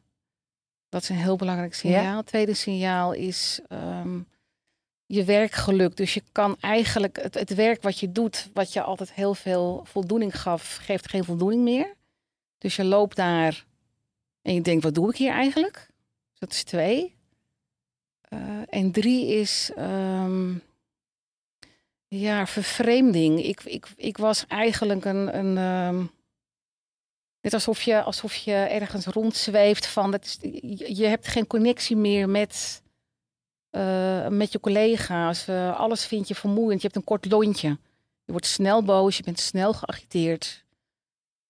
Dat 0.88 1.02
is 1.02 1.08
een 1.08 1.16
heel 1.16 1.36
belangrijk 1.36 1.74
signaal. 1.74 2.22
Tweede 2.22 2.54
signaal 2.54 3.12
is 3.12 3.60
ehm, 3.68 4.20
je 5.06 5.24
werkgeluk. 5.24 5.96
Dus 5.96 6.14
je 6.14 6.22
kan 6.32 6.56
eigenlijk 6.60 7.22
het, 7.22 7.34
het 7.34 7.54
werk 7.54 7.82
wat 7.82 7.98
je 7.98 8.12
doet, 8.12 8.50
wat 8.52 8.72
je 8.72 8.82
altijd 8.82 9.12
heel 9.12 9.34
veel 9.34 9.80
voldoening 9.84 10.40
gaf, 10.40 10.76
geeft 10.80 11.08
geen 11.08 11.24
voldoening 11.24 11.62
meer. 11.62 11.94
Dus 12.58 12.76
je 12.76 12.84
loopt 12.84 13.16
daar 13.16 13.64
en 14.42 14.54
je 14.54 14.60
denkt, 14.60 14.82
wat 14.82 14.94
doe 14.94 15.10
ik 15.10 15.16
hier 15.16 15.32
eigenlijk? 15.32 15.74
Dus 16.30 16.38
dat 16.38 16.52
is 16.52 16.64
twee. 16.64 17.13
Eh, 18.34 18.80
en 18.80 18.92
drie 18.92 19.26
is, 19.26 19.70
ehm, 19.76 20.54
ja, 22.08 22.46
vervreemding. 22.46 23.44
Ik, 23.44 23.60
ik, 23.64 23.86
ik 23.96 24.16
was 24.16 24.46
eigenlijk 24.46 25.04
een, 25.04 25.38
een 25.38 25.58
ehm, 25.58 26.04
net 27.40 27.54
alsof 27.54 27.82
je, 27.82 28.02
alsof 28.02 28.34
je 28.34 28.52
ergens 28.52 29.06
rondzweeft 29.06 29.86
van, 29.86 30.10
dat 30.10 30.38
je, 30.86 31.06
hebt 31.06 31.26
geen 31.26 31.46
connectie 31.46 31.96
meer 31.96 32.28
met, 32.28 32.82
eh, 33.70 34.28
met 34.28 34.52
je 34.52 34.60
collega's. 34.60 35.48
Eh, 35.48 35.78
alles 35.78 36.06
vind 36.06 36.28
je 36.28 36.34
vermoeiend. 36.34 36.80
Je 36.80 36.86
hebt 36.86 36.98
een 36.98 37.04
kort 37.04 37.30
lontje. 37.30 37.68
Je 38.24 38.32
wordt 38.32 38.46
snel 38.46 38.82
boos, 38.82 39.16
je 39.16 39.22
bent 39.22 39.40
snel 39.40 39.72
geagiteerd. 39.72 40.64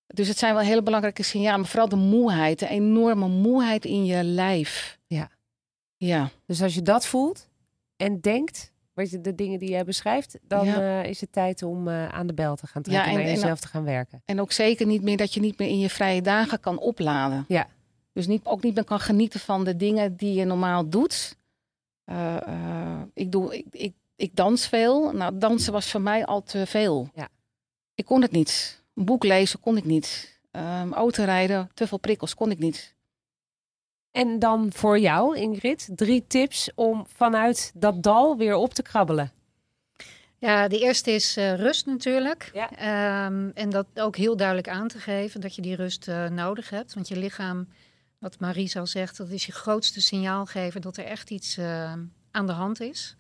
Dus 0.07 0.29
het 0.29 0.39
zijn 0.39 0.55
wel 0.55 0.63
hele 0.63 0.83
belangrijke 0.83 1.23
signalen. 1.23 1.67
Vooral 1.67 1.89
de 1.89 1.97
moeheid, 1.97 2.59
de 2.59 2.69
enorme 2.69 3.29
moeheid 3.29 3.85
in 3.85 4.05
je 4.05 4.25
lijf. 4.25 4.99
Ja. 5.97 6.31
Dus 6.47 6.63
als 6.63 6.75
je 6.75 6.83
dat 6.83 7.07
voelt 7.07 7.49
en 7.97 8.21
denkt, 8.21 8.73
weet 8.93 9.11
je, 9.11 9.21
de 9.21 9.35
dingen 9.35 9.59
die 9.59 9.71
jij 9.71 9.85
beschrijft, 9.85 10.39
dan 10.43 10.67
Ja. 10.67 11.03
eh, 11.03 11.11
is 11.11 11.21
het 11.21 11.33
tijd 11.33 11.63
om 11.63 11.89
eh, 11.89 12.09
aan 12.09 12.27
de 12.27 12.35
bel 12.35 12.57
te 12.57 12.67
gaan 12.67 12.83
trekken 12.83 13.13
Ja, 13.13 13.19
en 13.19 13.25
en- 13.25 13.31
jezelf 13.31 13.61
te 13.61 13.69
gaan 13.69 13.85
werken. 13.85 14.23
en 14.25 14.41
ook 14.41 14.53
zeker 14.53 14.87
niet 14.87 15.03
meer 15.03 15.17
dat 15.17 15.35
je 15.35 15.41
niet 15.41 15.59
meer 15.59 15.69
in 15.69 15.79
je 15.79 15.91
vrije 15.91 16.23
dagen 16.23 16.61
kan 16.61 16.79
opladen. 16.79 17.45
Ja. 17.49 17.67
Dus 18.13 18.27
niet, 18.27 18.45
ook 18.45 18.63
niet 18.63 18.75
meer 18.75 18.85
kan 18.85 19.01
genieten 19.01 19.41
van 19.41 19.65
de 19.65 19.77
dingen 19.77 20.17
die 20.17 20.35
je 20.35 20.45
normaal 20.45 20.89
doet. 20.89 21.37
Eh, 22.05 23.01
ik, 23.15 23.33
doe, 23.33 23.57
ik, 23.57 23.65
ik, 23.71 23.95
ik 24.17 24.37
dans 24.37 24.67
veel. 24.69 25.13
Nou, 25.13 25.39
dansen 25.39 25.73
was 25.73 25.91
voor 25.91 26.01
mij 26.01 26.25
al 26.27 26.43
te 26.43 26.67
veel. 26.67 27.09
Ja. 27.15 27.29
Ik 27.95 28.05
kon 28.05 28.23
het 28.23 28.31
niet. 28.31 28.83
Een 28.95 29.05
boek 29.05 29.25
lezen 29.25 29.61
kon 29.61 29.77
ik 29.77 29.85
niet. 29.85 30.39
Ehm 30.51 30.93
autorijden, 30.93 31.71
te 31.75 31.87
veel 31.87 31.99
prikkels 31.99 32.35
kon 32.35 32.51
ik 32.51 32.59
niet. 32.59 32.95
En 34.15 34.39
dan 34.39 34.73
voor 34.73 34.99
jou, 34.99 35.37
Ingrid, 35.37 35.89
drie 35.95 36.25
tips 36.27 36.71
om 36.75 37.07
vanuit 37.17 37.73
dat 37.75 38.03
dal 38.03 38.37
weer 38.37 38.55
op 38.55 38.75
te 38.75 38.83
krabbelen. 38.83 39.33
Ja, 40.39 40.69
de 40.69 40.79
eerste 40.79 41.11
is 41.11 41.37
eh, 41.37 41.55
rust 41.55 41.87
natuurlijk. 41.87 42.51
Ja. 42.53 42.71
Ehm, 42.71 43.51
en 43.55 43.71
dat 43.71 43.87
ook 43.95 44.17
heel 44.17 44.37
duidelijk 44.37 44.69
aan 44.69 44.89
te 44.89 44.99
geven 44.99 45.41
dat 45.41 45.55
je 45.55 45.63
die 45.63 45.77
rust 45.77 46.09
eh, 46.09 46.29
nodig 46.29 46.71
hebt. 46.71 46.95
Want 46.95 47.09
je 47.09 47.17
lichaam, 47.17 47.69
wat 48.19 48.41
Marie 48.41 48.79
al 48.79 48.87
zegt, 48.87 49.17
dat 49.17 49.31
is 49.31 49.47
je 49.47 49.53
grootste 49.53 50.01
signaalgever 50.01 50.81
dat 50.81 50.97
er 50.97 51.05
echt 51.05 51.31
iets 51.31 51.57
eh, 51.57 51.93
aan 52.31 52.47
de 52.47 52.53
hand 52.53 52.81
is. 52.81 53.17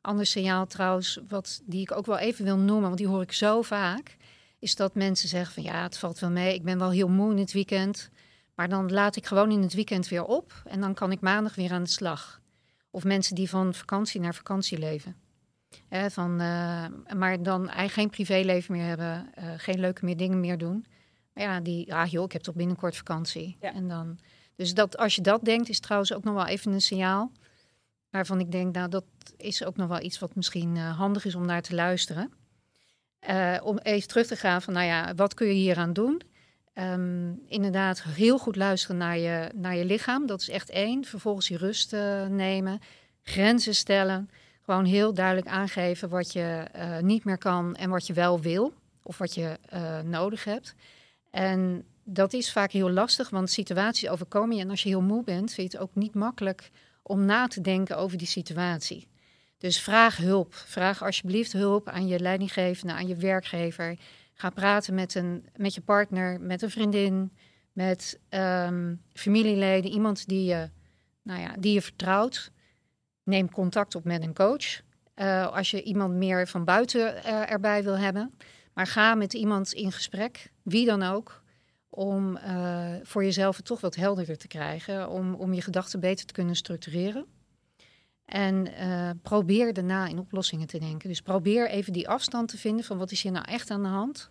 Ander 0.00 0.26
signaal 0.26 0.66
trouwens, 0.66 1.20
wat, 1.28 1.62
die 1.64 1.80
ik 1.80 1.92
ook 1.92 2.06
wel 2.06 2.18
even 2.18 2.44
wil 2.44 2.58
noemen, 2.58 2.86
want 2.86 2.98
die 2.98 3.08
hoor 3.08 3.22
ik 3.22 3.32
zo 3.32 3.62
vaak, 3.62 4.16
is 4.58 4.76
dat 4.76 4.94
mensen 4.94 5.28
zeggen 5.28 5.54
van 5.54 5.62
ja, 5.62 5.82
het 5.82 5.98
valt 5.98 6.18
wel 6.18 6.30
mee, 6.30 6.54
ik 6.54 6.62
ben 6.62 6.78
wel 6.78 6.90
heel 6.90 7.08
moe 7.08 7.30
in 7.30 7.38
het 7.38 7.52
weekend. 7.52 8.10
Maar 8.56 8.68
dan 8.68 8.92
laat 8.92 9.16
ik 9.16 9.26
gewoon 9.26 9.50
in 9.50 9.62
het 9.62 9.74
weekend 9.74 10.08
weer 10.08 10.24
op 10.24 10.62
en 10.64 10.80
dan 10.80 10.94
kan 10.94 11.12
ik 11.12 11.20
maandag 11.20 11.54
weer 11.54 11.72
aan 11.72 11.82
de 11.82 11.88
slag. 11.88 12.40
Of 12.90 13.04
mensen 13.04 13.34
die 13.34 13.48
van 13.48 13.74
vakantie 13.74 14.20
naar 14.20 14.34
vakantie 14.34 14.78
leven. 14.78 15.16
Hè, 15.88 16.10
van, 16.10 16.40
eh, 16.40 16.86
maar 17.16 17.42
dan 17.42 17.60
eigenlijk 17.60 17.92
geen 17.92 18.10
privéleven 18.10 18.76
meer 18.76 18.86
hebben, 18.86 19.34
eh, 19.34 19.50
geen 19.56 19.80
leuke 19.80 20.04
meer 20.04 20.16
dingen 20.16 20.40
meer 20.40 20.58
doen. 20.58 20.86
Maar 21.32 21.44
ja, 21.44 21.60
die, 21.60 21.94
ah 21.94 22.06
joh, 22.06 22.24
ik 22.24 22.32
heb 22.32 22.42
toch 22.42 22.54
binnenkort 22.54 22.96
vakantie. 22.96 23.56
Ja. 23.60 23.74
En 23.74 23.88
dan, 23.88 24.18
dus 24.54 24.74
dat, 24.74 24.96
als 24.96 25.14
je 25.14 25.22
dat 25.22 25.44
denkt, 25.44 25.68
is 25.68 25.80
trouwens 25.80 26.12
ook 26.12 26.24
nog 26.24 26.34
wel 26.34 26.46
even 26.46 26.72
een 26.72 26.80
signaal. 26.80 27.32
Waarvan 28.10 28.40
ik 28.40 28.52
denk, 28.52 28.74
nou, 28.74 28.88
dat 28.88 29.04
is 29.36 29.64
ook 29.64 29.76
nog 29.76 29.88
wel 29.88 30.02
iets 30.02 30.18
wat 30.18 30.34
misschien 30.34 30.76
eh, 30.76 30.98
handig 30.98 31.24
is 31.24 31.34
om 31.34 31.46
naar 31.46 31.62
te 31.62 31.74
luisteren. 31.74 32.32
Om 33.62 33.78
even 33.78 34.08
terug 34.08 34.26
te 34.26 34.36
gaan 34.36 34.62
van, 34.62 34.72
nou 34.72 34.86
ja, 34.86 35.14
wat 35.14 35.34
kun 35.34 35.46
je 35.46 35.52
hieraan 35.52 35.92
doen? 35.92 36.22
Ehm, 36.76 37.32
inderdaad, 37.48 38.02
heel 38.02 38.38
goed 38.38 38.56
luisteren 38.56 38.96
naar 38.96 39.18
je, 39.18 39.50
naar 39.54 39.76
je 39.76 39.84
lichaam. 39.84 40.26
Dat 40.26 40.40
is 40.40 40.48
echt 40.48 40.70
één. 40.70 41.04
Vervolgens 41.04 41.48
je 41.48 41.56
rust 41.56 41.92
eh, 41.92 42.26
nemen. 42.26 42.80
Grenzen 43.22 43.74
stellen. 43.74 44.30
Gewoon 44.64 44.84
heel 44.84 45.14
duidelijk 45.14 45.46
aangeven 45.46 46.08
wat 46.08 46.32
je 46.32 46.64
eh, 46.72 46.98
niet 46.98 47.24
meer 47.24 47.38
kan 47.38 47.74
en 47.76 47.90
wat 47.90 48.06
je 48.06 48.12
wel 48.12 48.40
wil. 48.40 48.72
Of 49.02 49.18
wat 49.18 49.34
je 49.34 49.58
eh, 49.68 50.00
nodig 50.00 50.44
hebt. 50.44 50.74
En 51.30 51.84
dat 52.04 52.32
is 52.32 52.52
vaak 52.52 52.70
heel 52.70 52.90
lastig, 52.90 53.30
want 53.30 53.50
situaties 53.50 54.08
overkomen 54.08 54.56
je. 54.56 54.62
En 54.62 54.70
als 54.70 54.82
je 54.82 54.88
heel 54.88 55.02
moe 55.02 55.24
bent, 55.24 55.52
vind 55.52 55.72
je 55.72 55.78
het 55.78 55.86
ook 55.86 55.94
niet 55.94 56.14
makkelijk 56.14 56.70
om 57.02 57.24
na 57.24 57.46
te 57.46 57.60
denken 57.60 57.96
over 57.98 58.18
die 58.18 58.26
situatie. 58.26 59.08
Dus 59.58 59.80
vraag 59.80 60.16
hulp. 60.16 60.54
Vraag 60.54 61.04
alsjeblieft 61.04 61.52
hulp 61.52 61.88
aan 61.88 62.06
je 62.06 62.20
leidinggevende, 62.20 62.92
aan 62.92 63.06
je 63.06 63.16
werkgever. 63.16 63.96
Ga 64.38 64.50
praten 64.50 64.94
met, 64.94 65.14
een, 65.14 65.46
met 65.56 65.74
je 65.74 65.80
partner, 65.80 66.40
met 66.40 66.62
een 66.62 66.70
vriendin, 66.70 67.32
met 67.72 68.18
ehm, 68.28 68.94
familieleden, 69.12 69.90
iemand 69.90 70.28
die 70.28 70.44
je, 70.44 70.70
nou 71.22 71.40
ja, 71.40 71.54
die 71.58 71.72
je 71.72 71.82
vertrouwt. 71.82 72.50
Neem 73.22 73.50
contact 73.50 73.94
op 73.94 74.04
met 74.04 74.22
een 74.22 74.34
coach. 74.34 74.80
Eh, 75.14 75.52
als 75.52 75.70
je 75.70 75.82
iemand 75.82 76.14
meer 76.14 76.48
van 76.48 76.64
buiten 76.64 77.24
eh, 77.24 77.50
erbij 77.50 77.84
wil 77.84 77.98
hebben. 77.98 78.34
Maar 78.74 78.86
ga 78.86 79.14
met 79.14 79.32
iemand 79.32 79.72
in 79.72 79.92
gesprek, 79.92 80.52
wie 80.62 80.86
dan 80.86 81.02
ook, 81.02 81.42
om 81.88 82.36
eh, 82.36 82.94
voor 83.02 83.24
jezelf 83.24 83.56
het 83.56 83.66
toch 83.66 83.80
wat 83.80 83.94
helderder 83.94 84.38
te 84.38 84.48
krijgen. 84.48 85.10
Om, 85.10 85.34
om 85.34 85.54
je 85.54 85.62
gedachten 85.62 86.00
beter 86.00 86.26
te 86.26 86.32
kunnen 86.32 86.56
structureren. 86.56 87.26
En 88.26 88.74
eh, 88.74 89.10
probeer 89.22 89.72
daarna 89.72 90.06
in 90.06 90.18
oplossingen 90.18 90.66
te 90.66 90.78
denken. 90.78 91.08
Dus 91.08 91.20
probeer 91.20 91.68
even 91.68 91.92
die 91.92 92.08
afstand 92.08 92.48
te 92.48 92.58
vinden 92.58 92.84
van 92.84 92.98
wat 92.98 93.10
is 93.10 93.22
hier 93.22 93.32
nou 93.32 93.44
echt 93.48 93.70
aan 93.70 93.82
de 93.82 93.88
hand. 93.88 94.30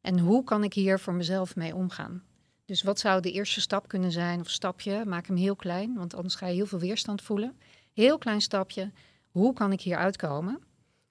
En 0.00 0.18
hoe 0.18 0.44
kan 0.44 0.64
ik 0.64 0.74
hier 0.74 0.98
voor 0.98 1.14
mezelf 1.14 1.56
mee 1.56 1.74
omgaan. 1.74 2.22
Dus 2.64 2.82
wat 2.82 2.98
zou 2.98 3.20
de 3.20 3.32
eerste 3.32 3.60
stap 3.60 3.88
kunnen 3.88 4.12
zijn, 4.12 4.40
of 4.40 4.50
stapje, 4.50 5.04
maak 5.04 5.26
hem 5.26 5.36
heel 5.36 5.56
klein, 5.56 5.94
want 5.94 6.14
anders 6.14 6.34
ga 6.34 6.46
je 6.46 6.54
heel 6.54 6.66
veel 6.66 6.78
weerstand 6.78 7.22
voelen. 7.22 7.58
Heel 7.92 8.18
klein 8.18 8.40
stapje, 8.40 8.92
hoe 9.30 9.52
kan 9.52 9.72
ik 9.72 9.80
hier 9.80 9.96
uitkomen? 9.96 10.60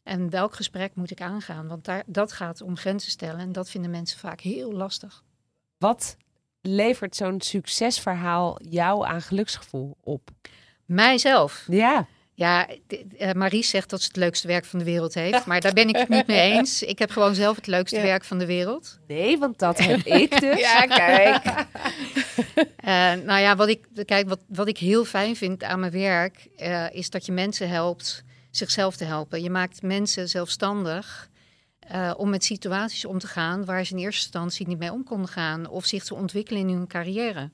En 0.04 0.30
welk 0.30 0.56
gesprek 0.56 0.96
moet 0.96 1.12
ik 1.12 1.22
aangaan? 1.22 1.68
Want 1.68 1.86
daar, 1.86 2.04
dat 2.06 2.32
gaat 2.32 2.62
om 2.62 2.78
grenzen 2.78 3.12
stellen 3.12 3.40
en 3.40 3.52
dat 3.52 3.70
vinden 3.70 3.92
mensen 3.92 4.20
vaak 4.20 4.40
heel 4.40 4.72
lastig. 4.72 5.24
Wat 5.78 6.18
levert 6.62 7.16
zo'n 7.16 7.42
succesverhaal 7.42 8.62
jou 8.64 9.06
aan 9.06 9.22
geluksgevoel 9.22 9.98
op? 10.02 10.30
Mijzelf. 10.86 11.66
Ja, 11.68 12.08
Ja, 12.42 12.68
eh, 13.18 13.32
Maries 13.32 13.70
zegt 13.70 13.90
dat 13.90 14.02
ze 14.02 14.08
het 14.08 14.16
leukste 14.16 14.48
werk 14.48 14.66
van 14.66 14.80
de 14.80 14.86
wereld 14.86 15.14
heeft, 15.14 15.46
maar 15.46 15.62
daar 15.62 15.74
ben 15.74 15.88
ik 15.88 15.96
het 15.96 16.10
niet 16.10 16.28
mee 16.28 16.52
eens. 16.52 16.84
Ik 16.84 17.00
heb 17.00 17.12
gewoon 17.12 17.36
zelf 17.36 17.56
het 17.56 17.68
leukste 17.68 17.96
Ja. 17.96 18.02
werk 18.02 18.24
van 18.24 18.38
de 18.40 18.46
wereld. 18.46 19.00
nee, 19.08 19.38
want 19.38 19.60
dat 19.60 19.80
heb 19.80 20.00
ik 20.00 20.40
dus. 20.40 20.60
Ja, 20.70 20.82
kijk. 20.82 21.42
Eh, 22.76 23.14
nou 23.14 23.40
ja, 23.40 23.56
wat 23.56 23.68
ik, 23.68 23.88
kijk, 24.06 24.30
wat, 24.30 24.40
wat 24.48 24.68
ik 24.68 24.78
heel 24.78 25.06
fijn 25.06 25.36
vind 25.36 25.64
aan 25.64 25.80
mijn 25.80 25.92
werk, 25.92 26.48
eh, 26.58 26.86
is 26.92 27.10
dat 27.10 27.26
je 27.26 27.32
mensen 27.32 27.70
helpt 27.70 28.24
zichzelf 28.52 28.96
te 28.96 29.06
helpen. 29.06 29.42
Je 29.44 29.50
maakt 29.50 29.82
mensen 29.82 30.30
zelfstandig 30.30 31.30
om 32.18 32.30
met 32.30 32.44
situaties 32.44 33.06
om 33.06 33.20
te 33.20 33.28
gaan 33.28 33.66
waar 33.66 33.86
ze 33.86 33.94
in 33.94 34.00
eerste 34.00 34.24
instantie 34.24 34.68
niet 34.68 34.80
mee 34.80 34.92
om 34.92 35.04
konden 35.04 35.28
gaan. 35.30 35.70
Of 35.70 35.86
zich 35.86 36.04
te 36.04 36.16
ontwikkelen 36.16 36.62
in 36.62 36.76
hun 36.76 36.88
carrière. 36.88 37.50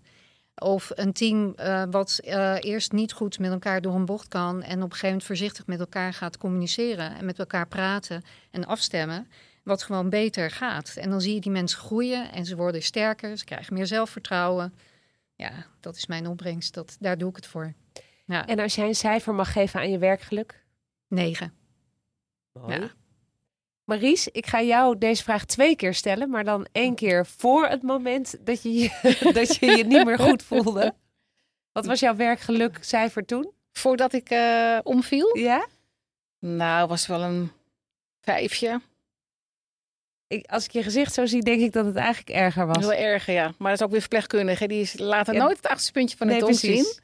Of 0.62 0.92
een 0.96 1.14
team 1.14 1.54
eh, 1.56 1.84
wat 1.90 2.20
eh, 2.24 2.56
eerst 2.60 2.92
niet 2.92 3.14
goed 3.14 3.40
met 3.40 3.52
elkaar 3.52 3.82
door 3.82 3.96
een 3.96 4.06
bocht 4.06 4.28
kan 4.28 4.64
en 4.64 4.76
op 4.78 4.84
een 4.84 4.92
gegeven 4.92 5.08
moment 5.08 5.24
voorzichtig 5.24 5.66
met 5.66 5.80
elkaar 5.80 6.14
gaat 6.14 6.38
communiceren 6.38 7.16
en 7.16 7.26
met 7.26 7.40
elkaar 7.40 7.68
praten 7.68 8.24
en 8.52 8.66
afstemmen. 8.66 9.28
wat 9.64 9.84
gewoon 9.84 10.10
beter 10.10 10.52
gaat. 10.52 10.96
En 10.96 11.10
dan 11.10 11.22
zie 11.22 11.34
je 11.34 11.42
die 11.42 11.52
mensen 11.52 11.80
groeien 11.80 12.32
en 12.32 12.46
ze 12.46 12.56
worden 12.56 12.82
sterker, 12.84 13.38
ze 13.38 13.46
krijgen 13.46 13.74
meer 13.74 13.88
zelfvertrouwen. 13.88 14.74
Ja, 15.36 15.52
dat 15.80 15.96
is 15.96 16.06
mijn 16.06 16.28
opbrengst. 16.28 16.74
Dat, 16.74 16.98
daar 17.00 17.18
doe 17.18 17.30
ik 17.30 17.36
het 17.36 17.48
voor. 17.48 17.74
Ja, 18.26 18.48
En 18.48 18.60
als 18.60 18.76
jij 18.76 18.88
een 18.88 18.96
cijfer 18.96 19.34
mag 19.34 19.52
geven 19.52 19.80
aan 19.80 19.92
je 19.92 19.98
werkgeluk? 19.98 20.66
negen. 21.08 21.54
Mooi. 22.52 22.80
Ja. 22.80 22.92
Maries, 23.88 24.28
ik 24.28 24.46
ga 24.48 24.62
jou 24.62 24.98
deze 24.98 25.24
vraag 25.24 25.46
twee 25.46 25.76
keer 25.76 25.94
stellen, 25.94 26.30
maar 26.30 26.44
dan 26.44 26.68
één 26.72 26.96
keer 26.96 27.26
voor 27.26 27.68
het 27.68 27.82
moment 27.82 28.36
dat 28.46 28.64
je 28.64 28.74
je, 28.74 28.90
dat 29.34 29.56
je, 29.56 29.66
je 29.66 29.84
niet 29.86 30.06
meer 30.06 30.20
goed 30.20 30.44
voelde. 30.44 30.94
Wat 31.72 31.86
was 31.86 32.00
jouw 32.00 32.16
werkgelukcijfer 32.16 33.26
toen? 33.26 33.52
Voordat 33.72 34.14
ik 34.14 34.30
eh, 34.30 34.78
omviel, 34.84 35.38
Ja? 35.38 35.66
nou, 36.40 36.88
was 36.88 37.08
wel 37.08 37.22
een 37.22 37.52
vijfje. 38.22 38.82
Ik, 40.28 40.46
als 40.46 40.66
ik 40.66 40.72
je 40.72 40.84
gezicht 40.84 41.14
zo 41.14 41.26
zie, 41.26 41.42
denk 41.44 41.62
ik 41.62 41.72
dat 41.74 41.86
het 41.86 41.96
eigenlijk 41.96 42.30
erger 42.38 42.66
was. 42.68 42.78
Heel 42.78 42.94
erg, 42.94 43.26
ja. 43.26 43.54
Maar 43.58 43.70
dat 43.72 43.80
is 43.80 43.86
ook 43.86 43.92
weer 43.92 44.00
verpleegkundige. 44.00 44.68
Die 44.68 44.82
is 44.82 45.00
later 45.00 45.34
Ja. 45.34 45.44
nooit 45.44 45.58
het 45.58 45.66
achterste 45.68 45.92
puntje 45.92 46.18
van 46.18 46.28
de 46.28 46.34
Nee, 46.34 46.42
tong 46.42 46.60
precies. 46.60 46.76
zien. 46.86 47.00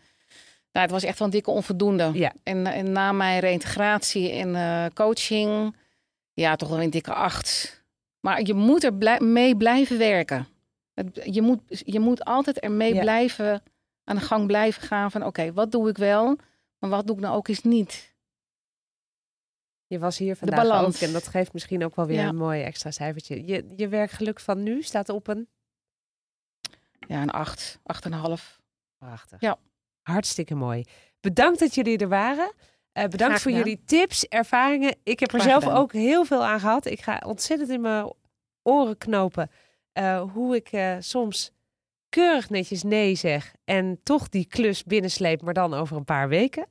Nou, 0.72 0.86
het 0.86 0.92
was 0.92 1.04
echt 1.04 1.18
wel 1.20 1.28
een 1.28 1.34
dikke 1.34 1.52
onvoldoende. 1.52 2.10
Ja. 2.14 2.34
En, 2.44 2.68
en 2.68 2.92
na 2.92 3.12
mijn 3.12 3.40
reïntegratie 3.40 4.32
en 4.32 4.56
eh, 4.56 4.86
coaching, 4.94 5.76
ja, 6.34 6.56
toch 6.56 6.70
wel 6.70 6.82
een 6.82 6.90
dikke 6.90 7.14
acht. 7.14 7.82
Maar 8.20 8.42
je 8.42 8.54
moet 8.54 8.84
er 8.84 8.94
blij- 8.94 9.20
mee 9.20 9.58
blijven 9.58 9.98
werken. 9.98 10.48
Het, 10.94 11.22
je, 11.24 11.42
moet, 11.42 11.62
je 11.68 12.00
moet 12.00 12.24
altijd 12.26 12.60
ermee 12.60 12.94
Ja. 12.94 13.02
blijven, 13.02 13.64
aan 14.04 14.16
de 14.16 14.22
gang 14.22 14.48
blijven 14.48 14.82
gaan 14.82 15.12
van... 15.12 15.26
oké, 15.26 15.54
wat 15.54 15.72
doe 15.72 15.90
ik 15.90 15.98
wel, 15.98 16.38
maar 16.80 16.90
wat 16.90 17.08
doe 17.08 17.16
ik 17.16 17.22
nou 17.22 17.36
ook 17.36 17.48
eens 17.48 17.62
niet? 17.64 18.16
Je 19.88 20.00
was 20.00 20.18
hier 20.18 20.36
vandaag 20.36 20.62
balans. 20.62 20.96
ook 20.96 21.02
en 21.02 21.14
dat 21.14 21.28
geeft 21.28 21.54
misschien 21.54 21.84
ook 21.84 21.96
wel 21.96 22.06
weer 22.06 22.20
Ja. 22.20 22.28
een 22.28 22.36
mooi 22.36 22.62
extra 22.64 22.92
cijfertje. 22.92 23.46
Je, 23.46 23.74
je 23.76 23.88
werkgeluk 23.88 24.40
van 24.40 24.64
nu 24.64 24.82
staat 24.82 25.10
op 25.10 25.28
een... 25.28 25.48
Ja, 27.08 27.22
een 27.22 27.30
acht, 27.32 27.80
acht 27.84 28.06
en 28.06 28.14
een 28.14 28.20
half. 28.20 28.62
Prachtig. 28.98 29.42
Ja. 29.42 29.58
Hartstikke 30.02 30.56
mooi. 30.56 30.84
Bedankt 31.20 31.60
dat 31.60 31.76
jullie 31.76 31.98
er 31.98 32.08
waren. 32.08 32.52
Eh, 32.94 33.06
bedankt 33.06 33.42
voor 33.42 33.52
jullie 33.52 33.82
tips, 33.86 34.28
ervaringen. 34.28 34.96
Ik 35.04 35.20
heb 35.20 35.34
er 35.34 35.40
Graag 35.40 35.52
zelf 35.52 35.64
gedaan. 35.64 35.80
ook 35.80 35.94
heel 35.94 36.26
veel 36.26 36.44
aan 36.44 36.60
gehad. 36.60 36.86
Ik 36.86 37.02
ga 37.02 37.22
ontzettend 37.26 37.70
in 37.70 37.82
mijn 37.82 38.14
oren 38.64 38.98
knopen 38.98 39.50
eh, 39.92 40.22
hoe 40.32 40.56
ik 40.56 40.68
eh, 40.72 40.96
soms 41.00 41.52
keurig 42.10 42.50
netjes 42.50 42.84
nee 42.84 43.16
zeg 43.16 43.54
en 43.66 44.00
toch 44.04 44.30
die 44.30 44.46
klus 44.46 44.84
binnensleep, 44.84 45.42
maar 45.42 45.54
dan 45.54 45.74
over 45.74 45.98
een 45.98 46.06
paar 46.06 46.30
weken. 46.30 46.66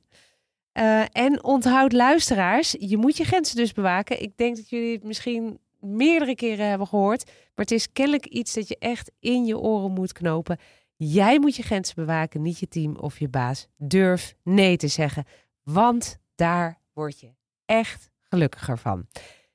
En 1.11 1.43
onthoud 1.43 1.91
luisteraars, 1.91 2.75
je 2.79 2.97
moet 2.97 3.17
je 3.17 3.23
grenzen 3.23 3.55
dus 3.55 3.71
bewaken. 3.71 4.21
Ik 4.21 4.37
denk 4.37 4.55
dat 4.55 4.69
jullie 4.69 4.93
het 4.93 5.03
misschien 5.03 5.59
meerdere 5.79 6.35
keren 6.35 6.69
hebben 6.69 6.87
gehoord, 6.87 7.25
maar 7.25 7.65
het 7.65 7.71
is 7.71 7.91
kennelijk 7.91 8.25
iets 8.25 8.53
dat 8.53 8.67
je 8.67 8.77
echt 8.79 9.11
in 9.19 9.45
je 9.45 9.57
oren 9.57 9.91
moet 9.91 10.13
knopen. 10.13 10.57
Jij 10.95 11.39
moet 11.39 11.55
je 11.55 11.63
grenzen 11.63 11.95
bewaken, 11.95 12.41
niet 12.41 12.59
je 12.59 12.67
team 12.67 12.95
of 12.95 13.19
je 13.19 13.29
baas. 13.29 13.67
Durf 13.77 14.33
nee 14.43 14.77
te 14.77 14.87
zeggen, 14.87 15.25
want 15.63 16.17
daar 16.35 16.79
word 16.93 17.19
je 17.19 17.33
echt 17.65 18.09
gelukkiger 18.21 18.77
van. 18.77 19.07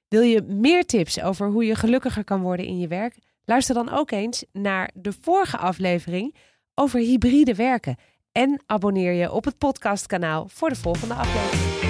Wil 0.08 0.22
je 0.22 0.42
meer 0.42 0.84
tips 0.84 1.20
over 1.20 1.48
hoe 1.48 1.64
je 1.64 1.74
gelukkiger 1.74 2.24
kan 2.24 2.40
worden 2.40 2.66
in 2.66 2.78
je 2.78 2.88
werk? 2.88 3.18
Luister 3.44 3.74
dan 3.74 3.90
ook 3.90 4.10
eens 4.10 4.44
naar 4.52 4.90
de 4.94 5.12
vorige 5.20 5.56
aflevering 5.56 6.34
over 6.74 7.00
hybride 7.00 7.54
werken. 7.54 7.96
En 8.32 8.62
abonneer 8.66 9.12
je 9.12 9.32
op 9.32 9.44
het 9.44 9.58
podcastkanaal 9.58 10.48
voor 10.48 10.68
de 10.68 10.76
volgende 10.76 11.14
aflevering. 11.14 11.87